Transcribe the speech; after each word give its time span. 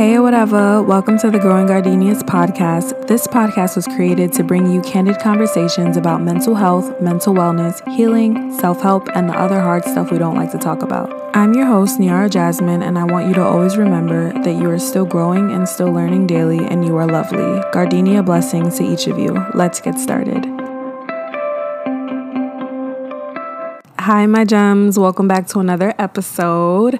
Hey, 0.00 0.18
whatever. 0.18 0.82
Welcome 0.82 1.18
to 1.18 1.30
the 1.30 1.38
Growing 1.38 1.66
Gardenias 1.66 2.22
podcast. 2.22 3.06
This 3.06 3.26
podcast 3.26 3.76
was 3.76 3.86
created 3.86 4.32
to 4.32 4.42
bring 4.42 4.72
you 4.72 4.80
candid 4.80 5.20
conversations 5.20 5.98
about 5.98 6.22
mental 6.22 6.54
health, 6.54 7.02
mental 7.02 7.34
wellness, 7.34 7.86
healing, 7.86 8.58
self 8.58 8.80
help, 8.80 9.10
and 9.14 9.28
the 9.28 9.38
other 9.38 9.60
hard 9.60 9.84
stuff 9.84 10.10
we 10.10 10.16
don't 10.16 10.36
like 10.36 10.52
to 10.52 10.58
talk 10.58 10.80
about. 10.80 11.12
I'm 11.36 11.52
your 11.52 11.66
host, 11.66 12.00
Niara 12.00 12.30
Jasmine, 12.30 12.82
and 12.82 12.98
I 12.98 13.04
want 13.04 13.28
you 13.28 13.34
to 13.34 13.42
always 13.42 13.76
remember 13.76 14.32
that 14.42 14.54
you 14.54 14.70
are 14.70 14.78
still 14.78 15.04
growing 15.04 15.52
and 15.52 15.68
still 15.68 15.92
learning 15.92 16.26
daily, 16.26 16.64
and 16.64 16.82
you 16.82 16.96
are 16.96 17.06
lovely. 17.06 17.62
Gardenia 17.70 18.22
blessings 18.22 18.78
to 18.78 18.84
each 18.90 19.06
of 19.06 19.18
you. 19.18 19.36
Let's 19.52 19.82
get 19.82 19.98
started. 19.98 20.46
Hi, 23.98 24.24
my 24.24 24.46
gems. 24.46 24.98
Welcome 24.98 25.28
back 25.28 25.46
to 25.48 25.58
another 25.58 25.92
episode. 25.98 26.98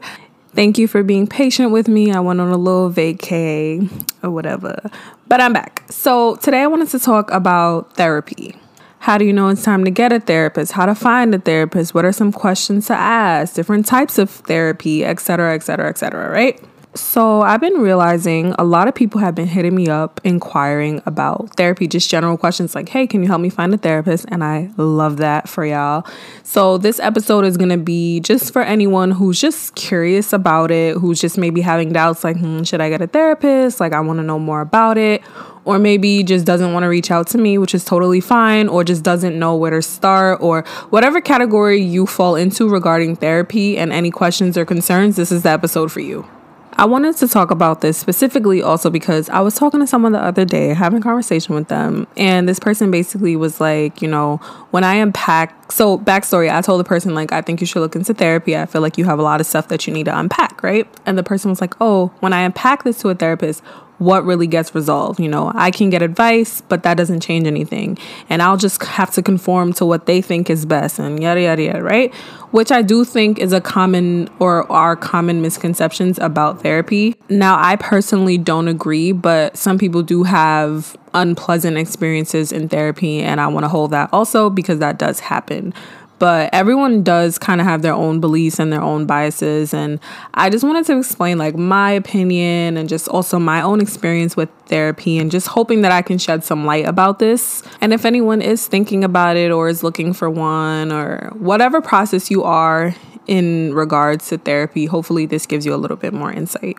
Thank 0.52 0.78
you 0.78 0.88
for 0.88 1.04
being 1.04 1.28
patient 1.28 1.70
with 1.70 1.86
me. 1.86 2.10
I 2.12 2.18
went 2.18 2.40
on 2.40 2.48
a 2.48 2.56
little 2.56 2.90
vacay 2.90 3.88
or 4.22 4.30
whatever, 4.30 4.90
but 5.28 5.40
I'm 5.40 5.52
back. 5.52 5.84
So, 5.90 6.36
today 6.36 6.62
I 6.62 6.66
wanted 6.66 6.88
to 6.88 6.98
talk 6.98 7.30
about 7.30 7.94
therapy. 7.94 8.56
How 8.98 9.16
do 9.16 9.24
you 9.24 9.32
know 9.32 9.48
it's 9.48 9.62
time 9.62 9.84
to 9.84 9.90
get 9.90 10.12
a 10.12 10.18
therapist? 10.18 10.72
How 10.72 10.86
to 10.86 10.94
find 10.94 11.34
a 11.34 11.38
therapist? 11.38 11.94
What 11.94 12.04
are 12.04 12.12
some 12.12 12.32
questions 12.32 12.88
to 12.88 12.94
ask? 12.94 13.54
Different 13.54 13.86
types 13.86 14.18
of 14.18 14.28
therapy, 14.28 15.04
etc., 15.04 15.54
etc., 15.54 15.88
etc., 15.88 16.30
right? 16.30 16.60
So, 16.92 17.42
I've 17.42 17.60
been 17.60 17.80
realizing 17.80 18.52
a 18.58 18.64
lot 18.64 18.88
of 18.88 18.96
people 18.96 19.20
have 19.20 19.36
been 19.36 19.46
hitting 19.46 19.76
me 19.76 19.86
up 19.86 20.20
inquiring 20.24 21.00
about 21.06 21.56
therapy, 21.56 21.86
just 21.86 22.10
general 22.10 22.36
questions 22.36 22.74
like, 22.74 22.88
hey, 22.88 23.06
can 23.06 23.22
you 23.22 23.28
help 23.28 23.40
me 23.40 23.48
find 23.48 23.72
a 23.72 23.78
therapist? 23.78 24.24
And 24.26 24.42
I 24.42 24.70
love 24.76 25.18
that 25.18 25.48
for 25.48 25.64
y'all. 25.64 26.04
So, 26.42 26.78
this 26.78 26.98
episode 26.98 27.44
is 27.44 27.56
going 27.56 27.68
to 27.68 27.78
be 27.78 28.18
just 28.18 28.52
for 28.52 28.62
anyone 28.62 29.12
who's 29.12 29.40
just 29.40 29.76
curious 29.76 30.32
about 30.32 30.72
it, 30.72 30.96
who's 30.96 31.20
just 31.20 31.38
maybe 31.38 31.60
having 31.60 31.92
doubts 31.92 32.24
like, 32.24 32.36
hmm, 32.36 32.64
should 32.64 32.80
I 32.80 32.88
get 32.88 33.00
a 33.00 33.06
therapist? 33.06 33.78
Like, 33.78 33.92
I 33.92 34.00
want 34.00 34.18
to 34.18 34.24
know 34.24 34.40
more 34.40 34.60
about 34.60 34.98
it. 34.98 35.22
Or 35.64 35.78
maybe 35.78 36.24
just 36.24 36.44
doesn't 36.44 36.72
want 36.72 36.82
to 36.82 36.88
reach 36.88 37.12
out 37.12 37.28
to 37.28 37.38
me, 37.38 37.56
which 37.56 37.72
is 37.72 37.84
totally 37.84 38.20
fine, 38.20 38.66
or 38.66 38.82
just 38.82 39.04
doesn't 39.04 39.38
know 39.38 39.54
where 39.54 39.70
to 39.70 39.82
start, 39.82 40.40
or 40.42 40.62
whatever 40.88 41.20
category 41.20 41.80
you 41.80 42.04
fall 42.04 42.34
into 42.34 42.68
regarding 42.68 43.14
therapy 43.14 43.78
and 43.78 43.92
any 43.92 44.10
questions 44.10 44.58
or 44.58 44.64
concerns, 44.64 45.14
this 45.14 45.30
is 45.30 45.44
the 45.44 45.50
episode 45.50 45.92
for 45.92 46.00
you. 46.00 46.26
I 46.80 46.86
wanted 46.86 47.14
to 47.18 47.28
talk 47.28 47.50
about 47.50 47.82
this 47.82 47.98
specifically 47.98 48.62
also 48.62 48.88
because 48.88 49.28
I 49.28 49.40
was 49.40 49.54
talking 49.54 49.80
to 49.80 49.86
someone 49.86 50.12
the 50.12 50.18
other 50.18 50.46
day, 50.46 50.68
having 50.68 51.00
a 51.00 51.02
conversation 51.02 51.54
with 51.54 51.68
them, 51.68 52.06
and 52.16 52.48
this 52.48 52.58
person 52.58 52.90
basically 52.90 53.36
was 53.36 53.60
like, 53.60 54.00
you 54.00 54.08
know, 54.08 54.38
when 54.70 54.82
I 54.82 54.94
unpack, 54.94 55.59
so 55.70 55.98
backstory, 55.98 56.52
I 56.52 56.60
told 56.60 56.80
the 56.80 56.84
person, 56.84 57.14
like, 57.14 57.32
I 57.32 57.42
think 57.42 57.60
you 57.60 57.66
should 57.66 57.80
look 57.80 57.96
into 57.96 58.14
therapy. 58.14 58.56
I 58.56 58.66
feel 58.66 58.80
like 58.82 58.98
you 58.98 59.04
have 59.04 59.18
a 59.18 59.22
lot 59.22 59.40
of 59.40 59.46
stuff 59.46 59.68
that 59.68 59.86
you 59.86 59.92
need 59.92 60.04
to 60.04 60.18
unpack, 60.18 60.62
right? 60.62 60.88
And 61.06 61.16
the 61.16 61.22
person 61.22 61.50
was 61.50 61.60
like, 61.60 61.74
oh, 61.80 62.12
when 62.20 62.32
I 62.32 62.42
unpack 62.42 62.84
this 62.84 62.98
to 63.00 63.08
a 63.08 63.14
therapist, 63.14 63.62
what 64.00 64.24
really 64.24 64.46
gets 64.46 64.74
resolved. 64.74 65.20
You 65.20 65.28
know, 65.28 65.52
I 65.54 65.70
can 65.70 65.90
get 65.90 66.00
advice, 66.00 66.62
but 66.62 66.82
that 66.84 66.96
doesn't 66.96 67.20
change 67.20 67.46
anything. 67.46 67.98
And 68.30 68.40
I'll 68.40 68.56
just 68.56 68.82
have 68.82 69.10
to 69.12 69.22
conform 69.22 69.74
to 69.74 69.84
what 69.84 70.06
they 70.06 70.22
think 70.22 70.48
is 70.48 70.64
best 70.64 70.98
and 70.98 71.22
yada, 71.22 71.42
yada, 71.42 71.62
yada, 71.62 71.82
right? 71.82 72.12
Which 72.50 72.72
I 72.72 72.80
do 72.80 73.04
think 73.04 73.38
is 73.38 73.52
a 73.52 73.60
common 73.60 74.28
or 74.38 74.70
are 74.72 74.96
common 74.96 75.42
misconceptions 75.42 76.18
about 76.18 76.62
therapy. 76.62 77.14
Now, 77.28 77.62
I 77.62 77.76
personally 77.76 78.38
don't 78.38 78.68
agree, 78.68 79.12
but 79.12 79.56
some 79.56 79.78
people 79.78 80.02
do 80.02 80.22
have 80.22 80.96
unpleasant 81.14 81.76
experiences 81.76 82.52
in 82.52 82.68
therapy, 82.68 83.20
and 83.20 83.40
I 83.40 83.46
want 83.48 83.64
to 83.64 83.68
hold 83.68 83.90
that 83.92 84.10
also 84.12 84.50
because 84.50 84.78
that 84.78 84.98
does 84.98 85.20
happen. 85.20 85.74
But 86.20 86.50
everyone 86.52 87.02
does 87.02 87.38
kind 87.38 87.62
of 87.62 87.66
have 87.66 87.80
their 87.80 87.94
own 87.94 88.20
beliefs 88.20 88.58
and 88.58 88.70
their 88.70 88.82
own 88.82 89.06
biases 89.06 89.72
and 89.72 89.98
i 90.34 90.50
just 90.50 90.62
wanted 90.62 90.84
to 90.84 90.98
explain 90.98 91.38
like 91.38 91.56
my 91.56 91.92
opinion 91.92 92.76
and 92.76 92.90
just 92.90 93.08
also 93.08 93.38
my 93.38 93.62
own 93.62 93.80
experience 93.80 94.36
with 94.36 94.50
therapy 94.66 95.16
and 95.16 95.30
just 95.30 95.46
hoping 95.46 95.80
that 95.80 95.92
i 95.92 96.02
can 96.02 96.18
shed 96.18 96.44
some 96.44 96.66
light 96.66 96.84
about 96.84 97.20
this. 97.20 97.62
And 97.80 97.94
if 97.94 98.04
anyone 98.04 98.42
is 98.42 98.68
thinking 98.68 99.02
about 99.02 99.38
it 99.38 99.50
or 99.50 99.70
is 99.70 99.82
looking 99.82 100.12
for 100.12 100.28
one 100.28 100.92
or 100.92 101.30
whatever 101.38 101.80
process 101.80 102.30
you 102.30 102.44
are 102.44 102.94
in 103.26 103.72
regards 103.72 104.28
to 104.28 104.36
therapy 104.36 104.84
hopefully 104.84 105.24
this 105.24 105.46
gives 105.46 105.64
you 105.64 105.74
a 105.74 105.80
little 105.80 105.96
bit 105.96 106.12
more 106.12 106.30
insight. 106.30 106.76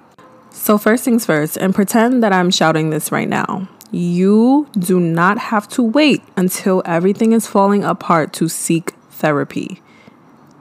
So 0.52 0.78
first 0.78 1.04
things 1.04 1.26
first 1.26 1.58
and 1.58 1.74
pretend 1.74 2.22
that 2.22 2.32
i'm 2.32 2.52
shouting 2.52 2.92
this 2.92 3.12
right 3.12 3.28
now 3.28 3.68
you 3.92 4.68
do 4.78 5.00
not 5.00 5.38
have 5.38 5.68
to 5.70 5.84
wait 5.84 6.24
until 6.38 6.82
everything 6.86 7.34
is 7.34 7.48
falling 7.48 7.84
apart 7.84 8.34
to 8.34 8.48
seek 8.48 8.92
therapy. 9.10 9.82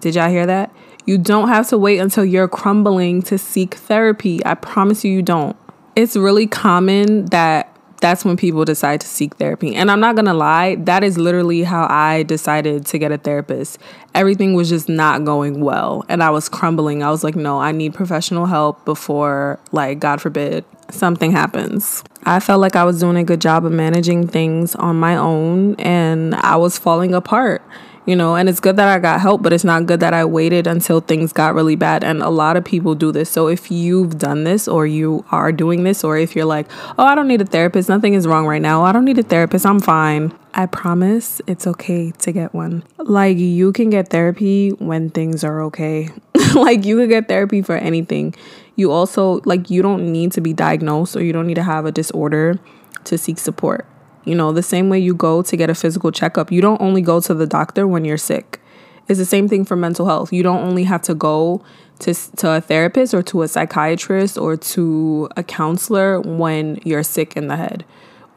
Did 0.01 0.17
y'all 0.17 0.29
hear 0.29 0.47
that? 0.47 0.75
You 1.07 1.19
don't 1.19 1.49
have 1.49 1.69
to 1.69 1.79
wait 1.79 1.99
until 1.99 2.25
you're 2.25 2.49
crumbling 2.49 3.23
to 3.23 3.39
seek 3.39 3.75
therapy. 3.75 4.45
I 4.45 4.55
promise 4.55 5.05
you, 5.05 5.13
you 5.13 5.23
don't. 5.23 5.57
It's 5.97 6.17
really 6.17 6.47
common 6.47 7.27
that 7.27 7.77
that's 8.01 8.25
when 8.25 8.37
people 8.37 8.65
decide 8.65 9.01
to 9.03 9.07
seek 9.07 9.37
therapy. 9.37 9.75
And 9.75 9.91
I'm 9.91 10.01
not 10.01 10.17
gonna 10.17 10.35
lie, 10.35 10.77
that 10.77 11.05
is 11.05 11.19
literally 11.19 11.63
how 11.63 11.87
I 11.91 12.23
decided 12.23 12.87
to 12.87 12.99
get 12.99 13.13
a 13.13 13.19
therapist. 13.19 13.79
Everything 14.15 14.55
was 14.55 14.69
just 14.69 14.89
not 14.89 15.25
going 15.25 15.61
well, 15.61 16.05
and 16.09 16.23
I 16.23 16.31
was 16.31 16.49
crumbling. 16.49 17.03
I 17.03 17.11
was 17.11 17.23
like, 17.23 17.37
no, 17.37 17.61
I 17.61 17.73
need 17.73 17.95
professional 17.95 18.47
help 18.47 18.85
before, 18.85 19.61
like, 19.71 20.01
God 20.01 20.21
forbid, 20.21 20.65
something 20.95 21.33
happens. 21.33 22.03
I 22.25 22.41
felt 22.41 22.61
like 22.61 22.77
I 22.77 22.85
was 22.85 23.01
doing 23.01 23.17
a 23.17 23.25
good 23.25 23.41
job 23.41 23.65
of 23.65 23.73
managing 23.73 24.27
things 24.27 24.75
on 24.75 24.97
my 24.97 25.17
own, 25.17 25.75
and 25.77 26.35
I 26.35 26.57
was 26.57 26.79
falling 26.79 27.15
apart 27.15 27.63
you 28.07 28.17
know, 28.17 28.35
and 28.35 28.49
it's 28.49 28.61
good 28.61 28.77
that 28.77 28.89
I 28.89 28.99
got 28.99 29.21
help, 29.21 29.43
but 29.43 29.53
it's 29.53 29.65
not 29.65 29.87
good 29.87 30.01
that 30.01 30.15
I 30.15 30.25
waited 30.25 30.67
until 30.67 31.01
things 31.01 31.33
got 31.33 31.55
really 31.55 31.77
bad. 31.77 32.03
And 32.03 32.23
a 32.23 32.31
lot 32.31 32.57
of 32.57 32.65
people 32.65 32.95
do 32.95 33.13
this. 33.13 33.31
So 33.31 33.49
if 33.49 33.71
you've 33.71 34.19
done 34.19 34.45
this 34.45 34.67
or 34.67 34.87
you 34.87 35.25
are 35.31 35.53
doing 35.53 35.85
this, 35.85 36.03
or 36.03 36.17
if 36.17 36.35
you're 36.35 36.47
like, 36.47 36.67
oh, 36.99 37.05
I 37.05 37.15
don't 37.15 37.29
need 37.29 37.41
a 37.41 37.45
therapist, 37.45 37.89
nothing 37.89 38.15
is 38.15 38.27
wrong 38.27 38.47
right 38.47 38.63
now, 38.63 38.83
I 38.85 38.93
don't 38.93 39.05
need 39.05 39.19
a 39.19 39.23
therapist, 39.23 39.67
I'm 39.67 39.81
fine. 39.81 40.33
I 40.55 40.67
promise 40.67 41.41
it's 41.47 41.67
okay 41.67 42.11
to 42.11 42.33
get 42.33 42.55
one. 42.55 42.83
Like, 42.99 43.39
you 43.39 43.73
can 43.73 43.91
get 43.91 44.09
therapy 44.09 44.71
when 44.71 45.11
things 45.11 45.45
are 45.45 45.63
okay. 45.65 46.09
like, 46.55 46.85
you 46.85 46.97
could 46.97 47.09
get 47.09 47.29
therapy 47.29 47.63
for 47.63 47.77
anything. 47.77 48.35
You 48.75 48.91
also, 48.91 49.41
like, 49.45 49.71
you 49.71 49.83
don't 49.83 50.11
need 50.11 50.33
to 50.33 50.41
be 50.41 50.53
diagnosed 50.53 51.15
or 51.15 51.23
you 51.23 51.33
don't 51.33 51.47
need 51.47 51.55
to 51.55 51.63
have 51.63 51.85
a 51.85 51.93
disorder 51.93 52.59
to 53.05 53.17
seek 53.17 53.39
support. 53.39 53.87
You 54.25 54.35
know, 54.35 54.53
the 54.53 54.63
same 54.63 54.89
way 54.89 54.99
you 54.99 55.15
go 55.15 55.43
to 55.43 55.57
get 55.57 55.71
a 55.71 55.75
physical 55.75 56.13
checkup, 56.13 56.53
you 56.53 56.61
don't 56.61 56.81
only 56.81 57.03
go 57.03 57.21
to 57.21 57.35
the 57.35 57.47
doctor 57.47 57.87
when 57.87 58.05
you're 58.05 58.19
sick. 58.19 58.61
It's 59.09 59.19
the 59.19 59.25
same 59.25 59.49
thing 59.49 59.65
for 59.65 59.77
mental 59.77 60.07
health. 60.07 60.33
You 60.33 60.43
don't 60.43 60.63
only 60.63 60.85
have 60.85 61.03
to 61.03 61.15
go 61.15 61.63
to, 62.01 62.15
to 62.37 62.53
a 62.53 62.61
therapist 62.61 63.15
or 63.15 63.23
to 63.25 63.43
a 63.43 63.49
psychiatrist 63.49 64.39
or 64.39 64.57
to 64.57 65.29
a 65.37 65.43
counselor 65.43 66.21
when 66.21 66.79
you're 66.85 67.03
sick 67.03 67.37
in 67.37 67.49
the 67.49 67.57
head 67.57 67.85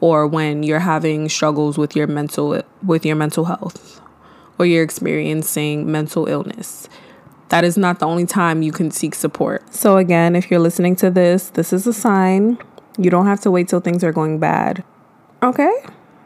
or 0.00 0.26
when 0.26 0.62
you're 0.62 0.80
having 0.80 1.28
struggles 1.28 1.78
with 1.78 1.94
your 1.94 2.06
mental 2.06 2.62
with 2.84 3.06
your 3.06 3.16
mental 3.16 3.44
health 3.46 4.00
or 4.58 4.66
you're 4.66 4.82
experiencing 4.82 5.90
mental 5.90 6.26
illness. 6.26 6.88
That 7.50 7.64
is 7.64 7.76
not 7.76 8.00
the 8.00 8.06
only 8.06 8.26
time 8.26 8.62
you 8.62 8.72
can 8.72 8.90
seek 8.90 9.14
support. 9.14 9.72
So 9.72 9.96
again, 9.96 10.34
if 10.34 10.50
you're 10.50 10.60
listening 10.60 10.96
to 10.96 11.10
this, 11.10 11.50
this 11.50 11.72
is 11.72 11.86
a 11.86 11.92
sign. 11.92 12.58
You 12.98 13.10
don't 13.10 13.26
have 13.26 13.40
to 13.42 13.50
wait 13.50 13.68
till 13.68 13.80
things 13.80 14.02
are 14.02 14.12
going 14.12 14.38
bad. 14.38 14.82
Okay. 15.44 15.72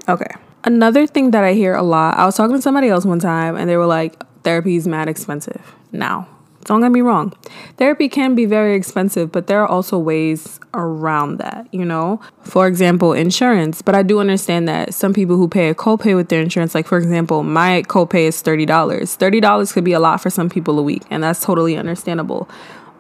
Okay. 0.09 0.31
Another 0.63 1.07
thing 1.07 1.33
that 1.33 1.43
I 1.43 1.53
hear 1.53 1.75
a 1.75 1.83
lot, 1.83 2.17
I 2.17 2.25
was 2.25 2.37
talking 2.37 2.55
to 2.55 2.63
somebody 2.63 2.89
else 2.89 3.05
one 3.05 3.19
time 3.19 3.57
and 3.57 3.69
they 3.69 3.77
were 3.77 3.87
like, 3.87 4.15
therapy 4.45 4.77
is 4.77 4.87
mad 4.87 5.09
expensive. 5.09 5.75
Now, 5.91 6.29
don't 6.65 6.83
get 6.83 6.93
me 6.93 7.01
wrong. 7.01 7.33
Therapy 7.79 8.09
can 8.09 8.35
be 8.35 8.45
very 8.45 8.77
expensive, 8.77 9.33
but 9.33 9.49
there 9.49 9.61
are 9.61 9.67
also 9.67 9.99
ways 9.99 10.61
around 10.75 11.39
that, 11.39 11.67
you 11.73 11.85
know? 11.85 12.21
For 12.43 12.69
example, 12.69 13.13
insurance. 13.13 13.83
But 13.83 13.97
I 13.97 14.03
do 14.03 14.21
understand 14.21 14.69
that 14.69 14.95
some 14.95 15.13
people 15.13 15.37
who 15.37 15.49
pay 15.49 15.69
a 15.69 15.75
copay 15.75 16.15
with 16.15 16.29
their 16.29 16.41
insurance, 16.41 16.75
like 16.75 16.87
for 16.87 16.99
example, 16.99 17.43
my 17.43 17.83
copay 17.89 18.29
is 18.29 18.41
$30. 18.43 18.67
$30 18.67 19.73
could 19.73 19.85
be 19.85 19.95
a 19.95 20.01
lot 20.01 20.21
for 20.21 20.31
some 20.31 20.49
people 20.49 20.79
a 20.79 20.83
week, 20.83 21.03
and 21.11 21.25
that's 21.25 21.43
totally 21.43 21.77
understandable 21.77 22.49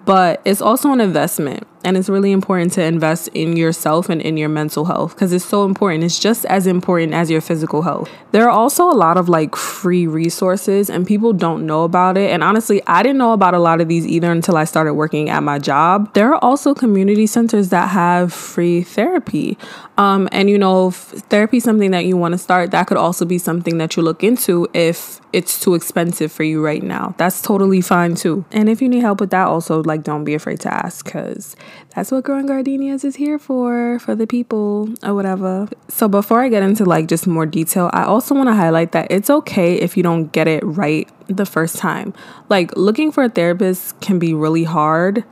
but 0.09 0.41
it's 0.47 0.63
also 0.63 0.91
an 0.91 1.03
investment 1.03 1.67
and 1.89 1.97
it's 1.97 2.11
really 2.11 2.33
important 2.33 2.71
to 2.75 2.83
invest 2.83 3.29
in 3.29 3.57
yourself 3.57 4.11
and 4.11 4.21
in 4.21 4.37
your 4.37 4.51
mental 4.51 4.85
health 4.85 5.15
because 5.15 5.33
it's 5.33 5.43
so 5.43 5.65
important. 5.65 6.05
It's 6.05 6.19
just 6.19 6.45
as 6.45 6.67
important 6.67 7.15
as 7.15 7.31
your 7.31 7.41
physical 7.41 7.81
health. 7.81 8.11
There 8.31 8.45
are 8.45 8.51
also 8.51 8.91
a 8.91 8.93
lot 8.93 9.17
of 9.17 9.31
like 9.31 9.57
free 9.57 10.07
resources 10.07 10.91
and 10.91 11.07
people 11.07 11.33
don't 11.33 11.65
know 11.65 11.85
about 11.85 12.19
it. 12.19 12.31
And 12.31 12.45
honestly 12.45 12.83
i 12.87 13.03
didn't 13.03 13.17
know 13.17 13.33
about 13.33 13.55
a 13.55 13.59
lot 13.59 13.81
of 13.81 13.89
these 13.89 14.07
either 14.07 14.31
until 14.31 14.59
i 14.59 14.65
started 14.65 14.93
working 14.95 15.31
at 15.31 15.43
my 15.43 15.59
job. 15.59 16.13
There 16.13 16.29
are 16.35 16.45
also 16.45 16.75
community 16.75 17.27
centers 17.27 17.71
that 17.71 17.89
have 17.89 18.35
free 18.35 18.83
therapy. 18.83 19.57
Um, 19.97 20.29
and 20.31 20.51
you 20.51 20.59
know 20.59 20.91
therapy 20.91 21.57
is 21.57 21.65
something 21.65 21.91
that 21.93 22.05
you 22.05 22.19
want 22.19 22.33
to 22.33 22.39
start. 22.39 22.71
That 22.71 22.87
could 22.87 22.99
also 22.99 23.25
be 23.25 23.39
something 23.39 23.79
that 23.79 23.97
you 23.97 24.03
look 24.03 24.23
into 24.23 24.69
if 24.75 25.23
it's 25.33 25.59
too 25.61 25.75
expensive 25.75 26.31
for 26.31 26.43
you 26.43 26.65
right 26.65 26.83
now. 26.83 27.15
That's 27.19 27.41
totally 27.41 27.81
fine 27.81 28.15
too. 28.15 28.45
And 28.53 28.69
if 28.69 28.81
you 28.83 28.89
need 28.89 29.01
help 29.01 29.21
with 29.21 29.31
that 29.31 29.47
also 29.47 29.83
like 29.83 30.03
don't 30.03 30.25
be 30.25 30.35
afraid 30.35 30.61
to 30.61 30.73
ask 30.73 31.05
because 31.05 31.57
that's 31.95 32.11
what 32.11 32.25
growing 32.25 32.47
gardenias 32.47 33.05
is 33.05 33.17
here 33.17 33.39
for 33.39 33.99
for 33.99 34.15
the 34.15 34.27
people 34.27 34.89
or 35.03 35.15
whatever 35.15 35.69
so 35.89 36.09
before 36.09 36.43
i 36.43 36.49
get 36.49 36.63
into 36.63 36.85
like 36.85 37.07
just 37.07 37.27
more 37.27 37.47
detail 37.47 37.91
i 37.93 38.05
also 38.05 38.35
want 38.35 38.49
to 38.49 38.55
highlight 38.55 38.93
that 38.93 39.07
it's 39.11 39.31
okay 39.31 39.75
if 39.75 39.97
you 39.97 40.03
don't 40.03 40.33
get 40.33 40.47
it 40.49 40.63
right 40.65 41.09
the 41.29 41.47
first 41.47 41.77
time 41.77 42.13
like 42.49 42.75
looking 42.77 43.13
for 43.13 43.25
a 43.25 43.29
therapist 43.29 43.99
can 44.01 44.19
be 44.19 44.33
really 44.35 44.65
hard 44.65 45.25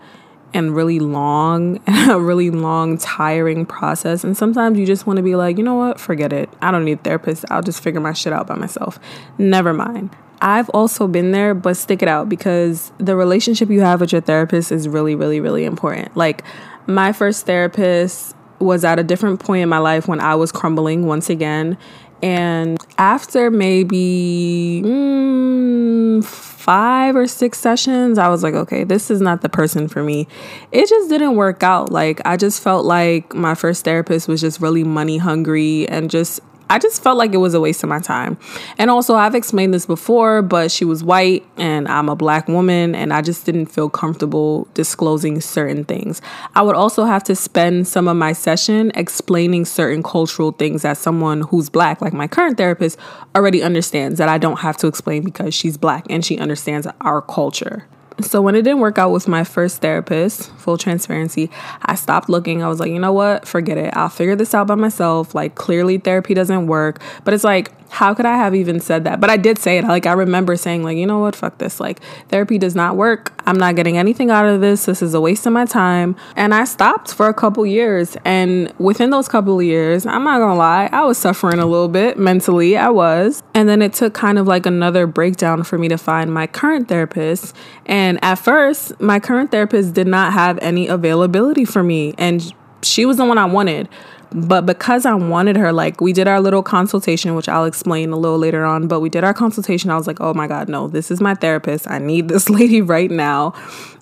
and 0.57 0.75
really 0.75 0.99
long, 0.99 1.81
a 1.87 2.19
really 2.19 2.51
long, 2.51 2.97
tiring 2.97 3.67
process. 3.67 4.25
And 4.25 4.37
sometimes 4.37 4.79
you 4.79 4.87
just 4.87 5.07
want 5.07 5.19
to 5.19 5.23
be 5.23 5.37
like, 5.37 5.59
you 5.59 5.63
know 5.63 5.75
what, 5.75 6.01
forget 6.01 6.33
it. 6.33 6.49
I 6.63 6.71
don't 6.71 6.85
need 6.85 6.99
a 7.01 7.03
therapist. 7.03 7.45
I'll 7.51 7.63
just 7.63 7.83
figure 7.83 8.01
my 8.01 8.15
shit 8.15 8.33
out 8.33 8.47
by 8.47 8.55
myself. 8.55 8.99
Never 9.39 9.75
mind. 9.75 10.17
I've 10.41 10.69
also 10.71 11.07
been 11.07 11.33
there, 11.33 11.55
but 11.55 11.77
stick 11.77 12.03
it 12.03 12.09
out 12.09 12.29
because 12.29 12.93
the 12.99 13.17
relationship 13.17 13.71
you 13.71 13.81
have 13.81 14.01
with 14.01 14.13
your 14.13 14.21
therapist 14.21 14.71
is 14.71 14.89
really, 14.89 15.15
really, 15.15 15.41
really 15.41 15.65
important. 15.65 16.17
Like, 16.17 16.45
my 16.87 17.13
first 17.13 17.47
therapist 17.47 18.35
was 18.59 18.85
at 18.85 18.99
a 18.99 19.05
different 19.05 19.41
point 19.41 19.63
in 19.63 19.69
my 19.69 19.79
life 19.79 20.09
when 20.09 20.21
I 20.21 20.35
was 20.35 20.53
crumbling 20.53 21.07
once 21.07 21.29
again. 21.31 21.77
And 22.23 22.79
after 22.97 23.51
maybe 23.51 24.83
mm, 24.85 26.25
five 26.25 27.15
or 27.15 27.27
six 27.27 27.59
sessions, 27.59 28.19
I 28.19 28.29
was 28.29 28.43
like, 28.43 28.55
okay, 28.55 28.85
this 28.85 29.11
is 29.11 29.21
not 29.21 29.43
the 29.43 29.51
person 29.51 29.87
for 29.87 30.03
me. 30.03 30.27
It 30.73 30.89
just 30.89 31.11
didn't 31.11 31.37
work 31.37 31.63
out. 31.63 31.93
Like, 31.93 32.21
I 32.25 32.39
just 32.39 32.63
felt 32.63 32.87
like 32.87 33.35
my 33.35 33.55
first 33.55 33.85
therapist 33.85 34.29
was 34.29 34.41
just 34.41 34.61
really 34.61 34.83
money 34.83 35.19
hungry 35.19 35.87
and 35.89 36.11
just 36.11 36.41
I 36.69 36.79
just 36.79 37.03
felt 37.03 37.17
like 37.17 37.33
it 37.33 37.39
was 37.39 37.55
a 37.55 37.61
waste 37.61 37.83
of 37.83 37.89
my 37.89 38.01
time. 38.01 38.37
And 38.79 38.91
also, 38.91 39.15
I've 39.15 39.35
explained 39.35 39.73
this 39.73 39.87
before, 39.87 40.43
but 40.43 40.71
she 40.71 40.85
was 40.85 41.05
white 41.05 41.45
and 41.57 41.87
I'm 41.89 42.09
a 42.09 42.17
black 42.17 42.49
woman, 42.49 42.95
and 42.95 43.13
I 43.13 43.23
just 43.23 43.47
didn't 43.47 43.67
feel 43.67 43.89
comfortable 43.89 44.69
disclosing 44.75 45.41
certain 45.41 45.85
things. 45.85 46.21
I 46.55 46.63
would 46.63 46.75
also 46.75 47.05
have 47.05 47.23
to 47.25 47.37
spend 47.37 47.87
some 47.87 48.09
of 48.09 48.17
my 48.17 48.33
session 48.33 48.91
explaining 48.95 49.65
certain 49.65 50.03
cultural 50.03 50.53
things 50.53 50.83
that 50.83 50.97
someone 50.97 51.43
who's 51.43 51.69
black, 51.69 52.01
like 52.01 52.13
my 52.13 52.27
current 52.27 52.57
therapist, 52.57 52.99
already 53.35 53.63
understands 53.63 54.19
that 54.19 54.29
I 54.29 54.39
don't 54.39 54.59
have 54.61 54.77
to 54.79 54.87
explain 54.87 55.23
because 55.23 55.55
she's 55.55 55.77
black 55.77 56.05
and 56.11 56.25
she 56.25 56.39
understands 56.39 56.87
our 57.01 57.23
culture. 57.23 57.87
So 58.21 58.41
when 58.41 58.55
it 58.55 58.63
didn't 58.63 58.81
work 58.81 58.97
out 58.97 59.11
with 59.11 59.29
my 59.29 59.45
first 59.45 59.83
therapist, 59.83 60.51
full 60.53 60.79
transparency, 60.79 61.51
I 61.83 61.97
stopped 61.97 62.31
looking. 62.31 62.63
I 62.63 62.69
was 62.69 62.81
like, 62.81 62.91
you 62.91 62.99
know 62.99 63.13
what? 63.13 63.47
Forget 63.47 63.77
it. 63.77 63.95
I'll 63.95 64.09
figure 64.09 64.35
this 64.35 64.55
out 64.55 64.67
by 64.67 64.75
myself. 64.75 65.35
Like 65.35 65.55
clearly 65.55 65.99
therapy 65.99 66.33
doesn't 66.33 66.67
work. 66.67 67.01
But 67.25 67.35
it's 67.35 67.45
like 67.45 67.73
how 67.91 68.15
could 68.15 68.27
I 68.27 68.37
have 68.37 68.55
even 68.55 68.81
said 68.81 69.05
that? 69.05 69.21
But 69.21 69.31
I 69.31 69.37
did 69.37 69.59
say 69.59 69.79
it. 69.79 69.85
Like 69.85 70.07
I 70.07 70.13
remember 70.13 70.57
saying 70.57 70.83
like, 70.83 70.97
you 70.97 71.07
know 71.07 71.19
what? 71.19 71.37
Fuck 71.37 71.59
this. 71.59 71.81
Like 71.81 72.01
therapy 72.29 72.59
does 72.59 72.75
not 72.75 72.97
work. 72.97 73.33
I'm 73.47 73.59
not 73.59 73.77
getting 73.77 73.97
anything 73.97 74.31
out 74.31 74.47
of 74.47 74.61
this. 74.61 74.87
This 74.87 75.03
is 75.03 75.15
a 75.15 75.21
waste 75.21 75.47
of 75.47 75.53
my 75.53 75.65
time. 75.65 76.17
And 76.35 76.55
I 76.55 76.65
stopped 76.65 77.15
for 77.15 77.29
a 77.29 77.35
couple 77.35 77.65
years. 77.65 78.17
And 78.25 78.73
within 78.79 79.11
those 79.11 79.29
couple 79.29 79.61
years, 79.63 80.05
I'm 80.07 80.25
not 80.25 80.39
going 80.39 80.55
to 80.55 80.59
lie, 80.59 80.89
I 80.93 81.05
was 81.05 81.19
suffering 81.19 81.59
a 81.59 81.67
little 81.67 81.89
bit 81.89 82.19
mentally. 82.19 82.77
I 82.77 82.91
was. 82.91 83.43
And 83.55 83.69
then 83.69 83.83
it 83.83 83.93
took 83.93 84.15
kind 84.15 84.39
of 84.39 84.47
like 84.47 84.67
another 84.67 85.07
breakdown 85.07 85.63
for 85.63 85.79
me 85.79 85.89
to 85.89 85.99
find 85.99 86.33
my 86.33 86.47
current 86.47 86.89
therapist. 86.89 87.55
And 87.87 88.19
at 88.23 88.37
first, 88.37 89.01
my 89.01 89.21
current 89.21 89.51
therapist 89.51 89.95
did 89.95 90.07
not 90.07 90.33
have 90.33 90.59
any 90.59 90.89
availability 90.89 91.65
for 91.65 91.83
me 91.83 92.15
and 92.19 92.55
she 92.83 93.05
was 93.05 93.17
the 93.17 93.25
one 93.25 93.39
I 93.39 93.45
wanted. 93.45 93.89
But 94.33 94.67
because 94.67 95.07
I 95.07 95.15
wanted 95.15 95.57
her, 95.57 95.73
like 95.73 96.01
we 96.01 96.13
did 96.13 96.27
our 96.27 96.41
little 96.41 96.63
consultation, 96.63 97.35
which 97.35 97.49
I'll 97.49 97.65
explain 97.65 98.11
a 98.11 98.17
little 98.17 98.39
later 98.39 98.65
on, 98.65 98.89
but 98.89 99.01
we 99.01 99.09
did 99.09 99.25
our 99.25 99.35
consultation. 99.35 99.91
I 99.91 99.97
was 99.97 100.07
like, 100.07 100.21
oh 100.21 100.35
my 100.35 100.47
God, 100.47 100.69
no, 100.69 100.89
this 100.89 101.11
is 101.11 101.21
my 101.21 101.35
therapist. 101.35 101.89
I 101.89 101.99
need 101.99 102.29
this 102.29 102.49
lady 102.51 102.83
right 102.83 103.11
now. 103.11 103.55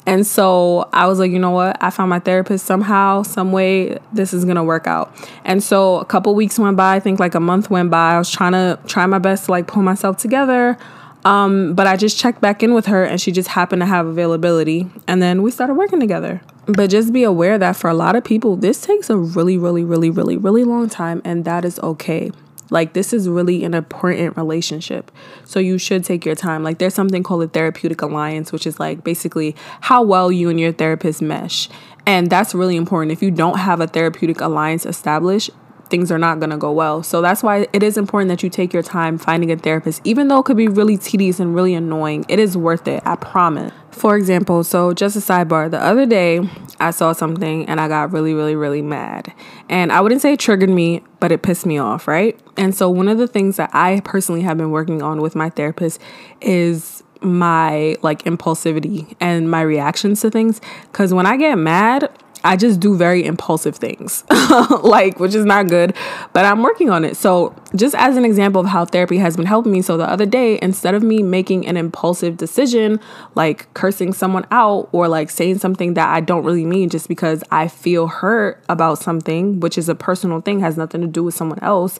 And 0.06 0.26
so 0.26 0.88
I 0.92 1.06
was 1.06 1.18
like, 1.18 1.30
you 1.30 1.38
know 1.38 1.50
what? 1.50 1.76
I 1.82 1.90
found 1.90 2.10
my 2.10 2.18
therapist 2.18 2.66
somehow, 2.66 3.22
some 3.22 3.52
way 3.52 3.98
this 4.12 4.34
is 4.34 4.44
to 4.44 4.62
work 4.62 4.86
out. 4.86 5.14
And 5.44 5.62
so 5.62 5.98
a 5.98 6.04
couple 6.04 6.34
weeks 6.34 6.58
went 6.58 6.76
by, 6.76 6.96
I 6.96 7.00
think 7.00 7.18
like 7.18 7.34
a 7.34 7.40
month 7.40 7.70
went 7.70 7.90
by. 7.90 8.14
I 8.14 8.18
was 8.18 8.30
trying 8.30 8.52
to 8.52 8.78
try 8.86 9.06
my 9.06 9.18
best 9.18 9.46
to 9.46 9.50
like 9.50 9.66
pull 9.66 9.82
myself 9.82 10.18
together. 10.18 10.76
Um, 11.24 11.74
but 11.74 11.86
I 11.86 11.96
just 11.96 12.18
checked 12.18 12.42
back 12.42 12.62
in 12.62 12.74
with 12.74 12.86
her 12.86 13.02
and 13.02 13.18
she 13.18 13.32
just 13.32 13.48
happened 13.48 13.80
to 13.80 13.86
have 13.86 14.06
availability. 14.06 14.90
And 15.08 15.22
then 15.22 15.42
we 15.42 15.50
started 15.50 15.74
working 15.74 16.00
together. 16.00 16.42
But 16.66 16.90
just 16.90 17.12
be 17.12 17.24
aware 17.24 17.58
that 17.58 17.76
for 17.76 17.90
a 17.90 17.94
lot 17.94 18.16
of 18.16 18.24
people, 18.24 18.56
this 18.56 18.80
takes 18.80 19.10
a 19.10 19.16
really, 19.16 19.58
really, 19.58 19.84
really, 19.84 20.10
really, 20.10 20.36
really 20.36 20.64
long 20.64 20.88
time, 20.88 21.20
and 21.24 21.44
that 21.44 21.64
is 21.64 21.78
okay. 21.80 22.30
Like, 22.70 22.94
this 22.94 23.12
is 23.12 23.28
really 23.28 23.64
an 23.64 23.74
important 23.74 24.36
relationship. 24.36 25.10
So, 25.44 25.60
you 25.60 25.76
should 25.76 26.04
take 26.04 26.24
your 26.24 26.34
time. 26.34 26.62
Like, 26.64 26.78
there's 26.78 26.94
something 26.94 27.22
called 27.22 27.42
a 27.42 27.48
therapeutic 27.48 28.00
alliance, 28.00 28.50
which 28.50 28.66
is 28.66 28.80
like 28.80 29.04
basically 29.04 29.54
how 29.82 30.02
well 30.02 30.32
you 30.32 30.48
and 30.48 30.58
your 30.58 30.72
therapist 30.72 31.20
mesh. 31.20 31.68
And 32.06 32.30
that's 32.30 32.54
really 32.54 32.76
important. 32.76 33.12
If 33.12 33.22
you 33.22 33.30
don't 33.30 33.58
have 33.58 33.80
a 33.80 33.86
therapeutic 33.86 34.40
alliance 34.40 34.86
established, 34.86 35.50
things 35.88 36.10
are 36.10 36.18
not 36.18 36.40
going 36.40 36.50
to 36.50 36.56
go 36.56 36.72
well. 36.72 37.02
So 37.02 37.20
that's 37.20 37.42
why 37.42 37.66
it 37.72 37.82
is 37.82 37.96
important 37.96 38.28
that 38.30 38.42
you 38.42 38.50
take 38.50 38.72
your 38.72 38.82
time 38.82 39.18
finding 39.18 39.52
a 39.52 39.56
therapist. 39.56 40.00
Even 40.04 40.28
though 40.28 40.40
it 40.40 40.44
could 40.44 40.56
be 40.56 40.68
really 40.68 40.96
tedious 40.96 41.40
and 41.40 41.54
really 41.54 41.74
annoying, 41.74 42.24
it 42.28 42.38
is 42.38 42.56
worth 42.56 42.88
it. 42.88 43.02
I 43.04 43.16
promise. 43.16 43.72
For 43.94 44.16
example, 44.16 44.64
so 44.64 44.92
just 44.92 45.14
a 45.16 45.20
sidebar, 45.20 45.70
the 45.70 45.80
other 45.80 46.04
day 46.04 46.40
I 46.80 46.90
saw 46.90 47.12
something 47.12 47.66
and 47.68 47.80
I 47.80 47.86
got 47.86 48.12
really, 48.12 48.34
really, 48.34 48.56
really 48.56 48.82
mad. 48.82 49.32
And 49.68 49.92
I 49.92 50.00
wouldn't 50.00 50.20
say 50.20 50.32
it 50.32 50.40
triggered 50.40 50.68
me, 50.68 51.02
but 51.20 51.30
it 51.30 51.42
pissed 51.42 51.64
me 51.64 51.78
off, 51.78 52.08
right? 52.08 52.38
And 52.56 52.74
so 52.74 52.90
one 52.90 53.06
of 53.06 53.18
the 53.18 53.28
things 53.28 53.56
that 53.56 53.70
I 53.72 54.02
personally 54.04 54.42
have 54.42 54.58
been 54.58 54.72
working 54.72 55.00
on 55.00 55.22
with 55.22 55.36
my 55.36 55.48
therapist 55.48 56.00
is 56.40 57.04
my 57.20 57.96
like 58.02 58.24
impulsivity 58.24 59.14
and 59.20 59.48
my 59.48 59.62
reactions 59.62 60.20
to 60.22 60.30
things. 60.30 60.60
Because 60.90 61.14
when 61.14 61.24
I 61.24 61.36
get 61.36 61.56
mad, 61.56 62.10
I 62.44 62.56
just 62.56 62.78
do 62.78 62.94
very 62.94 63.24
impulsive 63.24 63.76
things, 63.76 64.22
like, 64.82 65.18
which 65.18 65.34
is 65.34 65.46
not 65.46 65.68
good, 65.68 65.96
but 66.34 66.44
I'm 66.44 66.62
working 66.62 66.90
on 66.90 67.02
it. 67.02 67.16
So, 67.16 67.56
just 67.74 67.94
as 67.94 68.18
an 68.18 68.24
example 68.26 68.60
of 68.60 68.66
how 68.66 68.84
therapy 68.84 69.16
has 69.16 69.36
been 69.36 69.46
helping 69.46 69.72
me, 69.72 69.80
so 69.80 69.96
the 69.96 70.08
other 70.08 70.26
day, 70.26 70.58
instead 70.60 70.94
of 70.94 71.02
me 71.02 71.22
making 71.22 71.66
an 71.66 71.78
impulsive 71.78 72.36
decision, 72.36 73.00
like 73.34 73.72
cursing 73.72 74.12
someone 74.12 74.46
out 74.50 74.90
or 74.92 75.08
like 75.08 75.30
saying 75.30 75.58
something 75.58 75.94
that 75.94 76.08
I 76.08 76.20
don't 76.20 76.44
really 76.44 76.66
mean 76.66 76.90
just 76.90 77.08
because 77.08 77.42
I 77.50 77.66
feel 77.66 78.08
hurt 78.08 78.62
about 78.68 78.98
something, 78.98 79.60
which 79.60 79.78
is 79.78 79.88
a 79.88 79.94
personal 79.94 80.42
thing, 80.42 80.60
has 80.60 80.76
nothing 80.76 81.00
to 81.00 81.06
do 81.06 81.22
with 81.22 81.34
someone 81.34 81.60
else, 81.60 81.98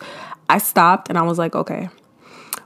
I 0.51 0.59
stopped 0.59 1.09
and 1.09 1.17
I 1.17 1.23
was 1.23 1.39
like, 1.39 1.55
okay, 1.55 1.89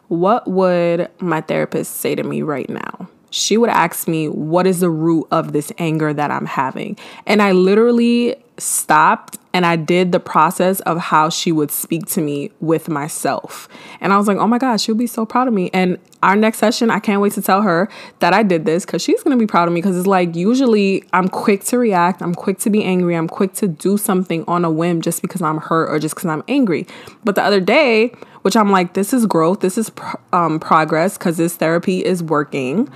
what 0.08 0.48
would 0.48 1.08
my 1.20 1.42
therapist 1.42 1.96
say 1.96 2.16
to 2.16 2.24
me 2.24 2.42
right 2.42 2.68
now? 2.68 3.08
She 3.30 3.56
would 3.56 3.70
ask 3.70 4.08
me, 4.08 4.28
What 4.28 4.66
is 4.66 4.80
the 4.80 4.90
root 4.90 5.26
of 5.30 5.52
this 5.52 5.72
anger 5.78 6.12
that 6.12 6.30
I'm 6.30 6.46
having? 6.46 6.96
And 7.26 7.42
I 7.42 7.52
literally 7.52 8.36
stopped 8.58 9.38
and 9.54 9.64
I 9.64 9.76
did 9.76 10.12
the 10.12 10.20
process 10.20 10.80
of 10.80 10.98
how 10.98 11.30
she 11.30 11.52
would 11.52 11.70
speak 11.70 12.06
to 12.08 12.20
me 12.20 12.50
with 12.60 12.88
myself. 12.88 13.68
And 14.00 14.12
I 14.12 14.16
was 14.16 14.28
like, 14.28 14.36
oh 14.36 14.46
my 14.46 14.58
gosh, 14.58 14.82
she'll 14.82 14.94
be 14.94 15.06
so 15.06 15.24
proud 15.24 15.48
of 15.48 15.54
me. 15.54 15.70
And 15.72 15.98
our 16.22 16.36
next 16.36 16.58
session, 16.58 16.90
I 16.90 16.98
can't 16.98 17.20
wait 17.22 17.32
to 17.32 17.42
tell 17.42 17.62
her 17.62 17.88
that 18.18 18.34
I 18.34 18.42
did 18.42 18.66
this 18.66 18.84
because 18.84 19.00
she's 19.02 19.22
gonna 19.22 19.36
be 19.36 19.46
proud 19.46 19.68
of 19.68 19.74
me. 19.74 19.80
Because 19.80 19.96
it's 19.96 20.06
like, 20.06 20.36
usually 20.36 21.04
I'm 21.12 21.28
quick 21.28 21.64
to 21.64 21.78
react, 21.78 22.20
I'm 22.20 22.34
quick 22.34 22.58
to 22.60 22.70
be 22.70 22.84
angry, 22.84 23.16
I'm 23.16 23.28
quick 23.28 23.54
to 23.54 23.68
do 23.68 23.96
something 23.96 24.44
on 24.46 24.64
a 24.64 24.70
whim 24.70 25.00
just 25.00 25.22
because 25.22 25.40
I'm 25.40 25.58
hurt 25.58 25.88
or 25.88 25.98
just 25.98 26.14
because 26.14 26.26
I'm 26.26 26.44
angry. 26.46 26.86
But 27.24 27.34
the 27.34 27.42
other 27.42 27.60
day, 27.60 28.08
which 28.42 28.56
I'm 28.56 28.70
like, 28.70 28.94
this 28.94 29.12
is 29.12 29.26
growth, 29.26 29.60
this 29.60 29.78
is 29.78 29.90
um, 30.32 30.60
progress 30.60 31.16
because 31.16 31.36
this 31.36 31.56
therapy 31.56 32.04
is 32.04 32.22
working 32.22 32.88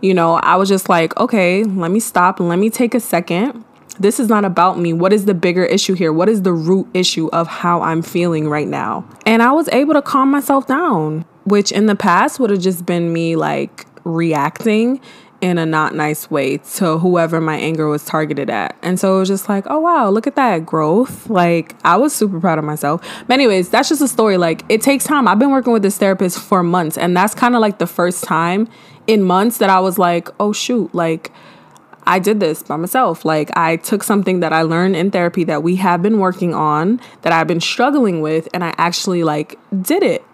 you 0.00 0.14
know, 0.14 0.34
I 0.34 0.56
was 0.56 0.68
just 0.68 0.88
like, 0.88 1.16
okay, 1.18 1.64
let 1.64 1.90
me 1.90 2.00
stop 2.00 2.40
let 2.40 2.58
me 2.58 2.70
take 2.70 2.94
a 2.94 3.00
second. 3.00 3.64
This 4.00 4.20
is 4.20 4.28
not 4.28 4.44
about 4.44 4.78
me. 4.78 4.92
What 4.92 5.12
is 5.12 5.24
the 5.24 5.34
bigger 5.34 5.64
issue 5.64 5.94
here? 5.94 6.12
What 6.12 6.28
is 6.28 6.42
the 6.42 6.52
root 6.52 6.86
issue 6.94 7.28
of 7.32 7.48
how 7.48 7.82
I'm 7.82 8.02
feeling 8.02 8.48
right 8.48 8.68
now? 8.68 9.04
And 9.26 9.42
I 9.42 9.50
was 9.50 9.68
able 9.70 9.94
to 9.94 10.02
calm 10.02 10.30
myself 10.30 10.68
down, 10.68 11.24
which 11.44 11.72
in 11.72 11.86
the 11.86 11.96
past 11.96 12.38
would 12.38 12.50
have 12.50 12.60
just 12.60 12.86
been 12.86 13.12
me 13.12 13.34
like 13.34 13.86
reacting 14.04 15.00
in 15.40 15.58
a 15.58 15.64
not 15.64 15.94
nice 15.94 16.30
way 16.30 16.58
to 16.58 16.98
whoever 16.98 17.40
my 17.40 17.56
anger 17.56 17.88
was 17.88 18.04
targeted 18.04 18.50
at. 18.50 18.76
And 18.82 18.98
so 18.98 19.16
it 19.16 19.18
was 19.20 19.28
just 19.28 19.48
like, 19.48 19.64
oh 19.68 19.78
wow, 19.78 20.10
look 20.10 20.26
at 20.26 20.36
that 20.36 20.66
growth. 20.66 21.28
Like 21.30 21.74
I 21.84 21.96
was 21.96 22.12
super 22.14 22.40
proud 22.40 22.58
of 22.58 22.64
myself. 22.64 23.00
But 23.26 23.34
anyways, 23.34 23.68
that's 23.68 23.88
just 23.88 24.02
a 24.02 24.08
story. 24.08 24.36
Like 24.36 24.64
it 24.68 24.82
takes 24.82 25.04
time. 25.04 25.28
I've 25.28 25.38
been 25.38 25.50
working 25.50 25.72
with 25.72 25.82
this 25.82 25.98
therapist 25.98 26.40
for 26.40 26.62
months 26.62 26.98
and 26.98 27.16
that's 27.16 27.34
kind 27.34 27.54
of 27.54 27.60
like 27.60 27.78
the 27.78 27.86
first 27.86 28.24
time 28.24 28.68
in 29.08 29.22
months 29.22 29.58
that 29.58 29.70
I 29.70 29.80
was 29.80 29.98
like, 29.98 30.28
oh 30.38 30.52
shoot, 30.52 30.94
like 30.94 31.32
I 32.06 32.20
did 32.20 32.38
this 32.38 32.62
by 32.62 32.76
myself. 32.76 33.24
Like 33.24 33.50
I 33.56 33.76
took 33.76 34.04
something 34.04 34.40
that 34.40 34.52
I 34.52 34.62
learned 34.62 34.94
in 34.94 35.10
therapy 35.10 35.42
that 35.44 35.64
we 35.64 35.76
have 35.76 36.02
been 36.02 36.20
working 36.20 36.54
on, 36.54 37.00
that 37.22 37.32
I've 37.32 37.48
been 37.48 37.60
struggling 37.60 38.20
with, 38.20 38.48
and 38.54 38.62
I 38.62 38.74
actually 38.78 39.24
like 39.24 39.58
did 39.82 40.04
it. 40.04 40.24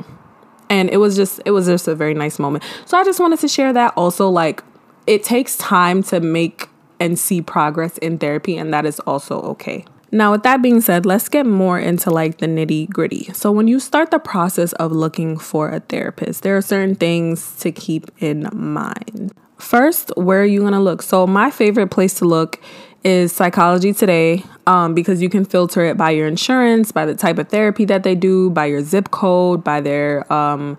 And 0.68 0.90
it 0.90 0.98
was 0.98 1.16
just 1.16 1.40
it 1.46 1.52
was 1.52 1.66
just 1.66 1.88
a 1.88 1.94
very 1.94 2.14
nice 2.14 2.38
moment. 2.38 2.64
So 2.84 2.98
I 2.98 3.04
just 3.04 3.20
wanted 3.20 3.38
to 3.40 3.48
share 3.48 3.72
that 3.72 3.94
also 3.96 4.28
like 4.28 4.62
it 5.06 5.22
takes 5.22 5.56
time 5.56 6.02
to 6.04 6.20
make 6.20 6.68
and 7.00 7.18
see 7.18 7.42
progress 7.42 7.98
in 7.98 8.18
therapy 8.18 8.56
and 8.56 8.72
that 8.72 8.86
is 8.86 9.00
also 9.00 9.40
okay. 9.42 9.84
Now, 10.14 10.30
with 10.30 10.44
that 10.44 10.62
being 10.62 10.80
said, 10.80 11.04
let's 11.04 11.28
get 11.28 11.44
more 11.44 11.76
into 11.76 12.08
like 12.08 12.38
the 12.38 12.46
nitty 12.46 12.88
gritty. 12.88 13.32
So, 13.32 13.50
when 13.50 13.66
you 13.66 13.80
start 13.80 14.12
the 14.12 14.20
process 14.20 14.72
of 14.74 14.92
looking 14.92 15.36
for 15.36 15.70
a 15.70 15.80
therapist, 15.80 16.44
there 16.44 16.56
are 16.56 16.62
certain 16.62 16.94
things 16.94 17.56
to 17.56 17.72
keep 17.72 18.12
in 18.18 18.48
mind. 18.52 19.34
First, 19.58 20.12
where 20.16 20.40
are 20.40 20.46
you 20.46 20.60
gonna 20.60 20.80
look? 20.80 21.02
So, 21.02 21.26
my 21.26 21.50
favorite 21.50 21.88
place 21.88 22.14
to 22.20 22.26
look 22.26 22.60
is 23.02 23.32
Psychology 23.32 23.92
Today 23.92 24.44
um, 24.68 24.94
because 24.94 25.20
you 25.20 25.28
can 25.28 25.44
filter 25.44 25.84
it 25.84 25.96
by 25.96 26.10
your 26.10 26.28
insurance, 26.28 26.92
by 26.92 27.06
the 27.06 27.16
type 27.16 27.38
of 27.38 27.48
therapy 27.48 27.84
that 27.86 28.04
they 28.04 28.14
do, 28.14 28.50
by 28.50 28.66
your 28.66 28.82
zip 28.82 29.10
code, 29.10 29.64
by 29.64 29.80
their 29.80 30.32
um, 30.32 30.78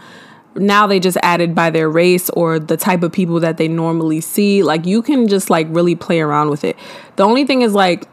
now 0.56 0.88
they 0.88 1.00
just 1.00 1.18
added 1.22 1.54
by 1.54 1.70
their 1.70 1.90
race 1.90 2.30
or 2.32 2.60
the 2.60 2.78
type 2.78 3.04
of 3.04 3.12
people 3.12 3.40
that 3.42 3.58
they 3.58 3.68
normally 3.68 4.22
see. 4.22 4.64
Like 4.64 4.86
you 4.86 5.02
can 5.02 5.28
just 5.28 5.50
like 5.50 5.68
really 5.70 5.96
play 5.96 6.22
around 6.22 6.50
with 6.50 6.64
it. 6.64 6.78
The 7.18 7.24
only 7.24 7.46
thing 7.46 7.62
is 7.62 7.74
like 7.74 8.08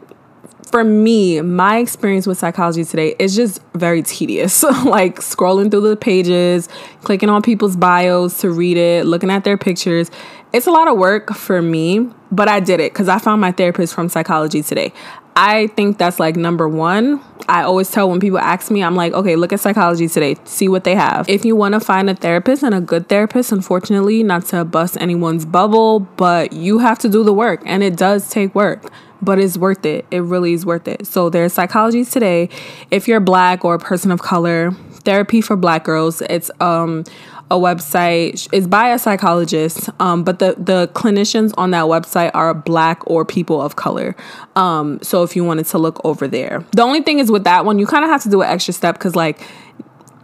for 0.65 0.83
me, 0.83 1.41
my 1.41 1.77
experience 1.77 2.27
with 2.27 2.37
psychology 2.37 2.83
today 2.83 3.15
is 3.19 3.35
just 3.35 3.61
very 3.73 4.03
tedious. 4.03 4.63
like 4.85 5.19
scrolling 5.19 5.71
through 5.71 5.87
the 5.89 5.95
pages, 5.95 6.69
clicking 7.03 7.29
on 7.29 7.41
people's 7.41 7.75
bios 7.75 8.39
to 8.41 8.51
read 8.51 8.77
it, 8.77 9.05
looking 9.05 9.29
at 9.29 9.43
their 9.43 9.57
pictures. 9.57 10.09
It's 10.51 10.67
a 10.67 10.71
lot 10.71 10.87
of 10.87 10.97
work 10.97 11.33
for 11.33 11.61
me, 11.61 12.09
but 12.31 12.47
I 12.47 12.59
did 12.59 12.79
it 12.79 12.93
because 12.93 13.09
I 13.09 13.17
found 13.17 13.41
my 13.41 13.51
therapist 13.51 13.93
from 13.93 14.09
psychology 14.09 14.61
today. 14.61 14.93
I 15.35 15.67
think 15.67 15.97
that's 15.97 16.19
like 16.19 16.35
number 16.35 16.69
one. 16.69 17.19
I 17.49 17.63
always 17.63 17.89
tell 17.89 18.09
when 18.09 18.19
people 18.19 18.37
ask 18.37 18.69
me, 18.69 18.83
I'm 18.83 18.95
like, 18.95 19.13
okay, 19.13 19.35
look 19.35 19.51
at 19.51 19.59
psychology 19.59 20.07
today, 20.07 20.35
see 20.45 20.67
what 20.67 20.83
they 20.83 20.95
have. 20.95 21.27
If 21.27 21.43
you 21.43 21.55
want 21.55 21.73
to 21.73 21.79
find 21.79 22.09
a 22.09 22.15
therapist 22.15 22.61
and 22.61 22.75
a 22.75 22.81
good 22.81 23.09
therapist, 23.09 23.51
unfortunately, 23.51 24.21
not 24.21 24.45
to 24.47 24.63
bust 24.63 24.95
anyone's 24.99 25.45
bubble, 25.45 26.01
but 26.01 26.53
you 26.53 26.79
have 26.79 26.99
to 26.99 27.09
do 27.09 27.23
the 27.23 27.33
work 27.33 27.61
and 27.65 27.83
it 27.83 27.95
does 27.95 28.29
take 28.29 28.53
work 28.53 28.91
but 29.23 29.39
it's 29.39 29.57
worth 29.57 29.85
it. 29.85 30.05
It 30.11 30.19
really 30.19 30.53
is 30.53 30.65
worth 30.65 30.87
it. 30.87 31.07
So 31.07 31.29
there's 31.29 31.53
psychology 31.53 32.05
today. 32.05 32.49
If 32.91 33.07
you're 33.07 33.19
black 33.19 33.63
or 33.63 33.75
a 33.75 33.79
person 33.79 34.11
of 34.11 34.21
color, 34.21 34.71
therapy 35.03 35.41
for 35.41 35.55
black 35.55 35.83
girls. 35.83 36.21
It's 36.21 36.49
um 36.59 37.03
a 37.51 37.55
website. 37.55 38.47
It's 38.51 38.67
by 38.67 38.89
a 38.89 38.99
psychologist, 38.99 39.89
um, 39.99 40.23
but 40.23 40.39
the 40.39 40.55
the 40.57 40.89
clinicians 40.93 41.53
on 41.57 41.71
that 41.71 41.85
website 41.85 42.31
are 42.33 42.53
black 42.53 43.01
or 43.05 43.25
people 43.25 43.61
of 43.61 43.75
color. 43.75 44.15
Um, 44.55 44.99
so 45.01 45.23
if 45.23 45.35
you 45.35 45.43
wanted 45.43 45.67
to 45.67 45.77
look 45.77 46.01
over 46.03 46.27
there, 46.27 46.65
the 46.71 46.81
only 46.81 47.01
thing 47.01 47.19
is 47.19 47.29
with 47.29 47.43
that 47.43 47.65
one, 47.65 47.79
you 47.79 47.85
kind 47.85 48.03
of 48.03 48.09
have 48.09 48.23
to 48.23 48.29
do 48.29 48.41
an 48.41 48.49
extra 48.49 48.73
step 48.73 48.95
because 48.95 49.15
like 49.15 49.45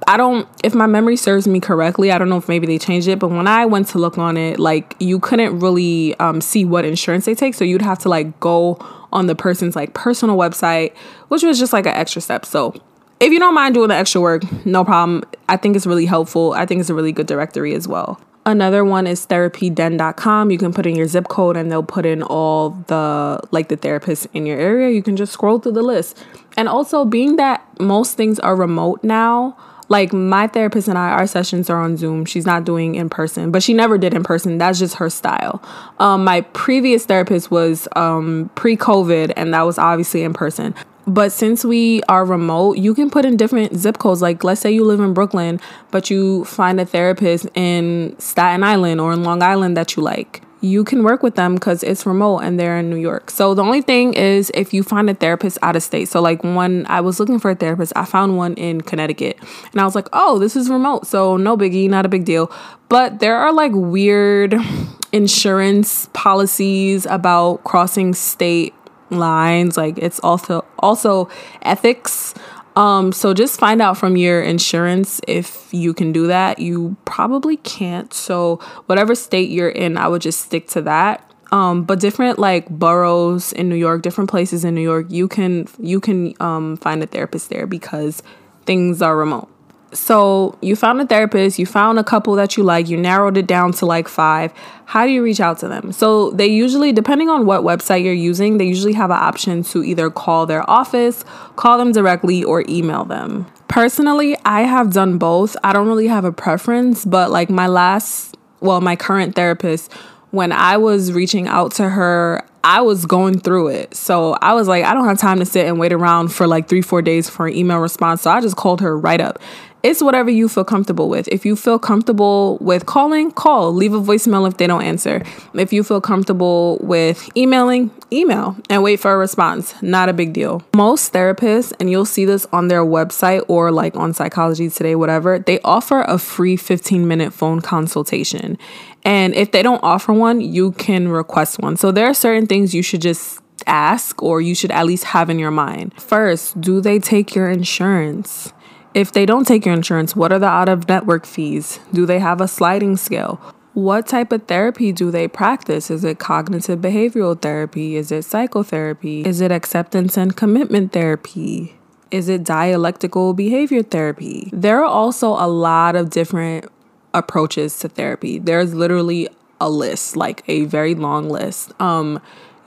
I 0.10 0.18
don't, 0.18 0.48
if 0.63 0.74
my 0.74 0.88
memory 0.88 1.16
serves 1.16 1.48
me 1.48 1.60
correctly, 1.60 2.12
I 2.12 2.18
don't 2.18 2.30
know 2.30 2.38
if 2.38 2.50
maybe 2.50 2.66
they 2.66 2.80
changed 2.80 3.08
it, 3.08 3.20
but 3.20 3.28
when 3.28 3.48
I 3.48 3.68
went 3.68 3.89
to 3.89 4.00
look 4.00 4.18
on 4.18 4.38
it, 4.38 4.60
like 4.60 4.96
you 4.98 5.20
couldn't 5.20 5.60
really 5.60 6.16
um, 6.16 6.42
see 6.42 6.66
what 6.66 6.84
insurance 6.84 7.25
they 7.25 7.36
take. 7.36 7.54
So 7.54 7.63
you'd 7.63 7.84
have 7.84 8.00
to 8.00 8.10
like 8.10 8.39
go 8.39 8.84
on 9.13 9.28
the 9.28 9.36
person's 9.36 9.75
like 9.75 9.94
personal 9.94 10.36
website, 10.36 10.96
which 11.28 11.44
was 11.44 11.60
just 11.60 11.74
like 11.74 11.86
an 11.86 11.94
extra 11.94 12.24
step. 12.24 12.44
So 12.44 12.74
if 13.20 13.32
you 13.32 13.38
don't 13.38 13.54
mind 13.54 13.75
doing 13.75 13.89
the 13.89 13.96
extra 13.96 14.20
work, 14.20 14.42
no 14.66 14.84
problem. 14.84 15.25
I 15.48 15.58
think 15.58 15.75
it's 15.75 15.86
really 15.86 16.08
helpful. 16.08 16.54
I 16.54 16.66
think 16.66 16.82
it's 16.82 16.89
a 16.89 16.96
really 16.96 17.12
good 17.12 17.28
directory 17.28 17.75
as 17.75 17.88
well. 17.88 18.20
Another 18.48 18.84
one 18.84 19.06
is 19.06 19.28
therapyden.com. 19.28 20.50
You 20.50 20.58
can 20.58 20.74
put 20.74 20.88
in 20.88 20.96
your 20.96 21.06
zip 21.06 21.28
code 21.28 21.56
and 21.56 21.72
they'll 21.72 21.84
put 21.84 22.08
in 22.08 22.24
all 22.24 22.72
the 22.88 23.39
like 23.51 23.68
the 23.68 23.78
therapists 23.78 24.25
in 24.34 24.48
your 24.48 24.60
area. 24.60 24.89
You 24.89 25.04
can 25.04 25.16
just 25.16 25.34
scroll 25.34 25.60
through 25.60 25.74
the 25.74 25.84
list. 25.84 26.18
And 26.58 26.68
also 26.68 27.06
being 27.06 27.36
that 27.36 27.63
most 27.80 28.18
things 28.18 28.39
are 28.39 28.56
remote 28.56 29.04
now, 29.04 29.56
like 29.89 30.13
my 30.13 30.48
therapist 30.48 30.88
and 30.88 30.98
I, 30.98 31.10
our 31.10 31.27
sessions 31.27 31.69
are 31.69 31.81
on 31.81 31.98
Zoom. 31.98 32.25
She's 32.25 32.46
not 32.46 32.63
doing 32.63 32.96
in 32.96 33.10
person, 33.10 33.51
but 33.51 33.62
she 33.63 33.74
never 33.74 33.98
did 33.98 34.13
in 34.13 34.24
person. 34.24 34.58
That's 34.58 34.79
just 34.79 34.96
her 34.96 35.10
style. 35.10 35.62
Um, 36.00 36.24
my 36.24 36.41
previous 36.41 37.05
therapist 37.05 37.51
was 37.51 37.88
um, 37.96 38.50
pre 38.55 38.77
COVID, 38.77 39.34
and 39.36 39.53
that 39.53 39.63
was 39.63 39.77
obviously 39.77 40.24
in 40.24 40.34
person. 40.34 40.75
But 41.08 41.31
since 41.31 41.65
we 41.65 42.03
are 42.03 42.24
remote, 42.24 42.77
you 42.77 42.93
can 42.93 43.10
put 43.10 43.25
in 43.25 43.36
different 43.36 43.75
zip 43.75 43.98
codes. 43.98 44.22
Like, 44.22 44.43
let's 44.43 44.62
say 44.62 44.72
you 44.72 44.86
live 44.86 45.00
in 45.00 45.13
Brooklyn, 45.13 45.60
but 45.89 46.12
you 46.12 46.46
find 46.46 46.79
a 46.79 46.86
therapist 46.86 47.48
in 47.55 48.15
Staten 48.19 48.63
Island 48.63 49.01
or 49.01 49.12
in 49.12 49.24
Long 49.24 49.41
Island 49.41 49.75
that 49.75 49.96
you 49.96 50.03
like 50.03 50.43
you 50.62 50.84
can 50.84 51.04
work 51.04 51.24
with 51.24 51.36
them 51.36 51.56
because 51.56 51.84
it's 51.84 52.06
remote 52.06 52.39
and 52.39 52.60
they're 52.60 52.78
in 52.78 52.89
New 52.89 52.98
York. 52.98 53.30
So 53.30 53.54
the 53.54 53.63
only 53.63 53.82
thing 53.82 54.13
is 54.13 54.51
if 54.54 54.74
you 54.74 54.84
find 54.84 55.10
a 55.10 55.13
therapist 55.13 55.58
out 55.62 55.75
of 55.75 55.84
state. 55.84 56.10
So 56.10 56.22
like 56.22 56.44
when 56.44 56.86
I 56.88 57.01
was 57.01 57.20
looking 57.20 57.39
for 57.39 57.51
a 57.51 57.56
therapist, 57.56 57.94
I 57.96 58.06
found 58.06 58.38
one 58.38 58.56
in 58.56 58.82
Connecticut. 58.82 59.38
And 59.72 59.80
I 59.80 59.86
was 59.86 59.96
like, 59.96 60.08
oh, 60.12 60.38
this 60.38 60.56
is 60.56 60.70
remote. 60.70 61.08
So 61.08 61.38
no 61.38 61.56
biggie, 61.56 61.89
not 61.89 62.06
a 62.06 62.10
big 62.10 62.25
deal. 62.25 62.51
But 62.89 63.20
there 63.20 63.38
are 63.38 63.54
like 63.54 63.72
weird 63.74 64.56
insurance 65.12 66.10
policies 66.13 67.06
about 67.06 67.63
crossing 67.63 68.13
state 68.13 68.74
lines. 69.10 69.78
Like 69.78 69.98
it's 69.98 70.20
also 70.20 70.66
also 70.80 71.30
ethics 71.62 72.34
um, 72.79 73.12
so 73.12 73.33
just 73.33 73.59
find 73.59 73.81
out 73.81 73.98
from 73.98 74.15
your 74.15 74.41
insurance 74.41 75.19
if 75.27 75.67
you 75.74 75.93
can 75.93 76.13
do 76.13 76.27
that. 76.27 76.59
You 76.59 76.95
probably 77.03 77.57
can't. 77.57 78.13
So 78.13 78.55
whatever 78.86 79.15
state 79.15 79.50
you're 79.50 79.69
in, 79.69 79.98
I 79.98 80.07
would 80.07 80.21
just 80.21 80.39
stick 80.39 80.69
to 80.69 80.81
that. 80.83 81.29
Um, 81.51 81.83
but 81.83 82.00
different 82.00 82.39
like 82.39 82.69
boroughs 82.69 83.51
in 83.51 83.67
New 83.67 83.75
York, 83.75 84.01
different 84.01 84.29
places 84.29 84.63
in 84.63 84.75
New 84.75 84.81
York, 84.81 85.07
you 85.09 85.27
can 85.27 85.67
you 85.77 86.00
can 86.00 86.33
um, 86.39 86.77
find 86.77 87.03
a 87.03 87.05
therapist 87.05 87.50
there 87.50 87.67
because 87.67 88.24
things 88.65 89.01
are 89.01 89.17
remote 89.17 89.50
so 89.91 90.58
you 90.62 90.75
found 90.75 91.01
a 91.01 91.05
therapist, 91.05 91.58
you 91.58 91.65
found 91.65 91.98
a 91.98 92.03
couple 92.03 92.36
that 92.36 92.58
you 92.58 92.63
like, 92.63 92.89
you 92.89 92.98
narrowed 92.98 93.38
it 93.38 93.48
down 93.48 93.72
to 93.74 93.86
like 93.86 94.08
five. 94.08 94.53
How 94.86 95.05
do 95.05 95.12
you 95.12 95.24
reach 95.24 95.39
out 95.39 95.60
to 95.60 95.67
them? 95.67 95.91
So 95.91 96.31
they 96.31 96.48
usually, 96.48 96.91
depending 96.91 97.29
on 97.29 97.46
what 97.46 97.62
website 97.62 98.03
you're 98.03 98.13
using, 98.13 98.58
they 98.58 98.65
usually 98.65 98.93
have 98.93 99.10
an 99.10 99.17
option 99.17 99.63
to 99.63 99.84
either 99.84 100.10
call 100.10 100.46
their 100.46 100.67
office, 100.69 101.25
call 101.55 101.77
them 101.77 101.91
directly, 101.91 102.43
or 102.43 102.63
email 102.69 103.05
them. 103.05 103.48
Personally, 103.67 104.38
I 104.46 104.62
have 104.62 104.93
done 104.93 105.17
both. 105.17 105.55
I 105.63 105.74
don't 105.74 105.88
really 105.88 106.08
have 106.08 106.25
a 106.25 106.31
preference, 106.31 107.05
but 107.05 107.31
like 107.31 107.50
my 107.50 107.67
last, 107.67 108.36
well, 108.62 108.81
my 108.81 108.96
current 108.96 109.36
therapist, 109.36 109.91
when 110.31 110.51
I 110.51 110.77
was 110.77 111.12
reaching 111.12 111.48
out 111.48 111.74
to 111.74 111.89
her, 111.89 112.46
I 112.63 112.81
was 112.81 113.05
going 113.05 113.39
through 113.39 113.69
it. 113.69 113.96
So 113.96 114.34
I 114.34 114.53
was 114.53 114.67
like, 114.67 114.84
I 114.84 114.93
don't 114.93 115.05
have 115.05 115.17
time 115.17 115.39
to 115.39 115.46
sit 115.46 115.65
and 115.65 115.79
wait 115.79 115.93
around 115.93 116.27
for 116.29 116.46
like 116.46 116.67
three, 116.67 116.81
four 116.81 117.01
days 117.01 117.29
for 117.29 117.48
an 117.48 117.55
email 117.55 117.79
response. 117.79 118.22
So 118.22 118.31
I 118.31 118.41
just 118.41 118.58
called 118.58 118.81
her 118.81 118.98
right 118.98 119.22
up 119.22 119.39
it's 119.81 120.01
whatever 120.01 120.29
you 120.29 120.50
feel 120.50 120.65
comfortable 120.65 121.09
with. 121.09 121.27
If 121.29 121.45
you 121.45 121.55
feel 121.55 121.79
comfortable 121.79 122.57
with 122.59 122.86
calling, 122.86 123.31
call. 123.31 123.74
Leave 123.74 123.93
a 123.93 124.01
voicemail 124.01 124.48
if 124.48 124.57
they 124.57 124.67
don't 124.67 124.83
answer. 124.83 125.24
If 125.53 125.71
you 125.71 125.83
feel 125.83 126.01
comfortable 126.01 126.77
with 126.81 127.29
emailing, 127.38 127.91
email 128.12 128.57
and 128.69 128.83
wait 128.83 129.00
for 129.00 129.13
a 129.13 129.17
response. 129.17 129.74
Not 129.81 130.09
a 130.09 130.13
big 130.13 130.33
deal. 130.33 130.63
Most 130.75 131.13
therapists, 131.13 131.74
and 131.79 131.89
you'll 131.89 132.05
see 132.05 132.25
this 132.25 132.45
on 132.51 132.67
their 132.67 132.83
website 132.83 133.43
or 133.48 133.71
like 133.71 133.95
on 133.95 134.13
Psychology 134.13 134.69
Today, 134.69 134.95
whatever, 134.95 135.39
they 135.39 135.59
offer 135.62 136.01
a 136.01 136.17
free 136.17 136.57
15 136.57 137.07
minute 137.07 137.33
phone 137.33 137.62
consultation. 137.62 138.57
And 139.05 139.33
if 139.33 139.51
they 139.51 139.63
don't 139.63 139.81
offer 139.83 140.12
one, 140.12 140.41
you 140.41 140.74
can 140.74 141.07
request 141.07 141.59
one. 141.59 141.77
So 141.77 141.91
there 141.91 142.07
are 142.07 142.13
certain 142.13 142.48
things 142.48 142.75
you 142.75 142.83
should 142.83 143.01
just 143.01 143.39
ask 143.65 144.21
or 144.21 144.41
you 144.41 144.55
should 144.55 144.71
at 144.71 144.86
least 144.86 145.05
have 145.05 145.29
in 145.29 145.39
your 145.39 145.51
mind. 145.51 145.93
First, 146.01 146.59
do 146.59 146.81
they 146.81 147.00
take 147.00 147.36
your 147.36 147.50
insurance? 147.50 148.53
If 148.93 149.12
they 149.12 149.25
don't 149.25 149.46
take 149.46 149.65
your 149.65 149.75
insurance, 149.75 150.15
what 150.15 150.31
are 150.31 150.39
the 150.39 150.48
out 150.48 150.69
of 150.69 150.88
network 150.88 151.25
fees? 151.25 151.79
Do 151.93 152.05
they 152.05 152.19
have 152.19 152.41
a 152.41 152.48
sliding 152.48 152.98
scale? 152.98 153.39
What 153.74 154.08
type 154.08 154.31
of 154.31 154.43
therapy 154.43 154.91
do 154.91 155.12
they 155.12 155.27
practice? 155.27 155.91
Is 155.91 156.03
it 156.03 156.17
cognitive 156.17 156.79
behavioral 156.79 157.39
therapy? 157.39 157.96
Is 157.96 158.12
it 158.12 158.24
psychotherapy? 158.24 159.22
Is 159.22 159.41
it 159.41 159.51
acceptance 159.51 160.17
and 160.17 160.36
commitment 160.36 160.91
therapy? 160.91 161.75
Is 162.10 162.27
it 162.29 162.43
dialectical 162.43 163.34
behavior 163.34 163.84
therapy? 163.84 164.50
There 164.51 164.79
are 164.79 164.89
also 164.89 165.29
a 165.29 165.48
lot 165.48 165.96
of 165.96 166.10
different 166.10 166.65
approaches 167.13 167.77
to 167.79 167.89
therapy. 167.89 168.39
There's 168.39 168.74
literally 168.74 169.29
a 169.62 169.69
list, 169.69 170.15
like 170.15 170.43
a 170.48 170.65
very 170.65 170.96
long 170.96 171.29
list. 171.29 171.79
Um, 171.79 172.19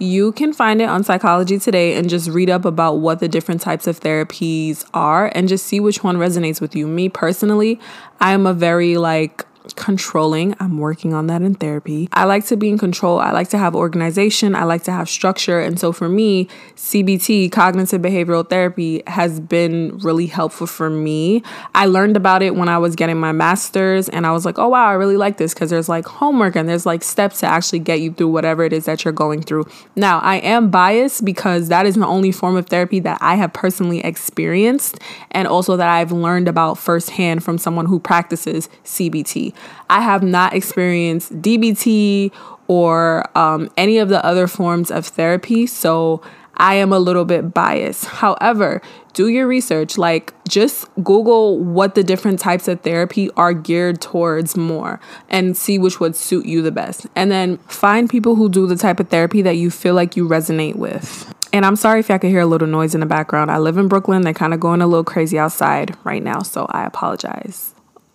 you 0.02 0.32
can 0.32 0.52
find 0.52 0.82
it 0.82 0.88
on 0.88 1.04
Psychology 1.04 1.59
Today 1.59 1.94
and 1.94 2.11
just 2.11 2.28
read 2.28 2.50
up 2.50 2.64
about 2.64 2.94
what 2.94 3.21
the 3.21 3.28
different 3.28 3.61
types 3.61 3.87
of 3.87 4.00
therapies 4.00 4.85
are 4.92 5.30
and 5.35 5.49
just 5.49 5.64
see 5.64 5.78
which 5.78 6.02
one 6.02 6.16
resonates 6.16 6.61
with 6.61 6.75
you. 6.75 6.88
Me 6.88 7.09
personally, 7.09 7.78
I 8.21 8.32
am 8.32 8.44
a 8.44 8.52
very 8.52 8.97
like 8.97 9.47
controlling. 9.76 10.54
I'm 10.61 10.78
working 10.78 11.14
on 11.14 11.26
that 11.28 11.42
in 11.42 11.54
therapy. 11.54 12.09
I 12.12 12.25
like 12.25 12.47
to 12.47 12.57
be 12.57 12.69
in 12.69 12.78
control. 12.78 13.19
I 13.19 13.31
like 13.33 13.49
to 13.50 13.59
have 13.59 13.75
organization. 13.75 14.54
I 14.54 14.64
like 14.64 14.83
to 14.85 14.92
have 14.92 15.09
structure. 15.09 15.61
And 15.61 15.78
so 15.78 15.92
for 15.92 16.09
me, 16.09 16.49
CBT, 16.76 17.50
cognitive 17.52 18.00
behavioral 18.00 18.49
therapy, 18.49 19.02
has 19.07 19.40
been 19.40 19.99
really 19.99 20.26
helpful 20.26 20.66
for 20.66 20.90
me. 20.90 21.42
I 21.75 21.87
learned 21.87 22.16
about 22.16 22.42
it 22.42 22.54
when 22.54 22.69
I 22.69 22.78
was 22.78 22.97
getting 22.97 23.19
my 23.19 23.33
master's 23.33 24.09
and 24.09 24.26
I 24.26 24.33
was 24.33 24.45
like, 24.45 24.59
oh 24.59 24.69
wow, 24.69 24.87
I 24.87 24.92
really 24.92 25.16
like 25.16 25.38
this 25.38 25.54
because 25.54 25.71
there's 25.71 25.88
like 25.88 26.07
homework 26.07 26.57
and 26.57 26.69
there's 26.69 26.87
like 26.87 27.02
steps 27.02 27.40
to 27.40 27.47
actually 27.47 27.81
get 27.81 28.00
you 28.00 28.12
through 28.12 28.28
whatever 28.28 28.64
it 28.64 28.73
is 28.73 28.87
that 28.87 29.04
you're 29.04 29.12
going 29.12 29.42
through. 29.42 29.66
Now, 29.97 30.19
I 30.21 30.37
am 30.37 30.71
biased 30.71 31.25
because 31.25 31.69
that 31.69 31.87
is 31.87 31.95
the 31.95 32.07
only 32.07 32.33
form 32.33 32.57
of 32.57 32.66
therapy 32.66 33.00
that 33.00 33.19
I 33.21 33.37
have 33.37 33.52
personally 33.52 34.00
experienced 34.00 34.99
and 35.31 35.47
also 35.47 35.76
that 35.76 35.88
I've 35.88 36.12
learned 36.12 36.49
about 36.49 36.78
firsthand 36.78 37.45
from 37.45 37.59
someone 37.59 37.87
who 37.87 37.99
practices 37.99 38.69
CBT. 38.85 39.51
I 39.90 40.00
have 40.00 40.23
not 40.23 40.54
experienced 40.54 41.40
DBT 41.40 42.32
or 42.68 43.25
um, 43.37 43.71
any 43.76 43.99
of 43.99 44.09
the 44.09 44.25
other 44.25 44.47
forms 44.47 44.90
of 44.90 45.06
therapy. 45.06 45.66
So 45.66 46.23
I 46.56 46.75
am 46.75 46.92
a 46.92 46.99
little 46.99 47.25
bit 47.25 47.52
biased. 47.52 48.04
However, 48.04 48.80
do 49.14 49.28
your 49.28 49.47
research. 49.47 49.99
Like, 49.99 50.32
just 50.49 50.88
Google 51.02 51.59
what 51.59 51.94
the 51.94 52.04
different 52.04 52.38
types 52.38 52.68
of 52.68 52.80
therapy 52.82 53.30
are 53.37 53.52
geared 53.52 54.00
towards 54.00 54.56
more 54.56 55.00
and 55.28 55.56
see 55.56 55.78
which 55.78 56.00
would 56.00 56.14
suit 56.16 56.47
you 56.47 56.62
the 56.62 56.71
best. 56.71 57.06
And 57.16 57.30
then 57.30 57.59
find 57.68 58.09
people 58.09 58.37
who 58.37 58.49
do 58.49 58.66
the 58.66 58.76
type 58.76 59.00
of 59.00 59.09
therapy 59.09 59.42
that 59.42 59.56
you 59.56 59.71
feel 59.71 59.94
like 59.94 60.16
you 60.16 60.28
resonate 60.28 60.76
with. 60.76 61.32
And 61.52 61.66
I'm 61.66 61.76
sorry 61.76 62.00
if 62.00 62.11
I 62.11 62.18
could 62.18 62.30
hear 62.30 62.40
a 62.40 62.47
little 62.47 62.68
noise 62.68 62.94
in 62.94 63.00
the 63.00 63.06
background. 63.06 63.50
I 63.50 63.59
live 63.59 63.76
in 63.76 63.88
Brooklyn. 63.88 64.23
They're 64.23 64.32
kind 64.32 64.54
of 64.54 64.61
going 64.61 64.80
a 64.80 64.87
little 64.87 65.04
crazy 65.04 65.38
outside 65.38 65.97
right 66.04 66.23
now, 66.23 66.40
so 66.40 66.66
I 66.71 66.87
apologize. 66.87 67.72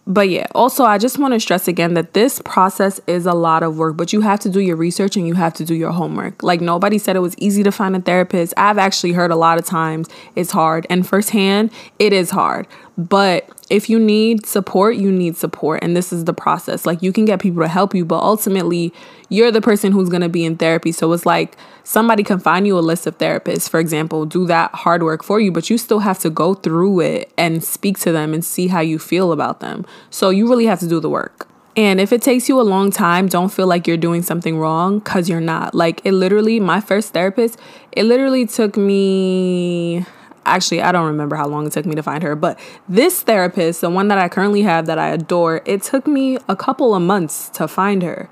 But 0.07 0.29
yeah, 0.29 0.47
also, 0.55 0.85
I 0.85 0.97
just 0.97 1.19
want 1.19 1.33
to 1.33 1.39
stress 1.39 1.67
again 1.67 1.93
that 1.95 2.13
this 2.13 2.41
process 2.45 3.01
is 3.07 3.25
a 3.25 3.33
lot 3.33 3.61
of 3.61 3.77
work, 3.77 3.97
but 3.97 4.13
you 4.13 4.21
have 4.21 4.39
to 4.39 4.49
do 4.49 4.61
your 4.61 4.77
research 4.77 5.17
and 5.17 5.27
you 5.27 5.33
have 5.33 5.53
to 5.55 5.65
do 5.65 5.75
your 5.75 5.91
homework. 5.91 6.41
Like, 6.41 6.61
nobody 6.61 6.97
said 6.97 7.17
it 7.17 7.19
was 7.19 7.35
easy 7.37 7.61
to 7.63 7.71
find 7.71 7.95
a 7.95 7.99
therapist. 7.99 8.53
I've 8.55 8.77
actually 8.77 9.11
heard 9.11 9.31
a 9.31 9.35
lot 9.35 9.59
of 9.59 9.65
times 9.65 10.07
it's 10.35 10.51
hard, 10.51 10.87
and 10.89 11.05
firsthand, 11.05 11.71
it 11.99 12.13
is 12.13 12.29
hard. 12.29 12.67
But 12.97 13.49
if 13.69 13.89
you 13.89 13.99
need 13.99 14.45
support, 14.45 14.95
you 14.95 15.11
need 15.11 15.35
support. 15.35 15.83
And 15.83 15.95
this 15.95 16.13
is 16.13 16.25
the 16.25 16.33
process. 16.33 16.85
Like, 16.85 17.01
you 17.01 17.11
can 17.11 17.25
get 17.25 17.41
people 17.41 17.61
to 17.61 17.67
help 17.67 17.93
you, 17.93 18.05
but 18.05 18.23
ultimately, 18.23 18.93
you're 19.29 19.51
the 19.51 19.61
person 19.61 19.91
who's 19.91 20.09
going 20.09 20.21
to 20.21 20.29
be 20.29 20.45
in 20.45 20.57
therapy. 20.57 20.91
So 20.91 21.11
it's 21.11 21.25
like 21.25 21.57
somebody 21.83 22.23
can 22.23 22.39
find 22.39 22.65
you 22.65 22.77
a 22.77 22.81
list 22.81 23.07
of 23.07 23.17
therapists, 23.17 23.69
for 23.69 23.79
example, 23.79 24.25
do 24.25 24.45
that 24.47 24.73
hard 24.73 25.03
work 25.03 25.23
for 25.23 25.39
you, 25.39 25.51
but 25.51 25.69
you 25.69 25.77
still 25.77 25.99
have 25.99 26.19
to 26.19 26.29
go 26.29 26.53
through 26.53 27.01
it 27.01 27.31
and 27.37 27.63
speak 27.63 27.99
to 27.99 28.11
them 28.11 28.33
and 28.33 28.43
see 28.43 28.67
how 28.67 28.79
you 28.79 28.99
feel 28.99 29.31
about 29.31 29.59
them. 29.59 29.85
So 30.09 30.29
you 30.29 30.47
really 30.49 30.65
have 30.65 30.79
to 30.79 30.87
do 30.87 30.99
the 30.99 31.09
work. 31.09 31.47
And 31.75 31.99
if 31.99 32.11
it 32.11 32.23
takes 32.23 32.49
you 32.49 32.59
a 32.59 32.63
long 32.63 32.89
time, 32.89 33.27
don't 33.27 33.49
feel 33.49 33.67
like 33.67 33.85
you're 33.85 33.97
doing 33.97 34.23
something 34.23 34.57
wrong 34.57 34.97
because 34.97 35.29
you're 35.29 35.39
not. 35.39 35.75
Like, 35.75 36.01
it 36.03 36.13
literally, 36.13 36.59
my 36.59 36.81
first 36.81 37.13
therapist, 37.13 37.59
it 37.91 38.03
literally 38.03 38.47
took 38.47 38.77
me 38.77 40.03
actually 40.47 40.81
I 40.81 40.91
don't 40.91 41.05
remember 41.05 41.35
how 41.35 41.47
long 41.47 41.67
it 41.67 41.73
took 41.73 41.85
me 41.85 41.95
to 41.95 42.03
find 42.03 42.23
her, 42.23 42.35
but 42.35 42.59
this 42.87 43.21
therapist, 43.21 43.81
the 43.81 43.89
one 43.89 44.07
that 44.07 44.17
I 44.17 44.29
currently 44.29 44.63
have 44.63 44.85
that 44.87 44.99
I 44.99 45.09
adore, 45.09 45.61
it 45.65 45.81
took 45.83 46.07
me 46.07 46.37
a 46.47 46.55
couple 46.55 46.95
of 46.95 47.01
months 47.01 47.49
to 47.49 47.67
find 47.67 48.03
her. 48.03 48.29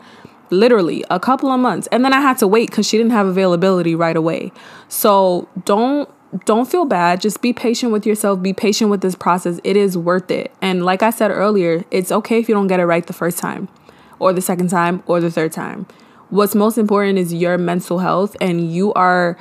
Literally, 0.51 1.03
a 1.09 1.19
couple 1.19 1.49
of 1.49 1.59
months. 1.59 1.87
And 1.91 2.05
then 2.05 2.13
I 2.13 2.21
had 2.21 2.37
to 2.37 2.47
wait 2.47 2.71
cuz 2.71 2.87
she 2.87 2.97
didn't 2.97 3.13
have 3.13 3.27
availability 3.27 3.95
right 3.95 4.15
away. 4.15 4.51
So, 4.87 5.47
don't 5.65 6.09
don't 6.43 6.69
feel 6.69 6.85
bad. 6.85 7.21
Just 7.21 7.41
be 7.41 7.53
patient 7.53 7.91
with 7.91 8.05
yourself. 8.05 8.41
Be 8.41 8.53
patient 8.53 8.91
with 8.91 9.01
this 9.01 9.15
process. 9.15 9.59
It 9.63 9.77
is 9.77 9.97
worth 9.97 10.29
it. 10.29 10.51
And 10.61 10.83
like 10.83 11.01
I 11.01 11.09
said 11.09 11.31
earlier, 11.31 11.85
it's 11.91 12.11
okay 12.11 12.39
if 12.39 12.49
you 12.49 12.55
don't 12.55 12.67
get 12.67 12.79
it 12.79 12.85
right 12.85 13.05
the 13.05 13.13
first 13.13 13.37
time 13.37 13.69
or 14.19 14.33
the 14.33 14.41
second 14.41 14.69
time 14.69 15.03
or 15.07 15.21
the 15.21 15.31
third 15.31 15.51
time. 15.51 15.85
What's 16.29 16.55
most 16.55 16.77
important 16.77 17.19
is 17.19 17.33
your 17.33 17.57
mental 17.57 17.99
health 17.99 18.35
and 18.41 18.71
you 18.71 18.91
are 18.93 19.37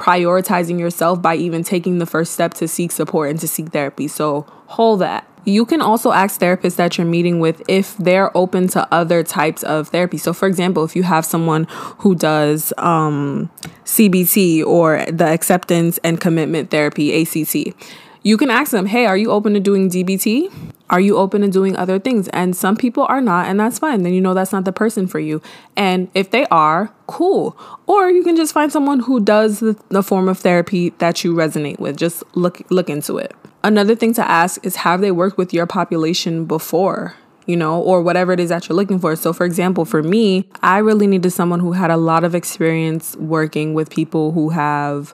prioritizing 0.00 0.80
yourself 0.80 1.20
by 1.20 1.36
even 1.36 1.62
taking 1.62 1.98
the 1.98 2.06
first 2.06 2.32
step 2.32 2.54
to 2.54 2.66
seek 2.66 2.90
support 2.90 3.28
and 3.28 3.38
to 3.38 3.46
seek 3.46 3.68
therapy. 3.68 4.08
So 4.08 4.46
hold 4.66 5.00
that. 5.02 5.26
You 5.44 5.66
can 5.66 5.82
also 5.82 6.12
ask 6.12 6.40
therapists 6.40 6.76
that 6.76 6.96
you're 6.96 7.06
meeting 7.06 7.38
with 7.38 7.62
if 7.68 7.96
they're 7.98 8.34
open 8.36 8.68
to 8.68 8.86
other 8.92 9.22
types 9.22 9.62
of 9.62 9.88
therapy. 9.88 10.16
So, 10.18 10.32
for 10.32 10.46
example, 10.46 10.84
if 10.84 10.94
you 10.96 11.02
have 11.02 11.24
someone 11.24 11.66
who 11.98 12.14
does 12.14 12.72
um, 12.78 13.50
CBT 13.84 14.64
or 14.64 15.04
the 15.06 15.26
acceptance 15.26 15.98
and 16.04 16.20
commitment 16.20 16.70
therapy, 16.70 17.22
ACT, 17.22 17.74
you 18.22 18.36
can 18.36 18.50
ask 18.50 18.70
them, 18.70 18.86
hey, 18.86 19.06
are 19.06 19.16
you 19.16 19.30
open 19.30 19.54
to 19.54 19.60
doing 19.60 19.88
DBT? 19.88 20.52
Are 20.90 21.00
you 21.00 21.16
open 21.16 21.42
to 21.42 21.48
doing 21.48 21.76
other 21.76 21.98
things? 21.98 22.28
And 22.28 22.54
some 22.54 22.76
people 22.76 23.04
are 23.04 23.20
not, 23.20 23.46
and 23.46 23.60
that's 23.60 23.78
fine. 23.78 24.02
Then 24.02 24.12
you 24.12 24.20
know 24.20 24.34
that's 24.34 24.52
not 24.52 24.64
the 24.64 24.72
person 24.72 25.06
for 25.06 25.20
you. 25.20 25.40
And 25.76 26.08
if 26.14 26.30
they 26.32 26.46
are, 26.46 26.92
cool. 27.06 27.56
Or 27.86 28.10
you 28.10 28.24
can 28.24 28.36
just 28.36 28.52
find 28.52 28.72
someone 28.72 29.00
who 29.00 29.20
does 29.20 29.60
the, 29.60 29.80
the 29.88 30.02
form 30.02 30.28
of 30.28 30.38
therapy 30.38 30.90
that 30.98 31.22
you 31.22 31.34
resonate 31.34 31.78
with. 31.78 31.96
Just 31.96 32.24
look 32.34 32.60
look 32.70 32.90
into 32.90 33.18
it. 33.18 33.34
Another 33.62 33.94
thing 33.94 34.12
to 34.14 34.28
ask 34.28 34.64
is 34.66 34.76
have 34.76 35.00
they 35.00 35.12
worked 35.12 35.38
with 35.38 35.54
your 35.54 35.66
population 35.66 36.44
before? 36.44 37.14
you 37.46 37.56
know, 37.56 37.80
or 37.80 38.00
whatever 38.00 38.32
it 38.32 38.38
is 38.38 38.50
that 38.50 38.68
you're 38.68 38.76
looking 38.76 39.00
for. 39.00 39.16
So, 39.16 39.32
for 39.32 39.44
example, 39.44 39.84
for 39.84 40.04
me, 40.04 40.48
I 40.62 40.78
really 40.78 41.08
needed 41.08 41.30
someone 41.30 41.58
who 41.58 41.72
had 41.72 41.90
a 41.90 41.96
lot 41.96 42.22
of 42.22 42.32
experience 42.34 43.16
working 43.16 43.74
with 43.74 43.90
people 43.90 44.30
who 44.30 44.50
have 44.50 45.12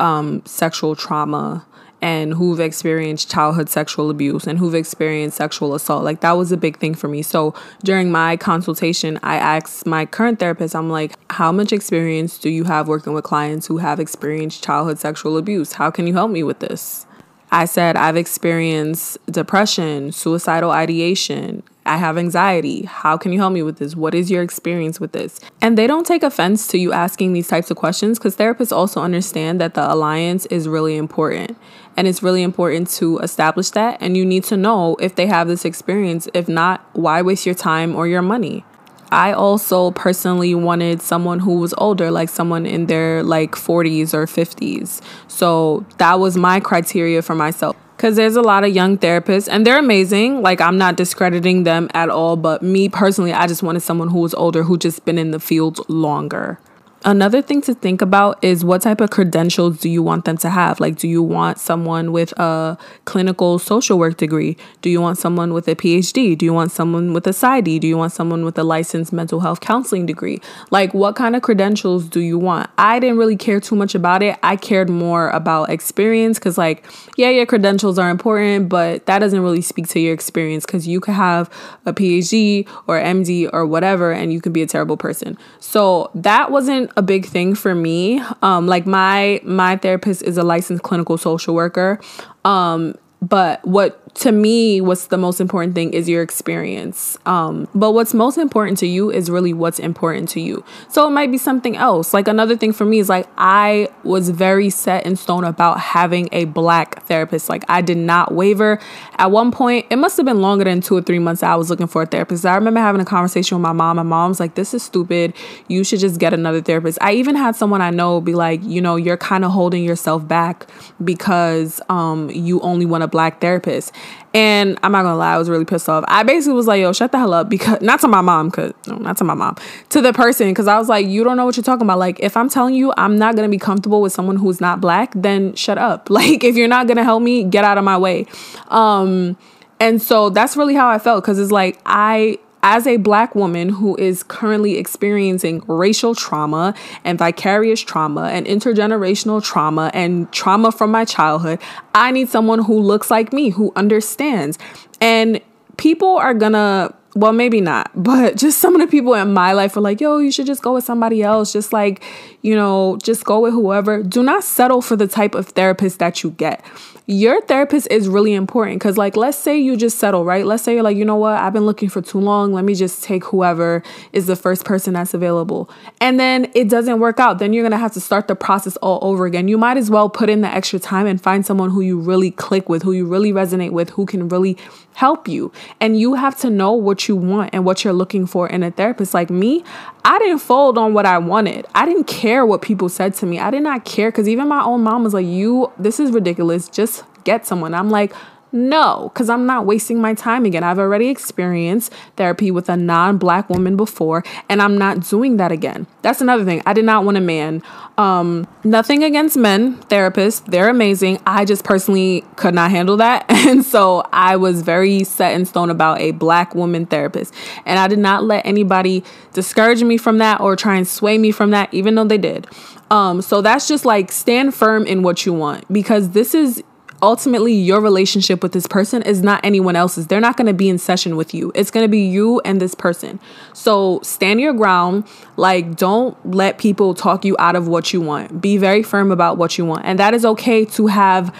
um, 0.00 0.42
sexual 0.46 0.96
trauma 0.96 1.66
and 2.04 2.34
who've 2.34 2.60
experienced 2.60 3.30
childhood 3.30 3.70
sexual 3.70 4.10
abuse 4.10 4.46
and 4.46 4.58
who've 4.58 4.74
experienced 4.74 5.38
sexual 5.38 5.74
assault. 5.74 6.04
Like 6.04 6.20
that 6.20 6.32
was 6.32 6.52
a 6.52 6.56
big 6.58 6.76
thing 6.76 6.94
for 6.94 7.08
me. 7.08 7.22
So 7.22 7.54
during 7.82 8.12
my 8.12 8.36
consultation, 8.36 9.18
I 9.22 9.36
asked 9.36 9.86
my 9.86 10.04
current 10.04 10.38
therapist, 10.38 10.76
I'm 10.76 10.90
like, 10.90 11.14
how 11.32 11.50
much 11.50 11.72
experience 11.72 12.36
do 12.36 12.50
you 12.50 12.64
have 12.64 12.88
working 12.88 13.14
with 13.14 13.24
clients 13.24 13.68
who 13.68 13.78
have 13.78 14.00
experienced 14.00 14.62
childhood 14.62 14.98
sexual 14.98 15.38
abuse? 15.38 15.72
How 15.72 15.90
can 15.90 16.06
you 16.06 16.12
help 16.12 16.30
me 16.30 16.42
with 16.42 16.58
this? 16.58 17.06
I 17.50 17.64
said, 17.64 17.96
I've 17.96 18.18
experienced 18.18 19.16
depression, 19.32 20.12
suicidal 20.12 20.72
ideation, 20.72 21.62
I 21.86 21.98
have 21.98 22.16
anxiety. 22.16 22.84
How 22.84 23.16
can 23.18 23.32
you 23.32 23.38
help 23.38 23.52
me 23.52 23.62
with 23.62 23.78
this? 23.78 23.94
What 23.94 24.14
is 24.14 24.30
your 24.30 24.42
experience 24.42 25.00
with 25.00 25.12
this? 25.12 25.38
And 25.60 25.76
they 25.76 25.86
don't 25.86 26.06
take 26.06 26.22
offense 26.22 26.66
to 26.68 26.78
you 26.78 26.92
asking 26.92 27.34
these 27.34 27.48
types 27.48 27.70
of 27.70 27.76
questions 27.76 28.18
because 28.18 28.36
therapists 28.36 28.74
also 28.74 29.00
understand 29.00 29.60
that 29.60 29.74
the 29.74 29.92
alliance 29.92 30.46
is 30.46 30.66
really 30.66 30.96
important. 30.96 31.58
And 31.96 32.08
it's 32.08 32.22
really 32.22 32.42
important 32.42 32.88
to 32.92 33.18
establish 33.18 33.70
that. 33.70 33.98
And 34.00 34.16
you 34.16 34.24
need 34.24 34.44
to 34.44 34.56
know 34.56 34.96
if 34.98 35.14
they 35.14 35.26
have 35.26 35.46
this 35.46 35.64
experience. 35.64 36.26
If 36.32 36.48
not, 36.48 36.84
why 36.94 37.20
waste 37.22 37.44
your 37.44 37.54
time 37.54 37.94
or 37.94 38.08
your 38.08 38.22
money? 38.22 38.64
I 39.12 39.32
also 39.32 39.92
personally 39.92 40.54
wanted 40.54 41.00
someone 41.02 41.38
who 41.38 41.60
was 41.60 41.74
older, 41.78 42.10
like 42.10 42.28
someone 42.28 42.66
in 42.66 42.86
their 42.86 43.22
like 43.22 43.52
40s 43.52 44.12
or 44.12 44.26
50s. 44.26 45.00
So 45.28 45.86
that 45.98 46.18
was 46.18 46.36
my 46.36 46.58
criteria 46.58 47.22
for 47.22 47.34
myself 47.34 47.76
because 47.96 48.16
there's 48.16 48.36
a 48.36 48.42
lot 48.42 48.64
of 48.64 48.74
young 48.74 48.98
therapists 48.98 49.48
and 49.50 49.66
they're 49.66 49.78
amazing. 49.78 50.42
Like, 50.42 50.60
I'm 50.60 50.78
not 50.78 50.96
discrediting 50.96 51.64
them 51.64 51.88
at 51.94 52.10
all, 52.10 52.36
but 52.36 52.62
me 52.62 52.88
personally, 52.88 53.32
I 53.32 53.46
just 53.46 53.62
wanted 53.62 53.80
someone 53.80 54.08
who 54.08 54.20
was 54.20 54.34
older 54.34 54.62
who 54.64 54.76
just 54.76 55.04
been 55.04 55.18
in 55.18 55.30
the 55.30 55.40
field 55.40 55.88
longer. 55.88 56.58
Another 57.06 57.42
thing 57.42 57.60
to 57.60 57.74
think 57.74 58.00
about 58.00 58.42
is 58.42 58.64
what 58.64 58.80
type 58.80 59.02
of 59.02 59.10
credentials 59.10 59.78
do 59.78 59.90
you 59.90 60.02
want 60.02 60.24
them 60.24 60.38
to 60.38 60.48
have? 60.48 60.80
Like, 60.80 60.96
do 60.96 61.06
you 61.06 61.22
want 61.22 61.58
someone 61.58 62.12
with 62.12 62.32
a 62.40 62.78
clinical 63.04 63.58
social 63.58 63.98
work 63.98 64.16
degree? 64.16 64.56
Do 64.80 64.88
you 64.88 65.02
want 65.02 65.18
someone 65.18 65.52
with 65.52 65.68
a 65.68 65.74
PhD? 65.74 66.36
Do 66.38 66.46
you 66.46 66.54
want 66.54 66.72
someone 66.72 67.12
with 67.12 67.26
a 67.26 67.30
PsyD? 67.32 67.78
Do 67.78 67.86
you 67.86 67.98
want 67.98 68.12
someone 68.12 68.42
with 68.42 68.56
a 68.56 68.64
licensed 68.64 69.12
mental 69.12 69.40
health 69.40 69.60
counseling 69.60 70.06
degree? 70.06 70.40
Like, 70.70 70.94
what 70.94 71.14
kind 71.14 71.36
of 71.36 71.42
credentials 71.42 72.08
do 72.08 72.20
you 72.20 72.38
want? 72.38 72.70
I 72.78 73.00
didn't 73.00 73.18
really 73.18 73.36
care 73.36 73.60
too 73.60 73.76
much 73.76 73.94
about 73.94 74.22
it. 74.22 74.38
I 74.42 74.56
cared 74.56 74.88
more 74.88 75.28
about 75.28 75.68
experience 75.68 76.38
because, 76.38 76.56
like, 76.56 76.86
yeah, 77.18 77.28
your 77.28 77.44
credentials 77.44 77.98
are 77.98 78.08
important, 78.08 78.70
but 78.70 79.04
that 79.04 79.18
doesn't 79.18 79.40
really 79.40 79.60
speak 79.60 79.88
to 79.88 80.00
your 80.00 80.14
experience 80.14 80.64
because 80.64 80.88
you 80.88 81.00
could 81.00 81.14
have 81.14 81.50
a 81.84 81.92
PhD 81.92 82.66
or 82.86 82.98
MD 82.98 83.50
or 83.52 83.66
whatever 83.66 84.10
and 84.10 84.32
you 84.32 84.40
could 84.40 84.54
be 84.54 84.62
a 84.62 84.66
terrible 84.66 84.96
person. 84.96 85.36
So, 85.60 86.10
that 86.14 86.50
wasn't 86.50 86.92
a 86.96 87.02
big 87.02 87.26
thing 87.26 87.54
for 87.54 87.74
me. 87.74 88.22
Um, 88.42 88.66
like 88.66 88.86
my 88.86 89.40
my 89.44 89.76
therapist 89.76 90.22
is 90.22 90.38
a 90.38 90.42
licensed 90.42 90.82
clinical 90.82 91.18
social 91.18 91.54
worker. 91.54 92.00
Um, 92.44 92.94
but 93.20 93.64
what 93.66 94.00
to 94.14 94.30
me 94.30 94.80
what's 94.80 95.06
the 95.06 95.18
most 95.18 95.40
important 95.40 95.74
thing 95.74 95.92
is 95.92 96.08
your 96.08 96.22
experience. 96.22 97.18
Um, 97.26 97.66
but 97.74 97.92
what's 97.92 98.14
most 98.14 98.38
important 98.38 98.78
to 98.78 98.86
you 98.86 99.10
is 99.10 99.28
really 99.28 99.52
what's 99.52 99.80
important 99.80 100.28
to 100.30 100.40
you. 100.40 100.64
So 100.88 101.06
it 101.06 101.10
might 101.10 101.32
be 101.32 101.38
something 101.38 101.76
else. 101.76 102.14
Like 102.14 102.28
another 102.28 102.56
thing 102.56 102.72
for 102.72 102.84
me 102.84 103.00
is 103.00 103.08
like 103.08 103.26
i 103.36 103.88
was 104.04 104.30
very 104.30 104.70
set 104.70 105.04
in 105.04 105.16
stone 105.16 105.44
about 105.44 105.80
having 105.80 106.28
a 106.30 106.44
black 106.44 107.04
therapist. 107.06 107.48
Like 107.48 107.64
i 107.68 107.80
did 107.80 107.96
not 107.96 108.32
waver. 108.32 108.78
At 109.18 109.32
one 109.32 109.50
point 109.50 109.86
it 109.90 109.96
must 109.96 110.16
have 110.16 110.26
been 110.26 110.40
longer 110.40 110.64
than 110.64 110.80
two 110.80 110.96
or 110.96 111.02
three 111.02 111.18
months 111.18 111.42
i 111.42 111.54
was 111.56 111.68
looking 111.68 111.88
for 111.88 112.02
a 112.02 112.06
therapist. 112.06 112.46
I 112.46 112.54
remember 112.54 112.80
having 112.80 113.00
a 113.00 113.04
conversation 113.04 113.58
with 113.58 113.62
my 113.62 113.72
mom. 113.72 113.96
My 113.96 114.02
mom's 114.04 114.38
like 114.38 114.54
this 114.54 114.74
is 114.74 114.82
stupid. 114.82 115.34
You 115.66 115.82
should 115.82 115.98
just 115.98 116.20
get 116.20 116.32
another 116.32 116.60
therapist. 116.60 116.98
I 117.00 117.14
even 117.14 117.34
had 117.34 117.56
someone 117.56 117.80
i 117.80 117.90
know 117.90 118.20
be 118.20 118.34
like 118.34 118.62
you 118.62 118.80
know 118.80 118.94
you're 118.94 119.16
kind 119.16 119.44
of 119.44 119.50
holding 119.50 119.82
yourself 119.82 120.26
back 120.26 120.68
because 121.02 121.80
um, 121.88 122.30
you 122.30 122.60
only 122.60 122.86
want 122.86 123.02
a 123.02 123.08
black 123.08 123.40
therapist 123.40 123.92
and 124.32 124.78
I'm 124.82 124.90
not 124.90 125.04
gonna 125.04 125.16
lie, 125.16 125.34
I 125.34 125.38
was 125.38 125.48
really 125.48 125.64
pissed 125.64 125.88
off. 125.88 126.04
I 126.08 126.24
basically 126.24 126.54
was 126.54 126.66
like, 126.66 126.80
yo, 126.80 126.92
shut 126.92 127.12
the 127.12 127.18
hell 127.18 127.32
up 127.32 127.48
because 127.48 127.80
not 127.80 128.00
to 128.00 128.08
my 128.08 128.20
mom, 128.20 128.50
cause 128.50 128.72
no, 128.86 128.96
not 128.96 129.16
to 129.18 129.24
my 129.24 129.34
mom, 129.34 129.56
to 129.90 130.00
the 130.00 130.12
person, 130.12 130.48
because 130.48 130.66
I 130.66 130.76
was 130.78 130.88
like, 130.88 131.06
you 131.06 131.22
don't 131.22 131.36
know 131.36 131.44
what 131.44 131.56
you're 131.56 131.64
talking 131.64 131.86
about. 131.86 131.98
Like, 131.98 132.18
if 132.20 132.36
I'm 132.36 132.48
telling 132.48 132.74
you 132.74 132.92
I'm 132.96 133.16
not 133.16 133.36
gonna 133.36 133.48
be 133.48 133.58
comfortable 133.58 134.02
with 134.02 134.12
someone 134.12 134.36
who's 134.36 134.60
not 134.60 134.80
black, 134.80 135.12
then 135.14 135.54
shut 135.54 135.78
up. 135.78 136.08
Like, 136.14 136.44
if 136.44 136.54
you're 136.56 136.68
not 136.68 136.86
gonna 136.86 137.02
help 137.02 137.22
me, 137.24 137.42
get 137.42 137.64
out 137.64 137.76
of 137.76 137.82
my 137.82 137.98
way. 137.98 138.26
Um, 138.68 139.36
and 139.80 140.00
so 140.00 140.30
that's 140.30 140.56
really 140.56 140.74
how 140.74 140.88
I 140.88 140.98
felt 140.98 141.24
because 141.24 141.40
it's 141.40 141.50
like 141.50 141.80
I 141.84 142.38
as 142.64 142.86
a 142.86 142.96
black 142.96 143.34
woman 143.34 143.68
who 143.68 143.94
is 143.96 144.22
currently 144.22 144.78
experiencing 144.78 145.62
racial 145.68 146.14
trauma 146.14 146.74
and 147.04 147.18
vicarious 147.18 147.78
trauma 147.82 148.28
and 148.28 148.46
intergenerational 148.46 149.44
trauma 149.44 149.90
and 149.92 150.32
trauma 150.32 150.72
from 150.72 150.90
my 150.90 151.04
childhood, 151.04 151.60
I 151.94 152.10
need 152.10 152.30
someone 152.30 152.60
who 152.60 152.80
looks 152.80 153.10
like 153.10 153.34
me, 153.34 153.50
who 153.50 153.70
understands. 153.76 154.58
And 154.98 155.42
people 155.76 156.16
are 156.16 156.32
gonna 156.32 156.94
well, 157.14 157.32
maybe 157.32 157.60
not, 157.60 157.90
but 158.02 158.36
just 158.36 158.58
some 158.58 158.74
of 158.74 158.80
the 158.80 158.86
people 158.86 159.14
in 159.14 159.32
my 159.32 159.52
life 159.52 159.76
are 159.76 159.80
like, 159.80 160.00
yo, 160.00 160.18
you 160.18 160.30
should 160.30 160.46
just 160.46 160.62
go 160.62 160.74
with 160.74 160.84
somebody 160.84 161.22
else. 161.22 161.52
Just 161.52 161.72
like, 161.72 162.02
you 162.42 162.54
know, 162.54 162.98
just 163.02 163.24
go 163.24 163.40
with 163.40 163.52
whoever. 163.52 164.02
Do 164.02 164.22
not 164.22 164.44
settle 164.44 164.82
for 164.82 164.96
the 164.96 165.06
type 165.06 165.34
of 165.34 165.48
therapist 165.48 165.98
that 165.98 166.22
you 166.22 166.30
get. 166.30 166.64
Your 167.06 167.42
therapist 167.42 167.88
is 167.90 168.08
really 168.08 168.32
important 168.32 168.78
because 168.78 168.96
like 168.96 169.14
let's 169.14 169.36
say 169.36 169.58
you 169.58 169.76
just 169.76 169.98
settle 169.98 170.24
right? 170.24 170.46
Let's 170.46 170.62
say 170.62 170.72
you're 170.72 170.82
like 170.82 170.96
you 170.96 171.04
know 171.04 171.16
what? 171.16 171.34
I've 171.38 171.52
been 171.52 171.66
looking 171.66 171.90
for 171.90 172.00
too 172.00 172.18
long. 172.18 172.54
Let 172.54 172.64
me 172.64 172.74
just 172.74 173.04
take 173.04 173.24
whoever 173.24 173.82
is 174.14 174.26
the 174.26 174.36
first 174.36 174.64
person 174.64 174.94
that's 174.94 175.12
available. 175.12 175.68
And 176.00 176.18
then 176.18 176.50
it 176.54 176.70
doesn't 176.70 177.00
work 177.00 177.20
out. 177.20 177.40
Then 177.40 177.52
you're 177.52 177.62
gonna 177.62 177.76
have 177.76 177.92
to 177.92 178.00
start 178.00 178.26
the 178.26 178.34
process 178.34 178.78
all 178.78 178.98
over 179.02 179.26
again. 179.26 179.48
You 179.48 179.58
might 179.58 179.76
as 179.76 179.90
well 179.90 180.08
put 180.08 180.30
in 180.30 180.40
the 180.40 180.48
extra 180.48 180.78
time 180.78 181.06
and 181.06 181.20
find 181.20 181.44
someone 181.44 181.68
who 181.68 181.82
you 181.82 181.98
really 181.98 182.30
click 182.30 182.70
with 182.70 182.82
who 182.82 182.92
you 182.92 183.04
really 183.04 183.32
resonate 183.32 183.72
with 183.72 183.90
who 183.90 184.06
can 184.06 184.30
really 184.30 184.56
help 184.94 185.28
you. 185.28 185.52
And 185.80 185.98
you 185.98 186.14
have 186.14 186.38
to 186.40 186.50
know 186.50 186.72
what 186.72 187.08
you 187.08 187.16
want 187.16 187.50
and 187.52 187.64
what 187.64 187.84
you're 187.84 187.92
looking 187.92 188.26
for 188.26 188.48
in 188.48 188.62
a 188.62 188.70
therapist. 188.70 189.12
Like 189.12 189.30
me, 189.30 189.64
I 190.04 190.18
didn't 190.18 190.38
fold 190.38 190.78
on 190.78 190.94
what 190.94 191.06
I 191.06 191.18
wanted. 191.18 191.66
I 191.74 191.84
didn't 191.84 192.04
care 192.04 192.46
what 192.46 192.62
people 192.62 192.88
said 192.88 193.14
to 193.14 193.26
me. 193.26 193.38
I 193.38 193.50
did 193.50 193.62
not 193.62 193.84
care 193.84 194.10
because 194.10 194.28
even 194.28 194.48
my 194.48 194.62
own 194.62 194.82
mom 194.82 195.04
was 195.04 195.14
like, 195.14 195.26
You, 195.26 195.70
this 195.78 196.00
is 196.00 196.10
ridiculous. 196.10 196.68
Just 196.68 197.04
get 197.24 197.46
someone. 197.46 197.74
I'm 197.74 197.90
like, 197.90 198.12
no, 198.54 199.10
because 199.12 199.28
I'm 199.28 199.46
not 199.46 199.66
wasting 199.66 200.00
my 200.00 200.14
time 200.14 200.44
again. 200.44 200.62
I've 200.62 200.78
already 200.78 201.08
experienced 201.08 201.92
therapy 202.14 202.52
with 202.52 202.68
a 202.68 202.76
non 202.76 203.18
black 203.18 203.50
woman 203.50 203.76
before, 203.76 204.22
and 204.48 204.62
I'm 204.62 204.78
not 204.78 205.00
doing 205.00 205.38
that 205.38 205.50
again. 205.50 205.88
That's 206.02 206.20
another 206.20 206.44
thing. 206.44 206.62
I 206.64 206.72
did 206.72 206.84
not 206.84 207.04
want 207.04 207.16
a 207.16 207.20
man. 207.20 207.64
Um, 207.98 208.46
nothing 208.62 209.02
against 209.02 209.36
men 209.36 209.78
therapists, 209.84 210.46
they're 210.46 210.68
amazing. 210.68 211.20
I 211.26 211.44
just 211.44 211.64
personally 211.64 212.24
could 212.36 212.54
not 212.54 212.70
handle 212.70 212.96
that. 212.98 213.26
And 213.44 213.62
so 213.62 214.02
I 214.10 214.36
was 214.36 214.62
very 214.62 215.04
set 215.04 215.34
in 215.34 215.44
stone 215.44 215.68
about 215.68 216.00
a 216.00 216.12
black 216.12 216.54
woman 216.54 216.86
therapist. 216.86 217.34
And 217.66 217.78
I 217.78 217.88
did 217.88 217.98
not 217.98 218.24
let 218.24 218.46
anybody 218.46 219.04
discourage 219.34 219.82
me 219.82 219.98
from 219.98 220.16
that 220.18 220.40
or 220.40 220.56
try 220.56 220.76
and 220.76 220.88
sway 220.88 221.18
me 221.18 221.30
from 221.30 221.50
that, 221.50 221.72
even 221.74 221.94
though 221.94 222.04
they 222.04 222.16
did. 222.16 222.46
Um, 222.90 223.20
so 223.20 223.42
that's 223.42 223.68
just 223.68 223.84
like 223.84 224.10
stand 224.10 224.54
firm 224.54 224.86
in 224.86 225.02
what 225.02 225.26
you 225.26 225.34
want 225.34 225.70
because 225.70 226.10
this 226.10 226.34
is 226.34 226.64
ultimately 227.02 227.52
your 227.52 227.80
relationship 227.80 228.42
with 228.42 228.52
this 228.52 228.66
person 228.66 229.02
is 229.02 229.22
not 229.22 229.40
anyone 229.44 229.76
else's. 229.76 230.06
They're 230.06 230.20
not 230.20 230.36
going 230.36 230.46
to 230.46 230.54
be 230.54 230.68
in 230.68 230.78
session 230.78 231.16
with 231.16 231.34
you. 231.34 231.52
It's 231.54 231.70
going 231.70 231.84
to 231.84 231.88
be 231.88 232.00
you 232.00 232.40
and 232.44 232.60
this 232.60 232.74
person. 232.74 233.20
So 233.52 234.00
stand 234.02 234.40
your 234.40 234.52
ground. 234.52 235.04
Like, 235.36 235.76
don't 235.76 236.16
let 236.30 236.58
people 236.58 236.94
talk 236.94 237.24
you 237.24 237.36
out 237.38 237.56
of 237.56 237.68
what 237.68 237.92
you 237.92 238.00
want. 238.00 238.40
Be 238.40 238.56
very 238.56 238.82
firm 238.82 239.10
about 239.10 239.36
what 239.36 239.58
you 239.58 239.64
want. 239.64 239.84
And 239.84 239.98
that 239.98 240.14
is 240.14 240.24
okay 240.24 240.64
to 240.66 240.86
have 240.86 241.34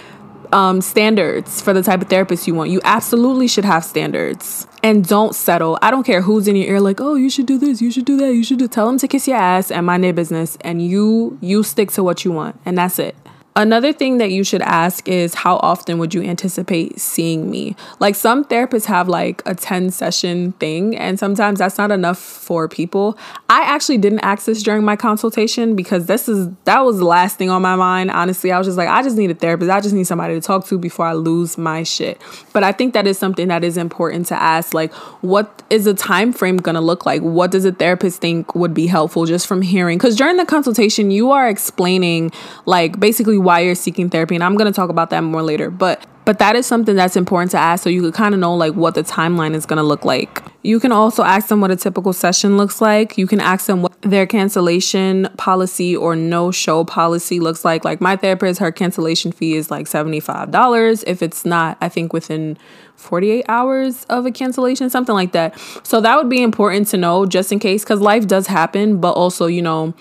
um, 0.52 0.80
standards 0.80 1.60
for 1.60 1.72
the 1.72 1.82
type 1.82 2.00
of 2.00 2.08
therapist 2.08 2.46
you 2.46 2.54
want. 2.54 2.70
You 2.70 2.80
absolutely 2.84 3.48
should 3.48 3.64
have 3.64 3.84
standards. 3.84 4.66
And 4.82 5.06
don't 5.06 5.34
settle. 5.34 5.78
I 5.82 5.90
don't 5.90 6.04
care 6.04 6.22
who's 6.22 6.46
in 6.46 6.56
your 6.56 6.66
ear, 6.66 6.80
like, 6.80 7.00
oh, 7.00 7.14
you 7.14 7.30
should 7.30 7.46
do 7.46 7.58
this, 7.58 7.80
you 7.80 7.90
should 7.90 8.04
do 8.04 8.16
that, 8.18 8.34
you 8.34 8.44
should 8.44 8.58
do. 8.58 8.68
Tell 8.68 8.86
them 8.86 8.98
to 8.98 9.08
kiss 9.08 9.26
your 9.26 9.38
ass 9.38 9.70
and 9.70 9.86
mind 9.86 10.04
their 10.04 10.12
business, 10.12 10.58
and 10.60 10.86
you 10.86 11.38
you 11.40 11.62
stick 11.62 11.90
to 11.92 12.02
what 12.02 12.24
you 12.24 12.32
want, 12.32 12.60
and 12.66 12.76
that's 12.76 12.98
it. 12.98 13.16
Another 13.56 13.92
thing 13.92 14.18
that 14.18 14.32
you 14.32 14.42
should 14.42 14.62
ask 14.62 15.08
is 15.08 15.34
how 15.34 15.58
often 15.58 15.98
would 15.98 16.12
you 16.12 16.22
anticipate 16.22 16.98
seeing 16.98 17.48
me? 17.48 17.76
Like 18.00 18.16
some 18.16 18.44
therapists 18.44 18.86
have 18.86 19.08
like 19.08 19.42
a 19.46 19.54
10 19.54 19.92
session 19.92 20.52
thing, 20.52 20.96
and 20.96 21.20
sometimes 21.20 21.60
that's 21.60 21.78
not 21.78 21.92
enough 21.92 22.18
for 22.18 22.68
people. 22.68 23.16
I 23.48 23.60
actually 23.62 23.98
didn't 23.98 24.20
ask 24.20 24.46
this 24.46 24.60
during 24.60 24.84
my 24.84 24.96
consultation 24.96 25.76
because 25.76 26.06
this 26.06 26.28
is 26.28 26.48
that 26.64 26.80
was 26.80 26.98
the 26.98 27.04
last 27.04 27.38
thing 27.38 27.48
on 27.48 27.62
my 27.62 27.76
mind. 27.76 28.10
Honestly, 28.10 28.50
I 28.50 28.58
was 28.58 28.66
just 28.66 28.76
like, 28.76 28.88
I 28.88 29.04
just 29.04 29.16
need 29.16 29.30
a 29.30 29.34
therapist. 29.34 29.70
I 29.70 29.80
just 29.80 29.94
need 29.94 30.08
somebody 30.08 30.34
to 30.34 30.40
talk 30.40 30.66
to 30.66 30.76
before 30.76 31.06
I 31.06 31.12
lose 31.12 31.56
my 31.56 31.84
shit. 31.84 32.20
But 32.52 32.64
I 32.64 32.72
think 32.72 32.92
that 32.94 33.06
is 33.06 33.20
something 33.20 33.46
that 33.48 33.62
is 33.62 33.76
important 33.76 34.26
to 34.26 34.34
ask. 34.34 34.74
Like, 34.74 34.92
what 35.22 35.62
is 35.70 35.84
the 35.84 35.94
time 35.94 36.32
frame 36.32 36.56
gonna 36.56 36.80
look 36.80 37.06
like? 37.06 37.22
What 37.22 37.52
does 37.52 37.64
a 37.64 37.72
therapist 37.72 38.20
think 38.20 38.56
would 38.56 38.74
be 38.74 38.88
helpful 38.88 39.26
just 39.26 39.46
from 39.46 39.62
hearing? 39.62 39.96
Because 39.96 40.16
during 40.16 40.38
the 40.38 40.44
consultation, 40.44 41.12
you 41.12 41.30
are 41.30 41.48
explaining 41.48 42.32
like 42.66 42.98
basically 42.98 43.43
why 43.44 43.60
you're 43.60 43.74
seeking 43.74 44.10
therapy 44.10 44.34
and 44.34 44.42
I'm 44.42 44.56
going 44.56 44.70
to 44.70 44.76
talk 44.76 44.90
about 44.90 45.10
that 45.10 45.20
more 45.22 45.42
later 45.42 45.70
but 45.70 46.06
but 46.24 46.38
that 46.38 46.56
is 46.56 46.66
something 46.66 46.96
that's 46.96 47.16
important 47.16 47.50
to 47.50 47.58
ask 47.58 47.84
so 47.84 47.90
you 47.90 48.00
could 48.00 48.14
kind 48.14 48.34
of 48.34 48.40
know 48.40 48.54
like 48.54 48.74
what 48.74 48.94
the 48.94 49.02
timeline 49.02 49.54
is 49.54 49.66
going 49.66 49.76
to 49.76 49.82
look 49.82 50.04
like. 50.04 50.42
You 50.62 50.80
can 50.80 50.90
also 50.90 51.22
ask 51.22 51.48
them 51.48 51.60
what 51.60 51.70
a 51.70 51.76
typical 51.76 52.14
session 52.14 52.56
looks 52.56 52.80
like. 52.80 53.18
You 53.18 53.26
can 53.26 53.40
ask 53.40 53.66
them 53.66 53.82
what 53.82 54.00
their 54.00 54.26
cancellation 54.26 55.28
policy 55.36 55.94
or 55.94 56.16
no 56.16 56.50
show 56.50 56.84
policy 56.84 57.40
looks 57.40 57.64
like. 57.64 57.84
Like 57.84 58.00
my 58.00 58.16
therapist 58.16 58.60
her 58.60 58.72
cancellation 58.72 59.32
fee 59.32 59.54
is 59.54 59.70
like 59.70 59.86
$75 59.86 61.04
if 61.06 61.22
it's 61.22 61.44
not 61.44 61.76
i 61.80 61.88
think 61.88 62.12
within 62.12 62.56
48 62.96 63.44
hours 63.48 64.04
of 64.04 64.24
a 64.24 64.30
cancellation 64.30 64.88
something 64.88 65.14
like 65.14 65.32
that. 65.32 65.58
So 65.82 66.00
that 66.00 66.16
would 66.16 66.30
be 66.30 66.42
important 66.42 66.88
to 66.88 66.96
know 66.96 67.26
just 67.26 67.52
in 67.52 67.58
case 67.58 67.84
because 67.84 68.00
life 68.00 68.26
does 68.26 68.46
happen 68.46 68.98
but 68.98 69.12
also 69.12 69.46
you 69.46 69.60
know 69.60 69.94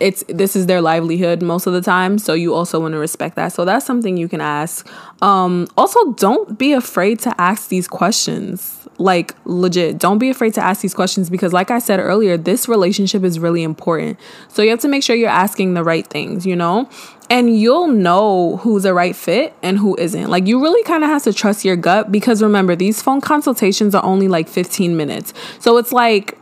it's 0.00 0.24
this 0.28 0.56
is 0.56 0.66
their 0.66 0.80
livelihood 0.80 1.42
most 1.42 1.66
of 1.66 1.72
the 1.72 1.80
time 1.80 2.18
so 2.18 2.34
you 2.34 2.54
also 2.54 2.80
want 2.80 2.92
to 2.92 2.98
respect 2.98 3.36
that. 3.36 3.52
So 3.52 3.64
that's 3.64 3.86
something 3.86 4.16
you 4.16 4.28
can 4.28 4.40
ask. 4.40 4.88
Um 5.22 5.68
also 5.76 6.12
don't 6.12 6.58
be 6.58 6.72
afraid 6.72 7.20
to 7.20 7.40
ask 7.40 7.68
these 7.68 7.88
questions. 7.88 8.88
Like 8.98 9.34
legit 9.44 9.98
don't 9.98 10.18
be 10.18 10.30
afraid 10.30 10.54
to 10.54 10.64
ask 10.64 10.82
these 10.82 10.94
questions 10.94 11.30
because 11.30 11.52
like 11.52 11.70
i 11.70 11.78
said 11.78 11.98
earlier 11.98 12.36
this 12.36 12.68
relationship 12.68 13.22
is 13.22 13.38
really 13.38 13.62
important. 13.62 14.18
So 14.48 14.62
you 14.62 14.70
have 14.70 14.80
to 14.80 14.88
make 14.88 15.02
sure 15.02 15.14
you're 15.14 15.30
asking 15.30 15.74
the 15.74 15.84
right 15.84 16.06
things 16.06 16.44
you 16.46 16.56
know? 16.56 16.88
And 17.30 17.56
you'll 17.58 17.86
know 17.86 18.58
who's 18.58 18.84
a 18.84 18.92
right 18.92 19.16
fit 19.16 19.54
and 19.62 19.78
who 19.78 19.96
isn't. 19.96 20.28
Like 20.28 20.46
you 20.46 20.60
really 20.60 20.82
kind 20.82 21.02
of 21.02 21.08
have 21.08 21.22
to 21.22 21.32
trust 21.32 21.64
your 21.64 21.76
gut 21.76 22.12
because 22.12 22.42
remember 22.42 22.76
these 22.76 23.00
phone 23.00 23.22
consultations 23.22 23.94
are 23.94 24.04
only 24.04 24.28
like 24.28 24.48
15 24.48 24.96
minutes. 24.98 25.32
So 25.58 25.78
it's 25.78 25.92
like 25.92 26.36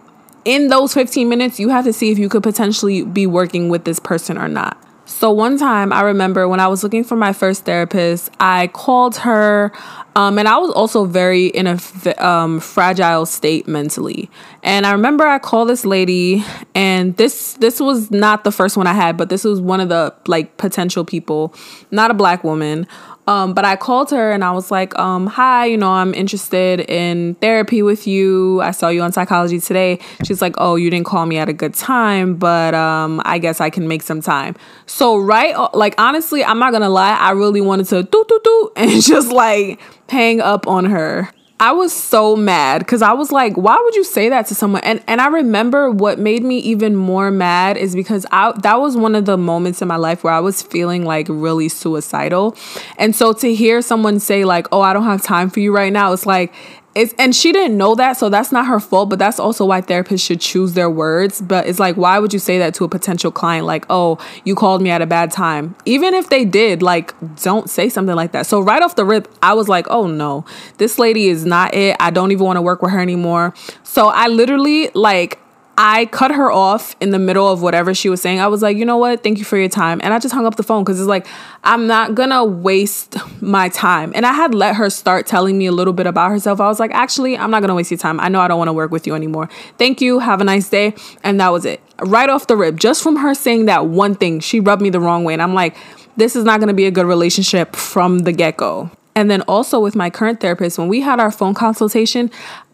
in 0.45 0.69
those 0.69 0.95
15 0.95 1.29
minutes, 1.29 1.61
you 1.61 1.69
have 1.69 1.85
to 1.85 1.93
see 1.93 2.11
if 2.11 2.19
you 2.19 2.29
could 2.29 2.43
potentially 2.43 3.05
be 3.05 3.27
working 3.27 3.69
with 3.69 3.85
this 3.85 3.99
person 3.99 4.39
or 4.39 4.49
not. 4.49 4.83
So, 5.11 5.33
one 5.33 5.59
time 5.59 5.93
I 5.93 6.03
remember 6.03 6.47
when 6.47 6.61
I 6.61 6.69
was 6.69 6.85
looking 6.85 7.03
for 7.03 7.17
my 7.17 7.33
first 7.33 7.65
therapist, 7.65 8.31
I 8.39 8.69
called 8.69 9.17
her, 9.17 9.73
um, 10.15 10.39
and 10.39 10.47
I 10.47 10.57
was 10.59 10.71
also 10.71 11.05
very 11.05 11.47
in 11.49 11.67
a 11.67 11.79
um, 12.25 12.61
fragile 12.61 13.27
state 13.27 13.67
mentally. 13.67 14.31
And 14.63 14.87
I 14.87 14.93
remember 14.93 15.27
I 15.27 15.41
called 15.41 15.69
this 15.69 15.85
lady, 15.85 16.45
and 16.77 17.17
this 17.17 17.55
this 17.55 17.81
was 17.81 18.13
not 18.13 18.45
the 18.45 18.53
first 18.53 18.77
one 18.77 18.87
I 18.87 18.93
had, 18.93 19.17
but 19.17 19.31
this 19.31 19.43
was 19.43 19.61
one 19.61 19.81
of 19.81 19.89
the 19.89 20.15
like 20.29 20.57
potential 20.59 21.05
people, 21.05 21.53
not 21.91 22.13
a 22.13 22.15
black 22.15 22.45
woman. 22.45 22.87
Um, 23.27 23.55
but 23.55 23.65
I 23.65 23.77
called 23.77 24.11
her 24.11 24.33
and 24.33 24.43
I 24.43 24.51
was 24.51 24.71
like, 24.71 24.99
um, 24.99 25.27
hi, 25.27 25.67
you 25.67 25.77
know, 25.77 25.91
I'm 25.91 26.15
interested 26.15 26.81
in 26.81 27.35
therapy 27.37 27.83
with 27.83 28.07
you. 28.07 28.61
I 28.61 28.73
saw 28.73 28.89
you 28.89 29.03
on 29.03 29.13
psychology 29.13 29.61
today. 29.61 30.01
She's 30.25 30.43
like, 30.43 30.55
oh, 30.59 30.77
you 30.77 30.91
didn't 30.91 31.07
call 31.07 31.27
me 31.27 31.39
at 31.39 31.49
a 31.49 31.53
good 31.53 31.75
time, 31.75 32.37
but 32.37 32.75
um, 32.75 33.21
I 33.25 33.39
guess 33.39 33.61
I 33.61 33.71
can 33.71 33.87
make 33.87 34.03
some 34.03 34.21
time. 34.21 34.57
So, 34.87 35.17
right, 35.17 35.55
like, 35.75 35.95
honestly, 35.99 36.45
I'm 36.45 36.59
not 36.59 36.73
gonna 36.73 36.89
lie, 36.89 37.17
I 37.17 37.31
really 37.33 37.61
wanted 37.61 37.87
to 37.87 38.03
do, 38.03 38.25
do, 38.29 38.41
do, 38.43 38.73
and 38.77 38.91
just 39.03 39.31
like 39.31 39.81
hang 40.09 40.41
up 40.41 40.67
on 40.67 40.87
her. 40.87 41.31
I 41.63 41.73
was 41.73 41.93
so 41.93 42.37
mad 42.37 42.79
because 42.79 43.03
I 43.03 43.13
was 43.13 43.31
like, 43.31 43.55
why 43.55 43.79
would 43.85 43.95
you 43.95 44.03
say 44.03 44.31
that 44.31 44.47
to 44.47 44.55
someone? 44.55 44.83
And 44.83 45.03
and 45.07 45.21
I 45.21 45.27
remember 45.29 45.91
what 45.91 46.19
made 46.19 46.43
me 46.43 46.59
even 46.61 46.97
more 46.97 47.31
mad 47.31 47.77
is 47.77 47.95
because 47.95 48.25
I 48.33 48.53
that 48.63 48.81
was 48.81 48.97
one 48.97 49.15
of 49.15 49.27
the 49.27 49.37
moments 49.37 49.83
in 49.83 49.89
my 49.89 49.97
life 49.97 50.25
where 50.25 50.33
I 50.33 50.41
was 50.41 50.63
feeling 50.63 51.05
like 51.05 51.27
really 51.29 51.69
suicidal. 51.69 52.57
And 52.97 53.15
so 53.15 53.35
to 53.35 53.55
hear 53.55 53.83
someone 53.83 54.21
say 54.21 54.47
like, 54.47 54.69
"Oh, 54.73 54.81
I 54.81 54.95
don't 54.95 55.05
have 55.05 55.23
time 55.23 55.51
for 55.51 55.61
you 55.61 55.71
right 55.71 55.93
now." 55.93 56.15
It's 56.15 56.25
like 56.25 56.51
it's 56.95 57.15
and 57.19 57.35
she 57.35 57.53
didn't 57.53 57.77
know 57.77 57.95
that 57.95 58.17
so 58.17 58.29
that's 58.29 58.51
not 58.51 58.67
her 58.67 58.81
fault 58.81 59.11
but 59.11 59.19
that's 59.19 59.39
also 59.39 59.65
why 59.65 59.81
therapists 59.81 60.25
should 60.27 60.41
choose 60.41 60.75
their 60.75 60.91
words. 60.91 61.41
But 61.41 61.67
it's 61.67 61.79
like 61.79 61.97
why 61.97 62.19
would 62.19 62.33
you 62.33 62.39
say 62.39 62.59
that 62.59 62.75
to 62.75 62.85
a 62.85 62.89
potential 62.89 63.31
client? 63.31 63.67
Like 63.67 63.87
oh 63.91 64.19
you 64.45 64.55
called 64.55 64.83
me 64.83 64.91
at 64.91 65.01
a 65.01 65.07
bad 65.07 65.31
time. 65.31 65.77
Even 65.85 66.15
if 66.15 66.31
they 66.31 66.45
did 66.45 66.83
like 66.83 67.15
don't 67.43 67.71
say 67.71 67.89
something 67.89 68.17
like 68.17 68.33
that. 68.33 68.47
So 68.47 68.61
right 68.61 68.83
off 68.83 68.97
the 68.97 69.05
rip 69.05 69.33
i 69.43 69.55
was 69.55 69.69
like 69.69 69.87
oh 69.89 70.07
no. 70.07 70.45
This 70.79 70.99
lady 70.99 71.29
is 71.29 71.45
not 71.45 71.75
it. 71.75 71.97
I 72.01 72.11
don't 72.11 72.33
even 72.33 72.45
want 72.45 72.57
to 72.57 72.63
work 72.63 72.83
with 72.83 72.91
her 72.91 73.01
anymore. 73.01 73.55
So 73.85 74.09
i 74.09 74.27
literally 74.27 74.91
like 74.95 75.39
I 75.79 76.07
cut 76.07 76.31
her 76.31 76.53
off 76.53 76.95
in 77.01 77.11
the 77.11 77.19
middle 77.19 77.49
of 77.49 77.63
whatever 77.63 77.95
she 77.95 78.11
was 78.11 78.21
saying. 78.21 78.39
I 78.39 78.49
was 78.49 78.61
like, 78.61 78.77
you 78.77 78.85
know 78.85 78.99
what? 78.99 79.23
Thank 79.23 79.39
you 79.39 79.45
for 79.45 79.57
your 79.57 79.69
time. 79.69 80.01
And 80.03 80.13
I 80.13 80.19
just 80.19 80.35
hung 80.35 80.45
up 80.45 80.57
the 80.57 80.63
phone 80.63 80.85
because 80.85 81.01
it's 81.01 81.09
like, 81.09 81.27
I'm 81.65 81.87
not 81.87 82.15
gonna 82.15 82.45
waste 82.45 83.17
my 83.41 83.71
time. 83.71 84.13
And 84.15 84.27
I 84.27 84.33
had 84.33 84.55
let 84.55 84.77
her 84.77 84.91
start 84.91 85.27
telling 85.27 85.57
me 85.57 85.67
a 85.67 85.73
little 85.73 85.95
bit 85.95 86.07
about 86.07 86.31
herself. 86.31 86.61
I 86.61 86.69
was 86.69 86.79
like, 86.79 86.91
actually, 86.91 87.37
I'm 87.37 87.51
not 87.51 87.61
gonna 87.61 87.75
waste 87.75 87.91
your 87.91 87.99
time. 87.99 88.21
I 88.21 88.29
know 88.29 88.41
I 88.41 88.49
don't 88.49 88.59
wanna 88.59 88.75
work 88.75 88.91
with 88.91 89.07
you 89.07 89.15
anymore. 89.15 89.49
Thank 89.79 90.03
you. 90.03 90.19
Have 90.19 90.41
a 90.43 90.45
nice 90.45 90.69
day. 90.69 90.95
And 91.25 91.41
that 91.41 91.49
was 91.49 91.65
it. 91.65 91.81
Right 92.05 92.29
off 92.29 92.47
the 92.47 92.57
rip, 92.57 92.77
just 92.77 93.03
from 93.03 93.17
her 93.17 93.35
saying 93.35 93.65
that 93.67 93.87
one 93.87 94.15
thing, 94.15 94.41
she 94.41 94.61
rubbed 94.61 94.83
me 94.83 94.91
the 94.91 95.01
wrong 95.01 95.25
way. 95.25 95.33
And 95.33 95.41
I'm 95.41 95.55
like, 95.55 95.77
this 96.17 96.37
is 96.37 96.45
not 96.45 96.61
gonna 96.61 96.75
be 96.75 96.85
a 96.85 96.91
good 96.91 97.07
relationship 97.07 97.75
from 97.75 98.21
the 98.21 98.33
get 98.33 98.59
go. 98.59 98.91
And 99.17 99.31
then 99.31 99.43
also 99.43 99.81
with 99.81 99.97
my 99.97 100.09
current 100.09 100.41
therapist, 100.41 100.79
when 100.79 100.89
we 100.89 101.01
had 101.01 101.21
our 101.21 101.31
phone 101.31 101.53
consultation, 101.53 102.31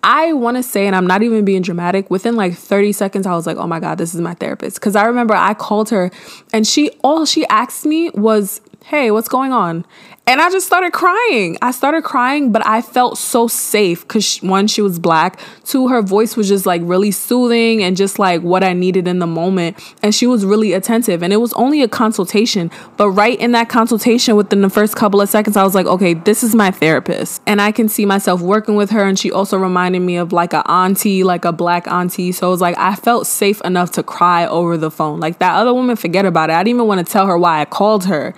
I 0.07 0.35
want 0.35 0.57
to 0.57 0.63
say, 0.63 0.87
and 0.87 0.95
I'm 0.95 1.07
not 1.07 1.25
even 1.25 1.45
being 1.45 1.63
dramatic, 1.63 2.13
within 2.13 2.37
like 2.37 2.55
30 2.55 2.93
seconds, 2.93 3.27
I 3.27 3.35
was 3.35 3.45
like, 3.45 3.57
oh 3.57 3.67
my 3.67 3.81
God, 3.81 3.99
this 3.99 4.15
is 4.15 4.21
my 4.21 4.35
therapist. 4.35 4.81
Cause 4.81 4.95
I 4.95 5.05
remember 5.05 5.35
I 5.35 5.53
called 5.53 5.91
her 5.91 6.13
and 6.53 6.65
she, 6.65 6.91
all 7.03 7.27
she 7.27 7.45
asked 7.49 7.85
me 7.85 8.11
was, 8.11 8.61
hey, 8.85 9.11
what's 9.11 9.29
going 9.29 9.53
on? 9.53 9.85
And 10.29 10.41
I 10.41 10.51
just 10.51 10.67
started 10.67 10.93
crying. 10.93 11.57
I 11.63 11.71
started 11.71 12.03
crying, 12.03 12.51
but 12.51 12.67
I 12.67 12.83
felt 12.83 13.17
so 13.17 13.47
safe 13.47 14.01
because 14.01 14.39
one, 14.39 14.67
she 14.67 14.83
was 14.83 14.99
black. 14.99 15.39
Two, 15.65 15.87
her 15.87 16.03
voice 16.03 16.37
was 16.37 16.49
just 16.49 16.67
like 16.67 16.83
really 16.85 17.13
soothing 17.13 17.81
and 17.85 17.97
just 17.97 18.19
like 18.19 18.43
what 18.43 18.65
I 18.65 18.73
needed 18.73 19.07
in 19.07 19.21
the 19.21 19.27
moment. 19.29 19.79
And 20.03 20.13
she 20.13 20.27
was 20.27 20.45
really 20.45 20.73
attentive. 20.73 21.23
And 21.23 21.33
it 21.33 21.37
was 21.37 21.53
only 21.53 21.81
a 21.81 21.87
consultation. 21.87 22.73
But 22.97 23.11
right 23.11 23.39
in 23.39 23.53
that 23.53 23.69
consultation, 23.69 24.35
within 24.35 24.63
the 24.63 24.71
first 24.71 24.97
couple 24.97 25.21
of 25.21 25.29
seconds, 25.29 25.57
I 25.57 25.63
was 25.63 25.77
like, 25.77 25.87
okay, 25.87 26.15
this 26.15 26.43
is 26.43 26.57
my 26.57 26.73
therapist. 26.73 27.41
And 27.47 27.61
I 27.63 27.71
can 27.71 27.89
see 27.89 28.05
myself 28.05 28.41
working 28.41 28.75
with 28.75 28.91
her. 28.91 29.05
And 29.05 29.17
she 29.17 29.31
also 29.31 29.57
reminded 29.57 29.96
me 30.05 30.17
of 30.17 30.33
like 30.33 30.53
a 30.53 30.69
auntie, 30.71 31.25
like 31.25 31.45
a 31.45 31.53
black 31.53 31.87
auntie. 31.89 32.33
So 32.33 32.49
it 32.49 32.51
was 32.51 32.61
like 32.61 32.77
I 32.79 32.95
felt 32.95 33.27
safe 33.27 33.61
enough 33.63 33.93
to 33.93 34.03
cry 34.03 34.47
over 34.47 34.77
the 34.77 34.91
phone. 34.91 35.21
Like 35.21 35.39
that 35.39 35.55
other 35.55 35.73
woman, 35.73 35.97
forget 35.97 36.27
about 36.27 36.51
it. 36.51 36.55
I 36.55 36.63
didn't 36.63 36.77
even 36.77 36.87
want 36.87 37.07
to 37.07 37.11
tell 37.13 37.27
her 37.27 37.39
why 37.39 37.61
I 37.61 37.65
called 37.65 38.05
her. 38.07 38.35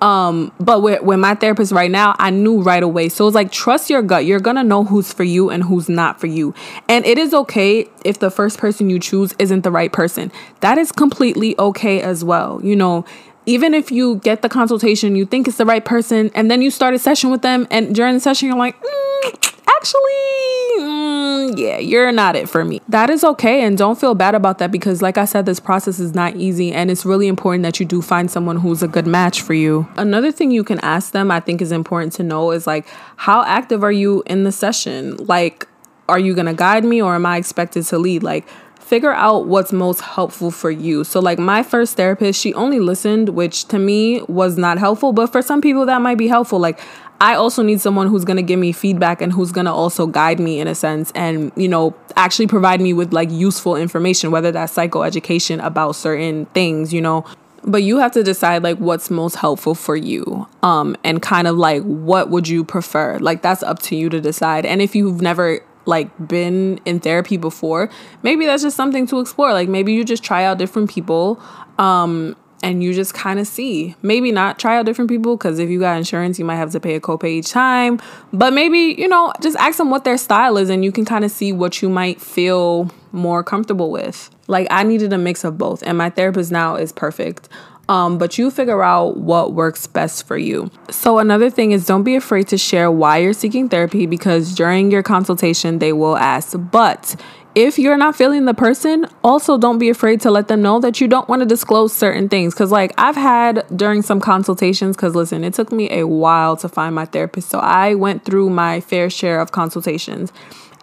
Um, 0.00 0.52
but 0.60 0.80
with, 0.82 1.02
with 1.02 1.18
my 1.18 1.34
therapist 1.34 1.72
right 1.72 1.90
now, 1.90 2.14
I 2.18 2.30
knew 2.30 2.62
right 2.62 2.82
away. 2.82 3.08
So 3.08 3.26
it's 3.26 3.34
like, 3.34 3.50
trust 3.50 3.90
your 3.90 4.02
gut. 4.02 4.24
You're 4.24 4.38
to 4.40 4.62
know 4.62 4.84
who's 4.84 5.12
for 5.12 5.24
you 5.24 5.50
and 5.50 5.62
who's 5.64 5.88
not 5.88 6.20
for 6.20 6.26
you. 6.26 6.54
And 6.88 7.04
it 7.04 7.18
is 7.18 7.34
okay 7.34 7.88
if 8.04 8.20
the 8.20 8.30
first 8.30 8.58
person 8.58 8.90
you 8.90 8.98
choose 9.00 9.34
isn't 9.38 9.62
the 9.62 9.70
right 9.70 9.92
person. 9.92 10.30
That 10.60 10.78
is 10.78 10.92
completely 10.92 11.58
okay 11.58 12.00
as 12.00 12.24
well. 12.24 12.60
You 12.62 12.76
know, 12.76 13.04
even 13.48 13.72
if 13.72 13.90
you 13.90 14.16
get 14.16 14.42
the 14.42 14.48
consultation, 14.48 15.16
you 15.16 15.24
think 15.24 15.48
it's 15.48 15.56
the 15.56 15.64
right 15.64 15.84
person, 15.84 16.30
and 16.34 16.50
then 16.50 16.60
you 16.60 16.70
start 16.70 16.92
a 16.92 16.98
session 16.98 17.30
with 17.30 17.40
them, 17.40 17.66
and 17.70 17.94
during 17.94 18.12
the 18.12 18.20
session, 18.20 18.46
you're 18.46 18.58
like, 18.58 18.78
mm, 18.78 19.64
actually, 19.78 20.84
mm, 20.84 21.58
yeah, 21.58 21.78
you're 21.78 22.12
not 22.12 22.36
it 22.36 22.46
for 22.46 22.62
me. 22.62 22.82
That 22.90 23.08
is 23.08 23.24
okay. 23.24 23.62
And 23.62 23.78
don't 23.78 23.98
feel 23.98 24.14
bad 24.14 24.34
about 24.34 24.58
that 24.58 24.70
because, 24.70 25.00
like 25.00 25.16
I 25.16 25.24
said, 25.24 25.46
this 25.46 25.60
process 25.60 25.98
is 25.98 26.14
not 26.14 26.36
easy. 26.36 26.72
And 26.72 26.90
it's 26.90 27.06
really 27.06 27.26
important 27.26 27.62
that 27.62 27.80
you 27.80 27.86
do 27.86 28.02
find 28.02 28.30
someone 28.30 28.56
who's 28.56 28.82
a 28.82 28.88
good 28.88 29.06
match 29.06 29.40
for 29.40 29.54
you. 29.54 29.88
Another 29.96 30.30
thing 30.30 30.50
you 30.50 30.62
can 30.62 30.78
ask 30.80 31.12
them, 31.12 31.30
I 31.30 31.40
think 31.40 31.62
is 31.62 31.72
important 31.72 32.12
to 32.14 32.22
know, 32.22 32.50
is 32.50 32.66
like, 32.66 32.86
how 33.16 33.44
active 33.44 33.82
are 33.82 33.92
you 33.92 34.22
in 34.26 34.44
the 34.44 34.52
session? 34.52 35.16
Like, 35.16 35.66
are 36.06 36.18
you 36.18 36.34
to 36.34 36.54
guide 36.54 36.84
me 36.84 37.00
or 37.02 37.14
am 37.14 37.24
I 37.24 37.38
expected 37.38 37.84
to 37.84 37.98
lead? 37.98 38.22
Like, 38.22 38.46
figure 38.88 39.12
out 39.12 39.46
what's 39.46 39.70
most 39.70 40.00
helpful 40.00 40.50
for 40.50 40.70
you. 40.70 41.04
So, 41.04 41.20
like 41.20 41.38
my 41.38 41.62
first 41.62 41.96
therapist, 41.96 42.40
she 42.40 42.54
only 42.54 42.80
listened, 42.80 43.30
which 43.30 43.66
to 43.66 43.78
me 43.78 44.22
was 44.22 44.56
not 44.56 44.78
helpful, 44.78 45.12
but 45.12 45.26
for 45.30 45.42
some 45.42 45.60
people 45.60 45.84
that 45.86 46.00
might 46.00 46.16
be 46.16 46.26
helpful. 46.26 46.58
Like, 46.58 46.80
I 47.20 47.34
also 47.34 47.62
need 47.62 47.80
someone 47.80 48.06
who's 48.06 48.24
to 48.24 48.42
give 48.42 48.58
me 48.58 48.72
feedback 48.72 49.20
and 49.20 49.32
who's 49.32 49.52
to 49.66 49.72
also 49.72 50.06
guide 50.06 50.40
me 50.40 50.60
in 50.60 50.68
a 50.68 50.74
sense 50.74 51.12
and, 51.14 51.52
you 51.56 51.68
know, 51.68 51.94
actually 52.16 52.46
provide 52.46 52.80
me 52.80 52.92
with 52.92 53.12
like 53.12 53.30
useful 53.30 53.76
information, 53.76 54.30
whether 54.30 54.52
that's 54.52 54.74
psychoeducation 54.74 55.62
about 55.64 55.92
certain 55.92 56.46
things, 56.46 56.92
you 56.92 57.00
know. 57.02 57.24
But 57.64 57.82
you 57.82 57.98
have 57.98 58.12
to 58.12 58.22
decide 58.22 58.62
like 58.62 58.78
what's 58.78 59.10
most 59.10 59.34
helpful 59.34 59.74
for 59.74 59.96
you 59.96 60.46
um 60.62 60.96
and 61.02 61.20
kind 61.20 61.48
of 61.48 61.56
like 61.56 61.82
what 61.82 62.30
would 62.30 62.46
you 62.46 62.64
prefer? 62.64 63.18
Like 63.18 63.42
that's 63.42 63.64
up 63.64 63.80
to 63.80 63.96
you 63.96 64.08
to 64.10 64.20
decide. 64.20 64.64
And 64.64 64.80
if 64.80 64.94
you've 64.94 65.20
never 65.20 65.60
like 65.88 66.10
been 66.28 66.78
in 66.84 67.00
therapy 67.00 67.36
before, 67.36 67.90
maybe 68.22 68.46
that's 68.46 68.62
just 68.62 68.76
something 68.76 69.06
to 69.06 69.20
explore. 69.20 69.52
Like 69.52 69.68
maybe 69.68 69.92
you 69.92 70.04
just 70.04 70.22
try 70.22 70.44
out 70.44 70.58
different 70.58 70.90
people 70.90 71.40
um 71.78 72.36
and 72.62 72.82
you 72.82 72.92
just 72.92 73.14
kind 73.14 73.38
of 73.38 73.46
see. 73.46 73.94
Maybe 74.02 74.32
not 74.32 74.58
try 74.58 74.78
out 74.78 74.84
different 74.84 75.08
people 75.08 75.36
because 75.36 75.58
if 75.58 75.70
you 75.70 75.78
got 75.78 75.96
insurance, 75.96 76.38
you 76.38 76.44
might 76.44 76.56
have 76.56 76.72
to 76.72 76.80
pay 76.80 76.96
a 76.96 77.00
copay 77.00 77.30
each 77.30 77.50
time. 77.50 78.00
But 78.32 78.52
maybe, 78.52 78.96
you 78.98 79.06
know, 79.06 79.32
just 79.40 79.56
ask 79.58 79.78
them 79.78 79.90
what 79.90 80.04
their 80.04 80.18
style 80.18 80.56
is 80.58 80.68
and 80.68 80.84
you 80.84 80.90
can 80.90 81.04
kind 81.04 81.24
of 81.24 81.30
see 81.30 81.52
what 81.52 81.80
you 81.82 81.88
might 81.88 82.20
feel 82.20 82.90
more 83.12 83.44
comfortable 83.44 83.90
with. 83.90 84.30
Like 84.48 84.66
I 84.70 84.82
needed 84.82 85.12
a 85.12 85.18
mix 85.18 85.44
of 85.44 85.56
both, 85.56 85.82
and 85.82 85.96
my 85.96 86.10
therapist 86.10 86.50
now 86.50 86.74
is 86.76 86.90
perfect. 86.92 87.48
Um, 87.88 88.18
but 88.18 88.36
you 88.36 88.50
figure 88.50 88.82
out 88.82 89.16
what 89.16 89.54
works 89.54 89.86
best 89.86 90.26
for 90.26 90.36
you. 90.36 90.70
So, 90.90 91.18
another 91.18 91.48
thing 91.48 91.72
is 91.72 91.86
don't 91.86 92.02
be 92.02 92.16
afraid 92.16 92.48
to 92.48 92.58
share 92.58 92.90
why 92.90 93.18
you're 93.18 93.32
seeking 93.32 93.68
therapy 93.68 94.04
because 94.06 94.54
during 94.54 94.90
your 94.90 95.02
consultation, 95.02 95.78
they 95.78 95.92
will 95.94 96.16
ask. 96.16 96.54
But 96.58 97.16
if 97.54 97.78
you're 97.78 97.96
not 97.96 98.14
feeling 98.14 98.44
the 98.44 98.54
person, 98.54 99.06
also 99.24 99.56
don't 99.56 99.78
be 99.78 99.88
afraid 99.88 100.20
to 100.20 100.30
let 100.30 100.48
them 100.48 100.60
know 100.60 100.80
that 100.80 101.00
you 101.00 101.08
don't 101.08 101.28
want 101.28 101.40
to 101.40 101.46
disclose 101.46 101.94
certain 101.94 102.28
things. 102.28 102.54
Cause, 102.54 102.70
like, 102.70 102.92
I've 102.98 103.16
had 103.16 103.64
during 103.74 104.02
some 104.02 104.20
consultations, 104.20 104.94
because 104.94 105.14
listen, 105.14 105.42
it 105.42 105.54
took 105.54 105.72
me 105.72 105.90
a 105.90 106.06
while 106.06 106.56
to 106.58 106.68
find 106.68 106.94
my 106.94 107.06
therapist. 107.06 107.48
So, 107.48 107.58
I 107.58 107.94
went 107.94 108.24
through 108.24 108.50
my 108.50 108.80
fair 108.80 109.08
share 109.08 109.40
of 109.40 109.52
consultations. 109.52 110.30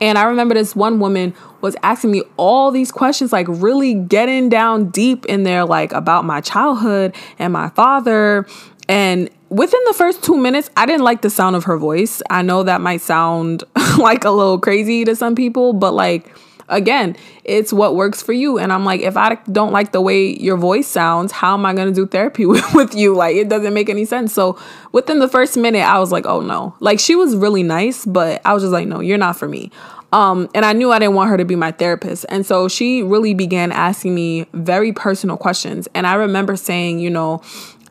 And 0.02 0.18
I 0.18 0.24
remember 0.24 0.54
this 0.54 0.76
one 0.76 1.00
woman 1.00 1.34
was 1.62 1.76
asking 1.84 2.12
me 2.12 2.24
all 2.38 2.72
these 2.72 2.92
questions, 2.92 3.32
like 3.32 3.48
really 3.50 3.94
getting 3.94 4.50
down 4.50 4.90
deep 4.90 5.26
in 5.26 5.44
there, 5.44 5.66
like 5.66 5.92
about 5.94 6.26
my 6.26 6.42
childhood 6.42 7.16
and 7.40 7.54
my 7.54 7.70
father. 7.70 8.46
And 8.88 9.30
within 9.50 9.80
the 9.88 9.94
first 9.94 10.24
two 10.24 10.38
minutes, 10.38 10.70
I 10.76 10.86
didn't 10.86 11.04
like 11.04 11.22
the 11.22 11.30
sound 11.30 11.56
of 11.56 11.64
her 11.66 11.78
voice. 11.78 12.22
I 12.30 12.42
know 12.42 12.64
that 12.64 12.82
might 12.82 13.02
sound 13.02 13.64
like 13.98 14.26
a 14.26 14.32
little 14.32 14.60
crazy 14.60 15.06
to 15.06 15.16
some 15.16 15.36
people, 15.36 15.74
but 15.74 15.94
like, 15.94 16.32
again, 16.70 17.16
it's 17.44 17.72
what 17.72 17.96
works 17.96 18.22
for 18.22 18.34
you. 18.34 18.58
And 18.58 18.74
I'm 18.74 18.86
like, 18.86 19.02
if 19.02 19.18
I 19.18 19.36
don't 19.52 19.72
like 19.72 19.92
the 19.92 20.02
way 20.02 20.38
your 20.38 20.58
voice 20.58 20.88
sounds, 20.88 21.32
how 21.32 21.54
am 21.54 21.66
I 21.66 21.74
going 21.74 21.88
to 21.88 21.94
do 21.94 22.08
therapy 22.08 22.46
with, 22.46 22.96
you? 22.96 23.16
Like, 23.16 23.36
it 23.36 23.50
doesn't 23.50 23.74
make 23.74 23.90
any 23.90 24.06
sense. 24.06 24.34
So 24.34 24.58
within 24.92 25.20
the 25.20 25.28
first 25.28 25.58
minute, 25.58 25.84
I 25.84 26.00
was 26.00 26.12
like, 26.12 26.26
oh 26.26 26.42
no. 26.42 26.76
Like, 26.80 27.00
she 27.00 27.16
was 27.16 27.36
really 27.36 27.64
nice, 27.64 28.06
but 28.06 28.42
I 28.46 28.54
was 28.54 28.64
just 28.64 28.74
like, 28.74 28.88
no, 28.88 29.00
you're 29.00 29.18
not 29.18 29.38
for 29.38 29.48
me. 29.48 29.72
Um, 30.12 30.50
and 30.56 30.64
I 30.64 30.72
knew 30.72 30.94
I 30.94 31.00
didn't 31.00 31.16
want 31.16 31.30
her 31.30 31.38
to 31.38 31.44
be 31.44 31.58
my 31.58 31.72
therapist. 31.72 32.26
And 32.30 32.46
so 32.46 32.70
she 32.70 33.04
really 33.04 33.34
began 33.34 33.74
asking 33.74 34.16
me 34.16 34.46
very 34.54 34.94
personal 34.94 35.36
questions. 35.36 35.90
And 35.94 36.08
I 36.08 36.14
remember 36.14 36.56
saying, 36.56 37.00
you 37.00 37.10
know, 37.10 37.42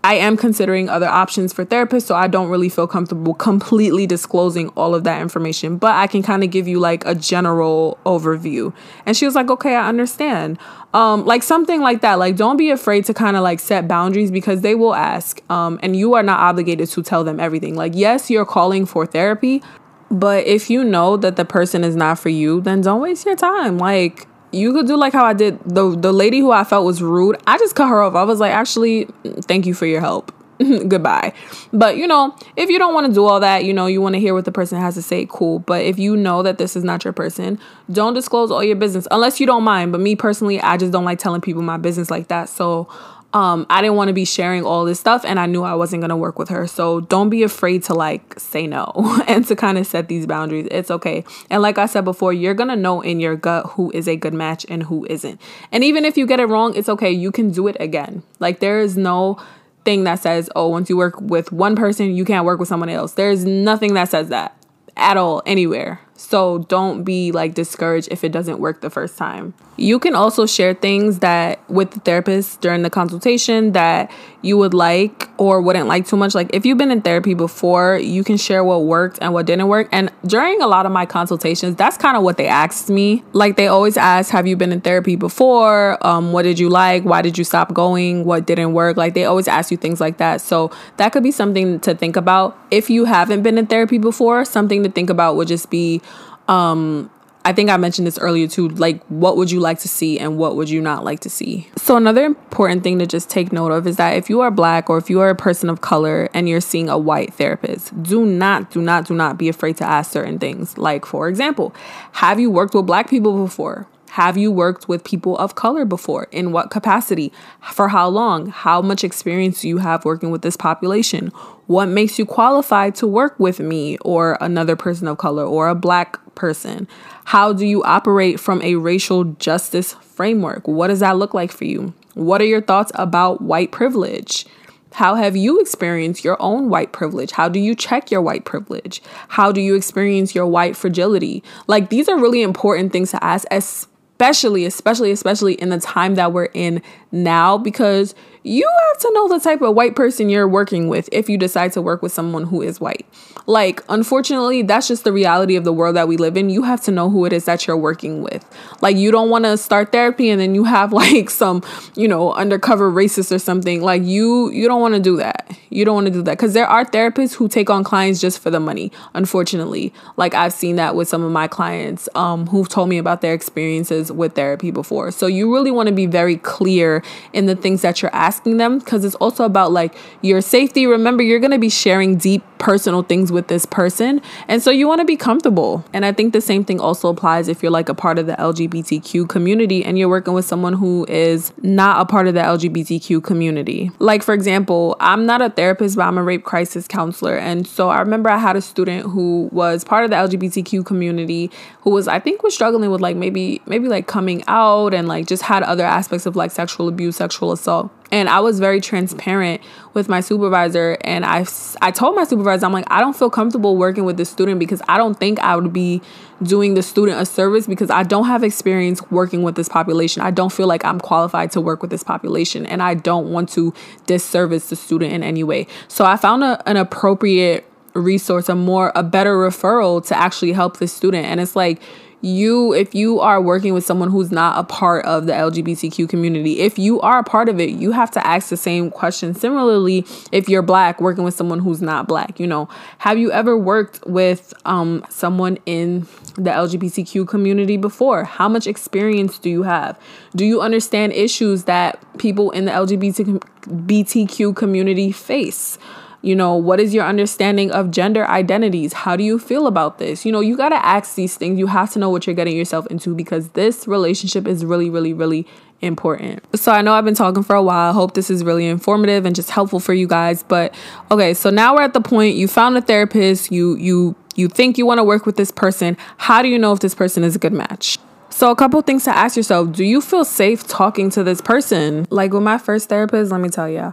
I 0.05 0.17
am 0.17 0.37
considering 0.37 0.91
other 0.91 1.09
options 1.09 1.55
for 1.55 1.65
therapists, 1.65 2.03
so 2.03 2.15
I 2.15 2.27
don't 2.27 2.51
really 2.51 2.69
feel 2.69 2.87
comfortable 2.87 3.33
completely 3.33 4.07
disclosing 4.07 4.69
all 4.77 4.95
of 4.95 5.03
that 5.05 5.23
information, 5.23 5.79
but 5.79 5.93
I 5.93 6.07
can 6.09 6.23
kind 6.23 6.45
of 6.45 6.51
give 6.51 6.69
you 6.69 6.79
like 6.79 7.07
a 7.07 7.15
general 7.15 7.97
overview. 8.05 8.75
And 9.07 9.17
she 9.17 9.25
was 9.25 9.35
like, 9.35 9.49
okay, 9.49 9.75
I 9.75 9.89
understand. 9.89 10.59
Um, 10.93 11.25
like 11.25 11.43
something 11.43 11.81
like 11.81 12.03
that. 12.03 12.19
Like, 12.19 12.37
don't 12.37 12.59
be 12.59 12.69
afraid 12.69 13.07
to 13.07 13.15
kind 13.15 13.35
of 13.35 13.43
like 13.43 13.61
set 13.61 13.89
boundaries 13.89 14.31
because 14.31 14.61
they 14.61 14.75
will 14.75 14.95
ask. 14.95 15.41
Um, 15.51 15.81
and 15.83 15.97
you 15.97 16.13
are 16.13 16.23
not 16.23 16.39
obligated 16.39 16.91
to 16.91 17.03
tell 17.03 17.25
them 17.25 17.41
everything. 17.41 17.75
Like, 17.75 17.95
yes, 17.95 18.31
you're 18.31 18.45
calling 18.45 18.85
for 18.85 19.07
therapy, 19.07 19.63
but 20.11 20.47
if 20.47 20.69
you 20.69 20.85
know 20.85 21.17
that 21.17 21.37
the 21.37 21.47
person 21.47 21.83
is 21.83 21.97
not 21.97 22.19
for 22.19 22.29
you, 22.29 22.61
then 22.61 22.83
don't 22.83 23.01
waste 23.01 23.25
your 23.25 23.37
time. 23.37 23.79
Like, 23.79 24.27
you 24.55 24.73
could 24.73 24.87
do 24.87 24.97
like 24.97 25.13
how 25.13 25.25
I 25.25 25.33
did 25.33 25.59
the 25.65 25.97
the 25.97 26.13
lady 26.13 26.41
who 26.41 26.51
I 26.51 26.65
felt 26.65 26.85
was 26.85 27.03
rude. 27.03 27.37
I 27.47 27.59
just 27.59 27.75
cut 27.75 27.89
her 27.89 28.03
off. 28.03 28.15
I 28.15 28.25
was 28.25 28.41
like, 28.41 28.53
actually, 28.53 29.09
thank 29.43 29.67
you 29.67 29.75
for 29.75 29.87
your 29.87 30.01
help. 30.01 30.33
Goodbye. 30.89 31.33
But 31.73 31.97
you 31.97 32.07
know, 32.07 32.35
if 32.57 32.71
you 32.71 32.79
don't 32.79 32.95
want 32.95 33.07
to 33.09 33.13
do 33.13 33.25
all 33.25 33.41
that, 33.41 33.65
you 33.65 33.73
know, 33.73 33.87
you 33.87 34.01
want 34.01 34.15
to 34.15 34.21
hear 34.21 34.35
what 34.35 34.45
the 34.45 34.53
person 34.53 34.81
has 34.81 34.95
to 34.95 35.03
say, 35.03 35.27
cool. 35.29 35.59
But 35.59 35.83
if 35.83 35.99
you 35.99 36.17
know 36.17 36.43
that 36.43 36.59
this 36.59 36.77
is 36.77 36.85
not 36.85 37.05
your 37.05 37.13
person, 37.13 37.59
don't 37.91 38.15
disclose 38.15 38.51
all 38.51 38.63
your 38.63 38.77
business 38.77 39.09
unless 39.11 39.41
you 39.41 39.47
don't 39.47 39.65
mind. 39.65 39.93
But 39.93 40.01
me 40.01 40.15
personally, 40.15 40.61
I 40.61 40.77
just 40.77 40.93
don't 40.93 41.05
like 41.05 41.19
telling 41.19 41.41
people 41.41 41.63
my 41.63 41.77
business 41.77 42.11
like 42.11 42.29
that. 42.29 42.49
So 42.49 42.89
um, 43.35 43.67
I 43.69 43.83
didn't 43.83 43.97
want 43.97 44.09
to 44.09 44.15
be 44.15 44.25
sharing 44.25 44.65
all 44.65 44.85
this 44.85 45.01
stuff 45.01 45.25
and 45.25 45.41
I 45.41 45.47
knew 45.47 45.65
I 45.65 45.75
wasn't 45.75 46.03
going 46.03 46.11
to 46.11 46.17
work 46.17 46.39
with 46.39 46.51
her. 46.51 46.69
So 46.69 47.01
don't 47.01 47.31
be 47.31 47.43
afraid 47.43 47.83
to 47.85 47.95
like 47.95 48.39
say 48.39 48.69
no 48.69 48.93
and 49.27 49.45
to 49.49 49.57
kind 49.57 49.77
of 49.77 49.89
set 49.89 50.07
these 50.07 50.25
boundaries. 50.25 50.69
It's 50.71 50.91
okay. 50.91 51.25
And 51.51 51.61
like 51.61 51.77
I 51.77 51.87
said 51.87 52.05
before, 52.05 52.33
you're 52.33 52.55
going 52.55 52.69
to 52.69 52.77
know 52.77 53.01
in 53.01 53.19
your 53.19 53.35
gut 53.35 53.67
who 53.71 53.91
is 53.91 54.07
a 54.07 54.15
good 54.15 54.35
match 54.35 54.65
and 54.69 54.85
who 54.85 55.05
isn't. 55.11 55.41
And 55.73 55.83
even 55.83 56.05
if 56.05 56.17
you 56.17 56.29
get 56.29 56.39
it 56.39 56.47
wrong, 56.47 56.77
it's 56.77 56.89
okay. 56.89 57.11
You 57.11 57.33
can 57.33 57.51
do 57.51 57.67
it 57.67 57.77
again. 57.81 58.23
Like 58.39 58.61
there 58.61 58.79
is 58.79 58.97
no 58.97 59.37
thing 59.85 60.05
that 60.05 60.21
says, 60.21 60.49
oh, 60.55 60.69
once 60.69 60.89
you 60.89 60.97
work 60.97 61.21
with 61.21 61.51
one 61.51 61.75
person, 61.75 62.15
you 62.15 62.25
can't 62.25 62.47
work 62.47 62.61
with 62.61 62.69
someone 62.69 62.89
else. 62.89 63.15
There's 63.15 63.45
nothing 63.45 63.95
that 63.95 64.09
says 64.11 64.29
that 64.29 64.57
at 64.97 65.17
all 65.17 65.43
anywhere. 65.45 66.01
So 66.15 66.59
don't 66.59 67.03
be 67.03 67.33
like 67.33 67.55
discouraged 67.55 68.09
if 68.13 68.23
it 68.23 68.31
doesn't 68.31 68.61
work 68.61 68.81
the 68.81 68.91
first 68.91 69.19
time. 69.19 69.55
You 69.77 69.99
can 69.99 70.15
also 70.15 70.47
share 70.47 70.75
things 70.75 71.19
that 71.19 71.59
with 71.69 71.91
the 71.91 72.01
therapist 72.01 72.61
during 72.61 72.83
the 72.83 72.91
consultation 72.91 73.73
that 73.73 74.11
you 74.43 74.57
would 74.59 74.75
like 74.75 75.29
or 75.37 75.61
wouldn't 75.61 75.89
like 75.89 76.07
too 76.07 76.17
much. 76.17 76.35
Like 76.35 76.51
if 76.53 76.65
you've 76.65 76.79
been 76.79 76.91
in 76.91 77.03
therapy 77.03 77.35
before, 77.35 77.99
you 77.99 78.23
can 78.23 78.37
share 78.37 78.63
what 78.63 78.85
worked 78.85 79.19
and 79.21 79.33
what 79.33 79.47
didn't 79.47 79.69
work. 79.69 79.89
And 79.91 80.13
during 80.27 80.61
a 80.63 80.67
lot 80.67 80.87
of 80.87 80.93
my 80.93 81.07
consultations, 81.07 81.77
that's 81.77 81.97
kind 81.97 82.17
of 82.17 82.23
what 82.23 82.37
they 82.37 82.47
asked 82.47 82.89
me. 82.89 83.25
Like 83.33 83.57
they 83.57 83.67
always 83.67 83.97
ask, 83.97 84.31
"Have 84.31 84.47
you 84.47 84.57
been 84.57 84.71
in 84.71 84.81
therapy 84.81 85.17
before? 85.17 85.99
Um, 86.07 86.33
what 86.33 86.43
did 86.43 86.59
you 86.59 86.69
like? 86.69 87.05
Why 87.05 87.23
did 87.23 87.37
you 87.37 87.45
stop 87.45 87.75
going? 87.75 88.25
What 88.25 88.47
didn't 88.47 88.75
work?" 88.75 88.97
Like 88.97 89.15
they 89.15 89.25
always 89.25 89.49
ask 89.49 89.71
you 89.71 89.77
things 89.77 90.01
like 90.01 90.19
that. 90.19 90.41
So 90.41 90.71
that 90.99 91.13
could 91.13 91.23
be 91.23 91.33
something 91.33 91.81
to 91.81 91.95
think 91.95 92.17
about. 92.17 92.57
If 92.71 92.91
you 92.91 93.07
haven't 93.07 93.43
been 93.43 93.59
in 93.59 93.67
therapy 93.67 93.99
before, 93.99 94.45
something 94.45 94.83
to 94.85 94.91
think 94.91 95.11
about 95.11 95.37
would 95.37 95.49
just 95.49 95.71
be 95.71 96.01
um 96.47 97.11
I 97.47 97.53
think 97.53 97.69
I 97.69 97.77
mentioned 97.77 98.07
this 98.07 98.19
earlier 98.19 98.49
too. 98.49 98.69
Like, 98.69 99.05
what 99.07 99.37
would 99.37 99.51
you 99.51 99.61
like 99.61 99.79
to 99.81 99.89
see 99.89 100.19
and 100.19 100.39
what 100.39 100.57
would 100.57 100.71
you 100.71 100.81
not 100.81 101.05
like 101.05 101.21
to 101.21 101.31
see? 101.31 101.69
So, 101.77 101.97
another 101.97 102.25
important 102.25 102.83
thing 102.83 102.99
to 103.01 103.07
just 103.07 103.29
take 103.29 103.53
note 103.53 103.71
of 103.71 103.87
is 103.87 103.97
that 103.97 104.17
if 104.17 104.31
you 104.31 104.41
are 104.41 104.51
black 104.51 104.89
or 104.89 104.97
if 104.97 105.11
you 105.11 105.21
are 105.21 105.29
a 105.29 105.35
person 105.35 105.69
of 105.69 105.83
color 105.83 106.31
and 106.33 106.49
you're 106.49 106.63
seeing 106.63 106.89
a 106.89 106.97
white 106.97 107.35
therapist, 107.35 108.03
do 108.03 108.25
not, 108.25 108.71
do 108.71 108.81
not, 108.81 109.07
do 109.07 109.15
not 109.15 109.37
be 109.37 109.51
afraid 109.51 109.77
to 109.77 109.85
ask 109.85 110.11
certain 110.11 110.39
things. 110.39 110.79
Like, 110.79 111.05
for 111.05 111.29
example, 111.29 111.75
have 112.13 112.41
you 112.41 112.51
worked 112.51 112.75
with 112.75 112.87
black 112.87 113.11
people 113.11 113.45
before? 113.45 113.87
Have 114.15 114.39
you 114.39 114.53
worked 114.53 114.89
with 114.89 115.03
people 115.03 115.37
of 115.39 115.57
color 115.57 115.85
before? 115.85 116.29
In 116.31 116.53
what 116.53 116.71
capacity? 116.71 117.33
For 117.73 117.89
how 117.89 118.09
long? 118.09 118.47
How 118.47 118.81
much 118.81 119.03
experience 119.03 119.61
do 119.63 119.69
you 119.69 119.79
have 119.79 120.05
working 120.05 120.31
with 120.31 120.43
this 120.43 120.57
population? 120.57 121.33
What 121.67 121.87
makes 121.87 122.19
you 122.19 122.27
qualified 122.27 122.95
to 122.97 123.07
work 123.07 123.39
with 123.39 123.59
me 123.59 123.97
or 123.99 124.37
another 124.41 124.77
person 124.77 125.09
of 125.09 125.19
color 125.19 125.45
or 125.45 125.69
a 125.69 125.75
black 125.75 126.19
person? 126.35 126.87
How 127.25 127.53
do 127.53 127.65
you 127.65 127.83
operate 127.85 128.39
from 128.39 128.61
a 128.63 128.75
racial 128.75 129.25
justice 129.25 129.95
framework? 129.95 130.69
What 130.69 130.89
does 130.89 131.01
that 131.01 131.17
look 131.17 131.33
like 131.33 131.51
for 131.51 131.65
you? 131.65 131.95
What 132.15 132.41
are 132.41 132.47
your 132.47 132.61
thoughts 132.61 132.93
about 132.95 133.41
white 133.41 133.73
privilege? 133.73 134.47
How 134.93 135.17
have 135.17 135.37
you 135.37 135.59
experienced 135.61 136.23
your 136.23 136.37
own 136.41 136.69
white 136.69 136.93
privilege? 136.93 137.33
How 137.33 137.49
do 137.49 137.59
you 137.59 137.75
check 137.75 138.11
your 138.13 138.23
white 138.23 138.45
privilege? 138.45 139.03
How 139.29 139.51
do 139.51 139.61
you 139.61 139.75
experience 139.75 140.35
your 140.35 140.47
white 140.47 140.77
fragility? 140.77 141.43
Like, 141.67 141.91
these 141.91 142.09
are 142.09 142.17
really 142.17 142.43
important 142.43 142.93
things 142.93 143.11
to 143.11 143.25
ask, 143.25 143.45
especially, 143.51 144.65
especially, 144.65 145.11
especially 145.11 145.55
in 145.55 145.71
the 145.71 145.81
time 145.81 146.15
that 146.15 146.33
we're 146.33 146.51
in 146.55 146.81
now, 147.11 147.59
because 147.59 148.15
you 148.45 148.71
have 148.89 148.99
to 149.01 149.11
know 149.15 149.27
the 149.27 149.41
type 149.41 149.63
of 149.63 149.75
white 149.75 149.97
person 149.97 150.29
you're 150.29 150.47
working 150.47 150.89
with 150.89 151.09
if 151.11 151.31
you 151.31 151.39
decide 151.39 151.73
to 151.73 151.81
work 151.81 152.03
with 152.03 152.13
someone 152.13 152.45
who 152.45 152.61
is 152.61 152.79
white. 152.79 153.07
Like, 153.47 153.83
unfortunately, 153.89 154.63
that's 154.63 154.87
just 154.87 155.05
the 155.05 155.13
reality 155.13 155.57
of 155.57 155.65
the 155.65 155.73
world 155.73 155.97
that 155.97 156.09
we 156.09 156.19
live 156.19 156.37
in. 156.37 156.51
You 156.51 156.63
have 156.63 156.83
to 156.83 156.91
know 156.91 157.09
who 157.09 157.25
it 157.25 157.33
is 157.33 157.47
that 157.47 157.67
you're 157.67 157.77
working 157.77 158.23
with. 158.23 158.45
Like, 158.83 158.99
you 158.99 159.11
don't 159.11 159.31
want 159.31 159.47
to 159.47 159.57
start 159.57 159.93
therapy 159.93 160.29
and 160.29 160.41
then 160.41 160.55
you 160.55 160.65
have 160.65 160.93
like 161.05 161.31
some, 161.31 161.63
you 161.97 162.07
know, 162.07 162.35
undercover 162.35 162.93
racist 162.93 163.35
or 163.35 163.39
something. 163.39 163.81
Like, 163.81 164.03
you 164.05 164.51
you 164.51 164.69
don't 164.69 164.81
want 164.81 164.95
to 164.95 165.01
do 165.01 165.17
that. 165.17 165.51
You 165.71 165.87
don't 165.87 165.95
want 165.95 166.07
to 166.07 166.13
do 166.13 166.23
that 166.23 166.39
cuz 166.39 166.53
there 166.53 166.67
are 166.67 166.85
therapists 166.85 167.35
who 167.35 167.49
take 167.49 167.71
on 167.71 167.83
clients 167.83 168.21
just 168.21 168.39
for 168.39 168.51
the 168.51 168.61
money. 168.61 168.93
Unfortunately, 169.15 169.93
like 170.17 170.35
I've 170.35 170.53
seen 170.53 170.77
that 170.77 170.95
with 170.95 171.09
some 171.09 171.23
of 171.23 171.33
my 171.33 171.49
clients 171.49 172.09
um 172.15 172.47
who've 172.49 172.69
told 172.69 172.91
me 172.91 172.99
about 172.99 173.23
their 173.23 173.33
experiences 173.33 174.13
with 174.13 174.35
therapy 174.35 174.71
before. 174.71 175.11
So 175.11 175.27
you 175.27 175.53
really 175.53 175.71
want 175.71 175.89
to 175.89 175.95
be 175.95 176.07
very 176.07 176.37
clear 176.37 177.03
in 177.33 177.47
the 177.47 177.57
things 177.57 177.81
that 177.83 178.03
you're 178.03 178.15
asking 178.15 178.34
them 178.45 178.81
cuz 178.81 179.05
it's 179.05 179.15
also 179.17 179.45
about 179.45 179.73
like 179.73 179.95
your 180.23 180.41
safety. 180.41 180.87
Remember, 180.87 181.23
you're 181.23 181.41
going 181.41 181.51
to 181.51 181.59
be 181.59 181.69
sharing 181.69 182.17
deep 182.17 182.43
personal 182.65 183.03
things 183.03 183.31
with 183.31 183.49
this 183.49 183.67
person. 183.67 184.23
And 184.49 184.63
so 184.63 184.71
you 184.71 184.89
want 184.89 185.01
to 185.01 185.05
be 185.05 185.19
comfortable. 185.19 185.85
And 185.93 186.03
I 186.07 186.13
think 186.13 186.33
the 186.33 186.41
same 186.41 186.65
thing 186.65 186.81
also 186.81 187.11
applies 187.11 187.47
if 187.47 187.63
you're 187.63 187.71
like 187.71 187.91
a 187.91 187.95
part 187.95 188.19
of 188.19 188.27
the 188.27 188.33
LGBTQ 188.37 189.29
community 189.29 189.85
and 189.85 189.99
you're 189.99 190.09
working 190.09 190.33
with 190.33 190.47
someone 190.47 190.73
who 190.73 191.05
is 191.07 191.53
not 191.63 192.01
a 192.01 192.07
part 192.07 192.27
of 192.27 192.33
the 192.33 192.41
LGBTQ 192.41 193.23
community. 193.23 193.91
Like, 193.99 194.23
for 194.23 194.33
example, 194.33 194.97
I'm 194.99 195.27
not 195.27 195.43
a 195.43 195.51
therapist, 195.51 195.97
but 195.97 196.05
I'm 196.07 196.17
a 196.17 196.23
rape 196.23 196.45
crisis 196.45 196.89
counselor. 196.89 197.37
And 197.37 197.67
so 197.67 197.91
I 197.91 198.01
remember 198.01 198.31
I 198.31 198.39
had 198.39 198.57
a 198.57 198.63
student 198.63 199.11
who 199.11 199.51
was 199.53 199.85
part 199.85 200.05
of 200.05 200.11
the 200.11 200.17
LGBTQ 200.17 200.87
community 200.87 201.51
who 201.83 201.91
was, 201.91 202.09
I 202.09 202.19
think, 202.19 202.43
was 202.43 202.55
struggling 202.55 202.91
with 202.91 203.03
like 203.03 203.15
maybe, 203.15 203.61
maybe 203.67 203.89
like 203.89 204.07
coming 204.07 204.43
out 204.49 204.95
and 204.95 205.07
like 205.07 205.27
just 205.27 205.43
had 205.43 205.63
other 205.65 205.85
aspects 205.85 206.25
of 206.25 206.35
like 206.35 206.51
sexual 206.51 206.89
abuse, 206.89 207.17
sexual 207.17 207.53
assault 207.53 207.93
and 208.15 208.29
I 208.29 208.39
was 208.39 208.61
very 208.61 208.81
transparent 208.81 209.61
with 209.95 210.09
my 210.09 210.21
supervisor 210.21 210.99
and 211.03 211.25
I 211.25 211.47
I 211.81 211.91
told 211.93 212.17
my 212.17 212.25
supervisor 212.25 212.67
I'm 212.67 212.73
like 212.73 212.85
I 212.89 213.01
don't 213.01 213.17
feel 213.17 213.31
comfortable 213.31 213.77
working 213.77 214.05
with 214.05 214.17
this 214.17 214.29
student 214.29 214.59
because 214.59 214.83
I 214.89 214.99
don't 214.99 215.15
think 215.15 215.39
I 215.39 215.57
would 215.57 215.73
be 215.73 216.03
doing 216.43 216.75
the 216.75 216.83
student 216.83 217.21
a 217.21 217.25
service 217.25 217.67
because 217.67 217.91
I 217.91 218.03
don't 218.03 218.27
have 218.27 218.43
experience 218.43 219.01
working 219.11 219.43
with 219.43 219.55
this 219.55 219.69
population. 219.69 220.21
I 220.23 220.33
don't 220.33 220.53
feel 220.53 220.67
like 220.67 220.85
I'm 220.85 221.01
qualified 221.01 221.53
to 221.53 221.61
work 221.61 221.81
with 221.81 221.91
this 221.91 222.03
population 222.03 222.67
and 222.67 222.83
I 222.83 222.95
don't 222.95 223.31
want 223.31 223.49
to 223.51 223.73
disservice 224.07 224.69
the 224.69 224.77
student 224.77 225.13
in 225.13 225.23
any 225.23 225.45
way. 225.45 225.69
So 225.89 226.05
I 226.05 226.17
found 226.17 226.43
a, 226.43 226.61
an 226.69 226.77
appropriate 226.77 227.65
resource, 227.95 228.49
a 228.49 228.57
more 228.57 228.91
a 228.97 229.05
better 229.05 229.37
referral 229.37 230.05
to 230.09 230.19
actually 230.19 230.53
help 230.53 230.79
the 230.79 230.89
student 230.89 231.27
and 231.27 231.41
it's 231.41 231.55
like 231.55 231.81
you 232.25 232.73
if 232.73 232.95
you 232.95 233.21
are 233.21 233.41
working 233.41 233.75
with 233.75 233.85
someone 233.85 234.11
who's 234.11 234.33
not 234.33 234.59
a 234.59 234.65
part 234.65 235.05
of 235.05 235.27
the 235.27 235.33
LGBTQ 235.33 236.09
community, 236.09 236.61
if 236.61 236.79
you 236.79 237.01
are 237.01 237.19
a 237.19 237.25
part 237.25 237.49
of 237.49 237.61
it, 237.61 237.71
you 237.71 237.93
have 237.93 238.11
to 238.13 238.27
ask 238.27 238.49
the 238.49 238.57
same 238.57 238.91
question. 238.91 239.35
Similarly, 239.35 240.07
if 240.33 240.49
you're 240.49 240.63
black 240.63 241.01
working 241.01 241.25
with 241.25 241.35
someone 241.35 241.59
who's 241.59 241.83
not 241.83 242.09
black, 242.09 242.41
you 242.41 242.47
know, 242.47 242.69
have 242.99 243.19
you 243.19 243.31
ever 243.31 243.59
worked 243.59 244.07
with 244.07 244.55
um, 244.65 245.05
someone 245.11 245.59
in 245.67 246.07
the 246.37 246.51
LGBTQ 246.51 247.29
community 247.29 247.77
before? 247.77 248.25
How 248.25 248.49
much 248.49 248.67
experience 248.67 249.39
do 249.39 249.51
you 249.51 249.63
have? 249.65 250.01
Do 250.35 250.45
you 250.45 250.61
understand 250.61 251.13
issues 251.13 251.65
that 251.65 252.03
people 252.19 252.51
in 252.53 252.65
the 252.65 252.73
LGBTQ 252.73 254.57
community 254.57 255.13
face? 255.13 255.79
You 256.25 256.35
know, 256.35 256.55
what 256.57 256.81
is 256.81 256.95
your 256.95 257.05
understanding 257.05 257.71
of 257.71 257.91
gender 257.91 258.27
identities? 258.27 258.93
How 258.93 259.15
do 259.15 259.23
you 259.23 259.39
feel 259.39 259.67
about 259.67 259.99
this? 259.99 260.25
You 260.25 260.33
know, 260.33 260.41
you 260.41 260.57
got 260.57 260.71
to 260.71 260.85
ask 260.85 261.17
these 261.17 261.37
things. 261.37 261.59
You 261.59 261.67
have 261.67 261.93
to 261.93 261.99
know 261.99 262.09
what 262.09 262.27
you're 262.27 262.35
getting 262.35 262.57
yourself 262.57 262.87
into 262.87 263.15
because 263.15 263.51
this 263.51 263.87
relationship 263.87 264.47
is 264.47 264.65
really, 264.65 264.89
really, 264.89 265.13
really 265.13 265.47
important. 265.83 266.43
So 266.59 266.73
I 266.73 266.81
know 266.81 266.95
I've 266.95 267.05
been 267.05 267.15
talking 267.15 267.43
for 267.43 267.55
a 267.55 267.63
while. 267.63 267.91
I 267.91 267.93
hope 267.93 268.15
this 268.15 268.31
is 268.31 268.43
really 268.43 268.67
informative 268.67 269.27
and 269.27 269.37
just 269.37 269.51
helpful 269.51 269.81
for 269.81 269.93
you 269.93 270.07
guys. 270.07 270.43
But 270.43 270.75
okay, 271.11 271.35
so 271.35 271.51
now 271.51 271.75
we're 271.75 271.83
at 271.83 271.93
the 271.93 272.01
point 272.01 272.37
you 272.37 272.49
found 272.49 272.77
a 272.77 272.81
therapist, 272.81 273.53
you 273.53 273.77
you 273.77 274.17
you 274.35 274.49
think 274.49 274.79
you 274.79 274.87
want 274.87 274.99
to 274.99 275.05
work 275.05 275.27
with 275.27 275.37
this 275.37 275.51
person. 275.51 275.97
How 276.17 276.43
do 276.43 276.49
you 276.49 276.59
know 276.59 276.73
if 276.73 276.81
this 276.81 276.95
person 276.95 277.23
is 277.23 277.37
a 277.37 277.39
good 277.39 277.53
match? 277.53 277.99
So, 278.31 278.51
a 278.51 278.57
couple 278.57 278.83
things 278.83 279.05
to 279.05 279.17
ask 279.17 279.37
yourself 279.37 279.71
Do 279.71 279.85
you 279.85 280.01
feel 280.01 280.25
safe 280.25 280.67
talking 280.67 281.11
to 281.11 281.23
this 281.23 281.41
person? 281.41 282.07
Like 282.11 282.33
with 282.33 282.43
my 282.43 282.59
first 282.59 282.89
therapist, 282.89 283.31
let 283.31 283.41
me 283.41 283.49
tell 283.49 283.69
you, 283.69 283.93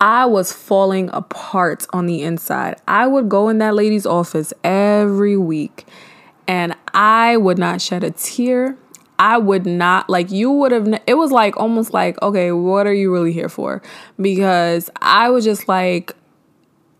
I 0.00 0.26
was 0.26 0.52
falling 0.52 1.08
apart 1.12 1.86
on 1.92 2.06
the 2.06 2.22
inside. 2.22 2.76
I 2.86 3.06
would 3.06 3.28
go 3.28 3.48
in 3.48 3.58
that 3.58 3.74
lady's 3.74 4.06
office 4.06 4.52
every 4.62 5.36
week 5.36 5.86
and 6.46 6.76
I 6.92 7.36
would 7.36 7.58
not 7.58 7.80
shed 7.80 8.04
a 8.04 8.10
tear. 8.10 8.76
I 9.18 9.38
would 9.38 9.64
not 9.64 10.10
like 10.10 10.30
you 10.30 10.50
would 10.50 10.72
have 10.72 11.00
it 11.06 11.14
was 11.14 11.32
like 11.32 11.56
almost 11.56 11.94
like 11.94 12.20
okay 12.20 12.52
what 12.52 12.86
are 12.86 12.92
you 12.92 13.10
really 13.10 13.32
here 13.32 13.48
for? 13.48 13.80
Because 14.20 14.90
I 15.00 15.30
was 15.30 15.44
just 15.44 15.66
like 15.68 16.14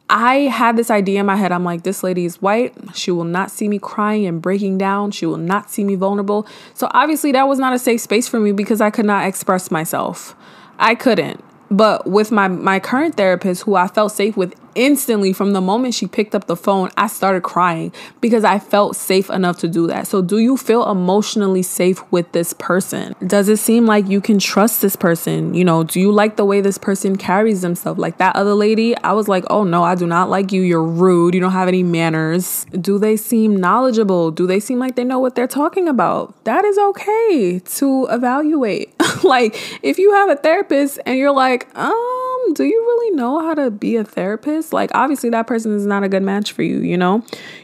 I 0.09 0.35
had 0.43 0.77
this 0.77 0.91
idea 0.91 1.21
in 1.21 1.27
my 1.27 1.37
head. 1.37 1.53
I'm 1.53 1.65
like 1.65 1.83
this 1.83 2.03
lady 2.03 2.25
is 2.25 2.41
white. 2.41 2.75
She 2.95 3.11
will 3.11 3.25
not 3.25 3.51
see 3.51 3.69
me 3.69 3.79
crying 3.79 4.25
and 4.25 4.41
breaking 4.41 4.79
down. 4.79 5.11
She 5.11 5.27
will 5.27 5.37
not 5.37 5.69
see 5.69 5.85
me 5.85 5.97
vulnerable. 5.97 6.47
So 6.73 6.89
obviously 6.93 7.33
that 7.33 7.47
was 7.47 7.59
not 7.59 7.75
a 7.75 7.79
safe 7.79 8.01
space 8.01 8.27
for 8.27 8.41
me 8.41 8.53
because 8.53 8.81
I 8.81 8.89
could 8.89 9.05
not 9.05 9.27
express 9.27 9.71
myself. 9.71 10.35
I 10.79 10.95
couldn't 10.95 11.45
but 11.71 12.07
with 12.07 12.31
my 12.31 12.49
my 12.49 12.79
current 12.81 13.17
therapist 13.17 13.63
who 13.63 13.75
I 13.75 13.89
felt 13.89 14.13
safe 14.13 14.37
with 14.37 14.55
instantly 14.77 15.33
from 15.33 15.53
the 15.53 15.61
moment 15.61 15.95
she 15.95 16.07
picked 16.07 16.35
up 16.35 16.47
the 16.47 16.57
phone, 16.57 16.91
I 16.97 17.09
started 17.09 17.43
crying 17.43 17.93
because 18.21 18.45
I 18.45 18.59
felt 18.59 18.95
safe 18.95 19.31
enough 19.31 19.59
to 19.59 19.69
do 19.69 19.87
that. 19.89 20.07
So, 20.07 20.23
do 20.23 20.39
you 20.39 20.57
feel 20.57 20.89
emotionally 20.89 21.63
safe 21.63 22.01
with 22.13 22.31
this 22.33 22.53
person? 22.53 23.15
Does 23.27 23.49
it 23.49 23.57
seem 23.57 23.87
like 23.87 24.07
you 24.09 24.21
can 24.21 24.39
trust 24.39 24.83
this 24.83 24.95
person? 24.95 25.55
You 25.55 25.65
know, 25.65 25.83
do 25.83 25.99
you 25.99 26.13
like 26.13 26.37
the 26.37 26.45
way 26.45 26.61
this 26.61 26.79
person 26.79 27.17
carries 27.17 27.63
themselves? 27.63 27.99
Like 27.99 28.19
that 28.19 28.37
other 28.37 28.55
lady, 28.55 28.97
I 28.99 29.13
was 29.13 29.27
like, 29.29 29.45
oh 29.51 29.65
no, 29.65 29.83
I 29.83 29.95
do 29.95 30.07
not 30.07 30.29
like 30.31 30.53
you. 30.53 30.63
You're 30.63 30.85
rude. 30.85 31.35
You 31.35 31.41
don't 31.41 31.53
have 31.53 31.69
any 31.69 31.83
manners. 31.83 32.67
Do 32.73 32.99
they 32.99 33.17
seem 33.17 33.57
knowledgeable? 33.57 34.31
Do 34.31 34.47
they 34.47 34.61
seem 34.61 34.79
like 34.79 34.97
they 34.97 35.05
know 35.05 35.19
what 35.19 35.35
they're 35.35 35.47
talking 35.47 35.89
about? 35.89 36.45
That 36.45 36.65
is 36.65 36.79
okay 36.79 37.61
to 37.65 38.07
evaluate. 38.11 38.95
like, 39.25 39.57
if 39.83 39.99
you 39.99 40.13
have 40.13 40.29
a 40.29 40.37
therapist 40.37 40.99
and 41.07 41.19
you're 41.19 41.33
like, 41.33 41.75
um, 41.77 42.53
do 42.55 42.65
you 42.65 42.81
really 42.81 43.17
know 43.17 43.41
how 43.41 43.55
to 43.55 43.71
be 43.71 43.97
a 43.97 44.05
therapist? 44.05 44.66
Like, 44.73 44.91
obviously, 44.95 45.31
that 45.31 45.47
person 45.47 45.75
is 45.75 45.87
not 45.87 46.05
a 46.05 46.09
good 46.09 46.23
match 46.23 46.53
for 46.53 46.63
you, 46.63 46.81
you 46.81 46.97
know? 46.97 47.23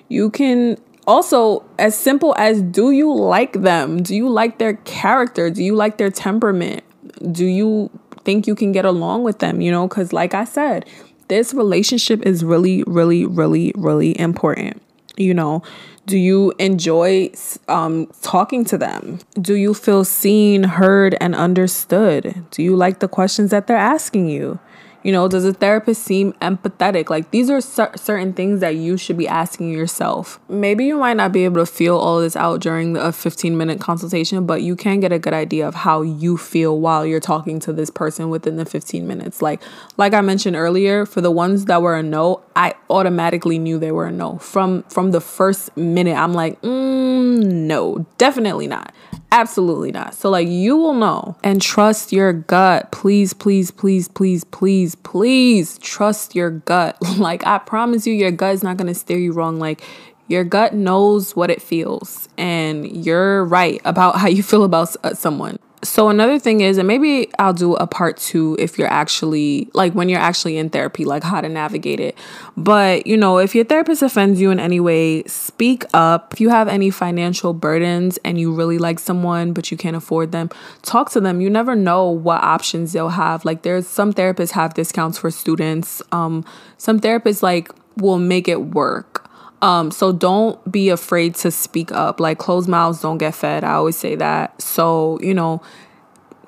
You 0.09 0.31
can 0.31 0.79
also, 1.07 1.65
as 1.79 1.99
simple 1.99 2.35
as 2.39 2.63
do 2.63 2.91
you 2.91 3.13
like 3.13 3.55
them? 3.55 4.03
Do 4.03 4.15
you 4.15 4.29
like 4.29 4.59
their 4.59 4.75
character? 4.85 5.51
Do 5.51 5.63
you 5.63 5.75
like 5.75 5.99
their 5.99 6.11
temperament? 6.11 6.85
Do 7.33 7.45
you 7.45 7.91
think 8.25 8.47
you 8.47 8.55
can 8.55 8.73
get 8.73 8.85
along 8.85 9.25
with 9.25 9.39
them? 9.41 9.61
You 9.61 9.71
know, 9.71 9.89
because, 9.89 10.13
like 10.13 10.35
I 10.35 10.45
said, 10.45 10.89
this 11.29 11.55
relationship 11.55 12.23
is 12.23 12.45
really, 12.45 12.83
really, 12.85 13.27
really, 13.27 13.73
really 13.77 14.19
important. 14.19 14.83
You 15.17 15.35
know, 15.35 15.63
do 16.07 16.19
you 16.19 16.53
enjoy 16.59 17.31
um, 17.69 18.07
talking 18.23 18.65
to 18.67 18.79
them? 18.79 19.21
Do 19.41 19.55
you 19.55 19.75
feel 19.75 20.05
seen, 20.05 20.65
heard, 20.65 21.17
and 21.21 21.35
understood? 21.35 22.45
Do 22.51 22.63
you 22.63 22.75
like 22.75 22.99
the 22.99 23.09
questions 23.09 23.51
that 23.51 23.67
they're 23.67 23.77
asking 23.77 24.29
you? 24.29 24.59
You 25.03 25.13
know, 25.13 25.27
does 25.29 25.45
a 25.45 25.53
therapist 25.53 26.03
seem 26.03 26.33
empathetic? 26.35 27.11
Like 27.11 27.31
these 27.31 27.51
are 27.51 27.61
cer- 27.61 27.93
certain 27.97 28.33
things 28.33 28.61
that 28.61 28.77
you 28.77 28.97
should 28.97 29.17
be 29.17 29.27
asking 29.27 29.71
yourself. 29.71 30.39
Maybe 30.49 30.85
you 30.85 30.97
might 30.97 31.17
not 31.17 31.33
be 31.33 31.45
able 31.45 31.65
to 31.65 31.71
feel 31.71 31.97
all 31.97 32.21
this 32.21 32.37
out 32.37 32.61
during 32.61 32.97
a 32.97 33.13
15 33.13 33.57
minute 33.57 33.81
consultation, 33.81 34.47
but 34.47 34.63
you 34.63 34.77
can 34.77 35.01
get 35.01 35.13
a 35.13 35.19
good 35.19 35.35
idea 35.35 35.67
of 35.67 35.75
how 35.75 36.03
you 36.03 36.37
feel 36.37 36.79
while 36.79 37.05
you're 37.05 37.21
talking 37.21 37.59
to 37.61 37.73
this 37.73 37.91
person 37.91 38.31
within 38.31 38.57
the 38.57 38.65
15 38.65 39.07
minutes. 39.07 39.43
Like 39.43 39.61
like 39.97 40.15
I 40.15 40.21
mentioned 40.21 40.57
earlier, 40.57 41.05
for 41.07 41.21
the 41.21 41.31
ones 41.31 41.65
that 41.67 41.83
were 41.83 41.97
a 41.97 42.03
no, 42.03 42.43
I 42.55 42.75
automatically 42.91 43.59
knew 43.59 43.79
they 43.79 43.93
were 43.93 44.07
a 44.07 44.13
no. 44.13 44.39
From 44.39 44.83
from 44.85 45.11
the 45.11 45.21
first 45.21 45.77
minute, 45.77 46.17
I'm 46.17 46.35
like, 46.35 46.61
mm, 46.63 47.45
no, 47.45 48.07
definitely 48.19 48.67
not. 48.67 48.93
Absolutely 49.33 49.93
not. 49.93 50.15
So, 50.15 50.29
like, 50.29 50.47
you 50.47 50.77
will 50.77 50.93
know 50.93 51.37
and 51.43 51.63
trust 51.63 52.13
your 52.13 52.35
gut. 52.35 52.93
Please, 52.93 53.33
please, 53.33 53.71
please, 53.71 54.07
please, 54.07 54.45
please, 54.45 54.95
please 54.95 55.79
trust 55.79 56.35
your 56.35 56.51
gut. 56.51 56.99
like, 57.19 57.47
I 57.47 57.57
promise 57.57 58.07
you, 58.07 58.13
your 58.13 58.31
gut 58.31 58.53
is 58.55 58.63
not 58.63 58.77
going 58.77 58.89
to 58.89 58.95
steer 58.95 59.17
you 59.17 59.33
wrong. 59.33 59.59
Like, 59.59 59.83
your 60.29 60.45
gut 60.45 60.75
knows 60.75 61.35
what 61.35 61.49
it 61.49 61.63
feels, 61.63 62.29
and 62.37 63.07
you're 63.07 63.45
right 63.47 63.81
about 63.87 64.17
how 64.17 64.29
you 64.29 64.43
feel 64.43 64.65
about 64.65 64.95
uh, 65.03 65.15
someone 65.15 65.59
so 65.85 66.09
another 66.09 66.39
thing 66.39 66.61
is 66.61 66.79
and 66.79 66.87
maybe 66.87 67.29
i'll 67.39 67.53
do 67.53 67.75
a 67.75 67.87
part 67.87 68.17
two 68.17 68.57
if 68.59 68.79
you're 68.79 68.89
actually 68.89 69.69
like 69.75 69.93
when 69.95 70.09
you're 70.09 70.21
actually 70.21 70.57
in 70.57 70.71
therapy 70.71 71.05
like 71.05 71.23
how 71.23 71.41
to 71.41 71.49
navigate 71.49 72.01
it. 72.01 72.17
But 72.57 73.07
you 73.07 73.17
know 73.17 73.39
if 73.39 73.55
your 73.55 73.65
therapist 73.65 74.03
offends 74.03 74.41
you 74.41 74.51
in 74.51 74.59
any 74.61 74.81
way 74.81 75.23
speak 75.25 75.85
up. 75.95 76.33
If 76.33 76.41
you 76.41 76.49
have 76.51 76.69
any 76.69 76.91
financial 76.91 77.53
burdens 77.53 78.19
and 78.25 78.41
you 78.41 78.53
really 78.53 78.79
like 78.79 78.99
someone 78.99 79.53
but 79.53 79.71
you 79.71 79.77
can't 79.77 79.97
afford 79.97 80.33
them 80.33 80.51
talk 80.83 81.11
to 81.13 81.21
them. 81.21 81.41
You 81.41 81.51
never 81.51 81.75
know 81.75 82.09
what 82.09 82.43
options 82.43 82.93
they'll 82.93 83.11
have. 83.11 83.45
Like 83.45 83.63
there's 83.63 83.87
some 83.87 84.13
therapists 84.13 84.53
have 84.53 84.75
discounts 84.75 85.19
for 85.19 85.31
students. 85.31 86.03
Um 86.13 86.45
some 86.79 87.01
therapists 87.01 87.43
like 87.43 87.71
will 87.97 88.19
make 88.19 88.49
it 88.49 88.63
work 88.63 89.22
um, 89.63 89.93
so 89.93 90.13
don't 90.13 90.71
be 90.71 90.89
afraid 90.89 91.37
to 91.37 91.51
speak 91.51 91.93
up. 91.93 92.21
Like 92.21 92.39
closed 92.39 92.69
mouths 92.69 93.01
don't 93.01 93.19
get 93.19 93.35
fed. 93.35 93.65
I 93.65 93.75
always 93.75 93.97
say 93.97 94.17
that. 94.17 94.61
So, 94.61 95.19
you 95.23 95.33
know, 95.33 95.63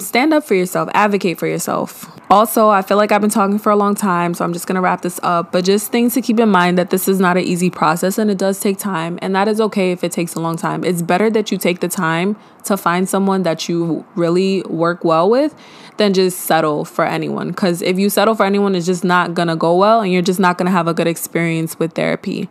stand 0.00 0.34
up 0.34 0.44
for 0.44 0.54
yourself, 0.54 0.88
advocate 0.92 1.38
for 1.38 1.46
yourself. 1.46 2.10
Also, 2.28 2.68
I 2.68 2.82
feel 2.82 2.96
like 2.96 3.12
I've 3.12 3.20
been 3.20 3.30
talking 3.30 3.60
for 3.60 3.70
a 3.70 3.76
long 3.76 3.94
time, 3.94 4.34
so 4.34 4.44
I'm 4.44 4.52
just 4.52 4.66
gonna 4.66 4.80
wrap 4.80 5.02
this 5.02 5.20
up. 5.22 5.52
But 5.52 5.64
just 5.64 5.92
things 5.92 6.14
to 6.14 6.22
keep 6.22 6.40
in 6.40 6.48
mind 6.48 6.76
that 6.76 6.90
this 6.90 7.06
is 7.06 7.20
not 7.20 7.36
an 7.36 7.44
easy 7.44 7.70
process 7.70 8.18
and 8.18 8.30
it 8.30 8.38
does 8.38 8.58
take 8.58 8.78
time, 8.78 9.18
and 9.22 9.34
that 9.36 9.46
is 9.46 9.60
okay 9.60 9.92
if 9.92 10.02
it 10.02 10.10
takes 10.10 10.34
a 10.34 10.40
long 10.40 10.56
time. 10.56 10.82
It's 10.82 11.00
better 11.00 11.30
that 11.30 11.52
you 11.52 11.58
take 11.58 11.78
the 11.78 11.88
time 11.88 12.36
to 12.64 12.76
find 12.76 13.08
someone 13.08 13.44
that 13.44 13.68
you 13.68 14.04
really 14.16 14.62
work 14.62 15.04
well 15.04 15.30
with 15.30 15.54
than 15.98 16.12
just 16.12 16.40
settle 16.40 16.84
for 16.84 17.04
anyone. 17.04 17.50
Because 17.50 17.80
if 17.80 17.96
you 17.96 18.10
settle 18.10 18.34
for 18.34 18.44
anyone, 18.44 18.74
it's 18.74 18.86
just 18.86 19.04
not 19.04 19.34
gonna 19.34 19.54
go 19.54 19.76
well, 19.76 20.00
and 20.00 20.12
you're 20.12 20.22
just 20.22 20.40
not 20.40 20.58
gonna 20.58 20.72
have 20.72 20.88
a 20.88 20.94
good 20.94 21.06
experience 21.06 21.78
with 21.78 21.92
therapy. 21.92 22.48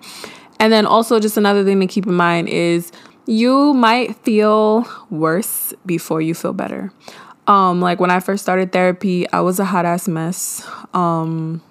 And 0.60 0.72
then 0.72 0.86
also, 0.86 1.20
just 1.20 1.38
another 1.38 1.64
thing 1.64 1.80
to 1.80 1.88
keep 1.88 2.08
in 2.08 2.14
mind 2.14 2.50
is 2.50 2.92
you 3.26 3.74
might 3.74 4.16
feel 4.18 4.88
worse 5.10 5.74
before 5.86 6.22
you 6.22 6.34
feel 6.34 6.54
better. 6.54 6.92
Um, 7.48 7.82
like 7.82 8.00
when 8.00 8.12
I 8.12 8.20
first 8.20 8.44
started 8.44 8.72
therapy, 8.72 9.30
I 9.32 9.42
was 9.42 9.60
a 9.60 9.66
hot 9.66 9.86
ass 9.86 10.08
mess. 10.08 10.68
Um, 10.94 11.62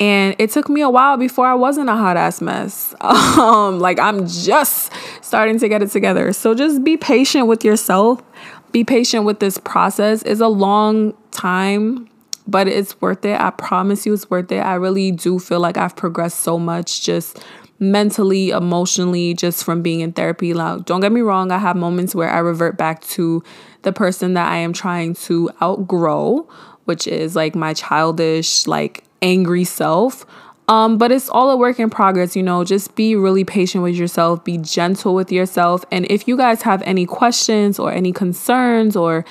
and 0.00 0.34
it 0.38 0.50
took 0.50 0.68
me 0.68 0.80
a 0.80 0.90
while 0.90 1.16
before 1.16 1.46
I 1.46 1.54
wasn't 1.54 1.88
a 1.88 1.96
hot 1.96 2.16
ass 2.16 2.40
mess. 2.40 2.94
Um, 3.34 3.80
like 3.80 3.98
I'm 3.98 4.26
just 4.28 4.92
starting 5.20 5.58
to 5.58 5.68
get 5.68 5.82
it 5.82 5.90
together. 5.90 6.32
So 6.32 6.54
just 6.54 6.84
be 6.84 6.96
patient 6.96 7.48
with 7.48 7.64
yourself. 7.64 8.22
Be 8.70 8.84
patient 8.84 9.24
with 9.24 9.40
this 9.40 9.58
process. 9.58 10.22
It's 10.22 10.40
a 10.40 10.48
long 10.48 11.14
time, 11.32 12.08
but 12.46 12.68
it's 12.68 13.00
worth 13.00 13.24
it. 13.24 13.38
I 13.40 13.50
promise 13.50 14.06
you 14.06 14.14
it's 14.14 14.30
worth 14.30 14.52
it. 14.52 14.60
I 14.60 14.74
really 14.74 15.10
do 15.10 15.40
feel 15.40 15.58
like 15.58 15.76
I've 15.76 15.96
progressed 15.96 16.40
so 16.40 16.58
much 16.60 17.02
just 17.02 17.44
mentally, 17.78 18.50
emotionally, 18.50 19.34
just 19.34 19.64
from 19.64 19.82
being 19.82 20.00
in 20.00 20.12
therapy. 20.12 20.54
Like, 20.54 20.84
don't 20.84 21.00
get 21.00 21.12
me 21.12 21.20
wrong, 21.20 21.50
I 21.50 21.58
have 21.58 21.76
moments 21.76 22.14
where 22.14 22.30
I 22.30 22.38
revert 22.38 22.76
back 22.76 23.02
to 23.08 23.42
the 23.82 23.92
person 23.92 24.34
that 24.34 24.50
I 24.50 24.56
am 24.58 24.72
trying 24.72 25.14
to 25.14 25.50
outgrow, 25.62 26.48
which 26.84 27.06
is 27.06 27.36
like 27.36 27.54
my 27.54 27.74
childish, 27.74 28.66
like 28.66 29.04
angry 29.22 29.64
self. 29.64 30.24
Um, 30.66 30.96
but 30.96 31.12
it's 31.12 31.28
all 31.28 31.50
a 31.50 31.56
work 31.56 31.78
in 31.78 31.90
progress, 31.90 32.34
you 32.34 32.42
know. 32.42 32.64
Just 32.64 32.94
be 32.94 33.16
really 33.16 33.44
patient 33.44 33.84
with 33.84 33.96
yourself, 33.96 34.44
be 34.44 34.56
gentle 34.56 35.14
with 35.14 35.30
yourself. 35.30 35.84
And 35.90 36.06
if 36.08 36.26
you 36.26 36.36
guys 36.38 36.62
have 36.62 36.82
any 36.82 37.04
questions 37.04 37.78
or 37.78 37.92
any 37.92 38.12
concerns 38.12 38.96
or 38.96 39.26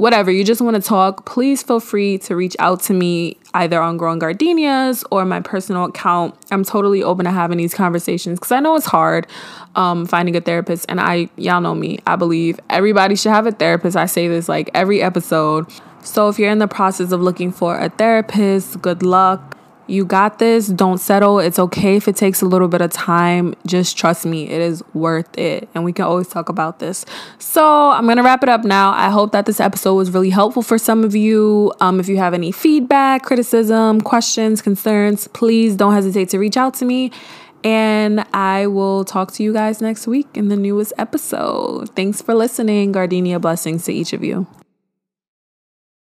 whatever, 0.00 0.30
you 0.30 0.42
just 0.42 0.62
want 0.62 0.74
to 0.76 0.82
talk, 0.82 1.26
please 1.26 1.62
feel 1.62 1.78
free 1.78 2.16
to 2.16 2.34
reach 2.34 2.56
out 2.58 2.80
to 2.80 2.94
me 2.94 3.36
either 3.52 3.78
on 3.78 3.98
Growing 3.98 4.18
Gardenias 4.18 5.04
or 5.10 5.26
my 5.26 5.40
personal 5.40 5.84
account. 5.84 6.34
I'm 6.50 6.64
totally 6.64 7.02
open 7.02 7.26
to 7.26 7.30
having 7.30 7.58
these 7.58 7.74
conversations 7.74 8.38
because 8.38 8.50
I 8.50 8.60
know 8.60 8.74
it's 8.76 8.86
hard 8.86 9.26
um, 9.76 10.06
finding 10.06 10.34
a 10.36 10.40
therapist. 10.40 10.86
And 10.88 11.02
I, 11.02 11.28
y'all 11.36 11.60
know 11.60 11.74
me, 11.74 11.98
I 12.06 12.16
believe 12.16 12.58
everybody 12.70 13.14
should 13.14 13.32
have 13.32 13.46
a 13.46 13.52
therapist. 13.52 13.94
I 13.94 14.06
say 14.06 14.26
this 14.26 14.48
like 14.48 14.70
every 14.72 15.02
episode. 15.02 15.66
So 16.02 16.30
if 16.30 16.38
you're 16.38 16.50
in 16.50 16.60
the 16.60 16.68
process 16.68 17.12
of 17.12 17.20
looking 17.20 17.52
for 17.52 17.78
a 17.78 17.90
therapist, 17.90 18.80
good 18.80 19.02
luck. 19.02 19.58
You 19.90 20.04
got 20.04 20.38
this. 20.38 20.68
Don't 20.68 20.98
settle. 20.98 21.40
It's 21.40 21.58
okay 21.58 21.96
if 21.96 22.06
it 22.06 22.14
takes 22.14 22.42
a 22.42 22.46
little 22.46 22.68
bit 22.68 22.80
of 22.80 22.92
time. 22.92 23.54
Just 23.66 23.98
trust 23.98 24.24
me, 24.24 24.48
it 24.48 24.60
is 24.60 24.84
worth 24.94 25.36
it. 25.36 25.68
And 25.74 25.84
we 25.84 25.92
can 25.92 26.04
always 26.04 26.28
talk 26.28 26.48
about 26.48 26.78
this. 26.78 27.04
So 27.40 27.90
I'm 27.90 28.04
going 28.04 28.16
to 28.16 28.22
wrap 28.22 28.44
it 28.44 28.48
up 28.48 28.62
now. 28.62 28.92
I 28.92 29.10
hope 29.10 29.32
that 29.32 29.46
this 29.46 29.58
episode 29.58 29.96
was 29.96 30.12
really 30.12 30.30
helpful 30.30 30.62
for 30.62 30.78
some 30.78 31.02
of 31.02 31.16
you. 31.16 31.72
Um, 31.80 31.98
if 31.98 32.08
you 32.08 32.18
have 32.18 32.34
any 32.34 32.52
feedback, 32.52 33.24
criticism, 33.24 34.00
questions, 34.00 34.62
concerns, 34.62 35.26
please 35.28 35.74
don't 35.74 35.92
hesitate 35.92 36.28
to 36.28 36.38
reach 36.38 36.56
out 36.56 36.74
to 36.74 36.84
me. 36.84 37.10
And 37.64 38.24
I 38.32 38.68
will 38.68 39.04
talk 39.04 39.32
to 39.32 39.42
you 39.42 39.52
guys 39.52 39.82
next 39.82 40.06
week 40.06 40.28
in 40.34 40.48
the 40.48 40.56
newest 40.56 40.92
episode. 40.98 41.94
Thanks 41.96 42.22
for 42.22 42.34
listening. 42.34 42.92
Gardenia 42.92 43.40
blessings 43.40 43.84
to 43.86 43.92
each 43.92 44.12
of 44.12 44.22
you. 44.22 44.46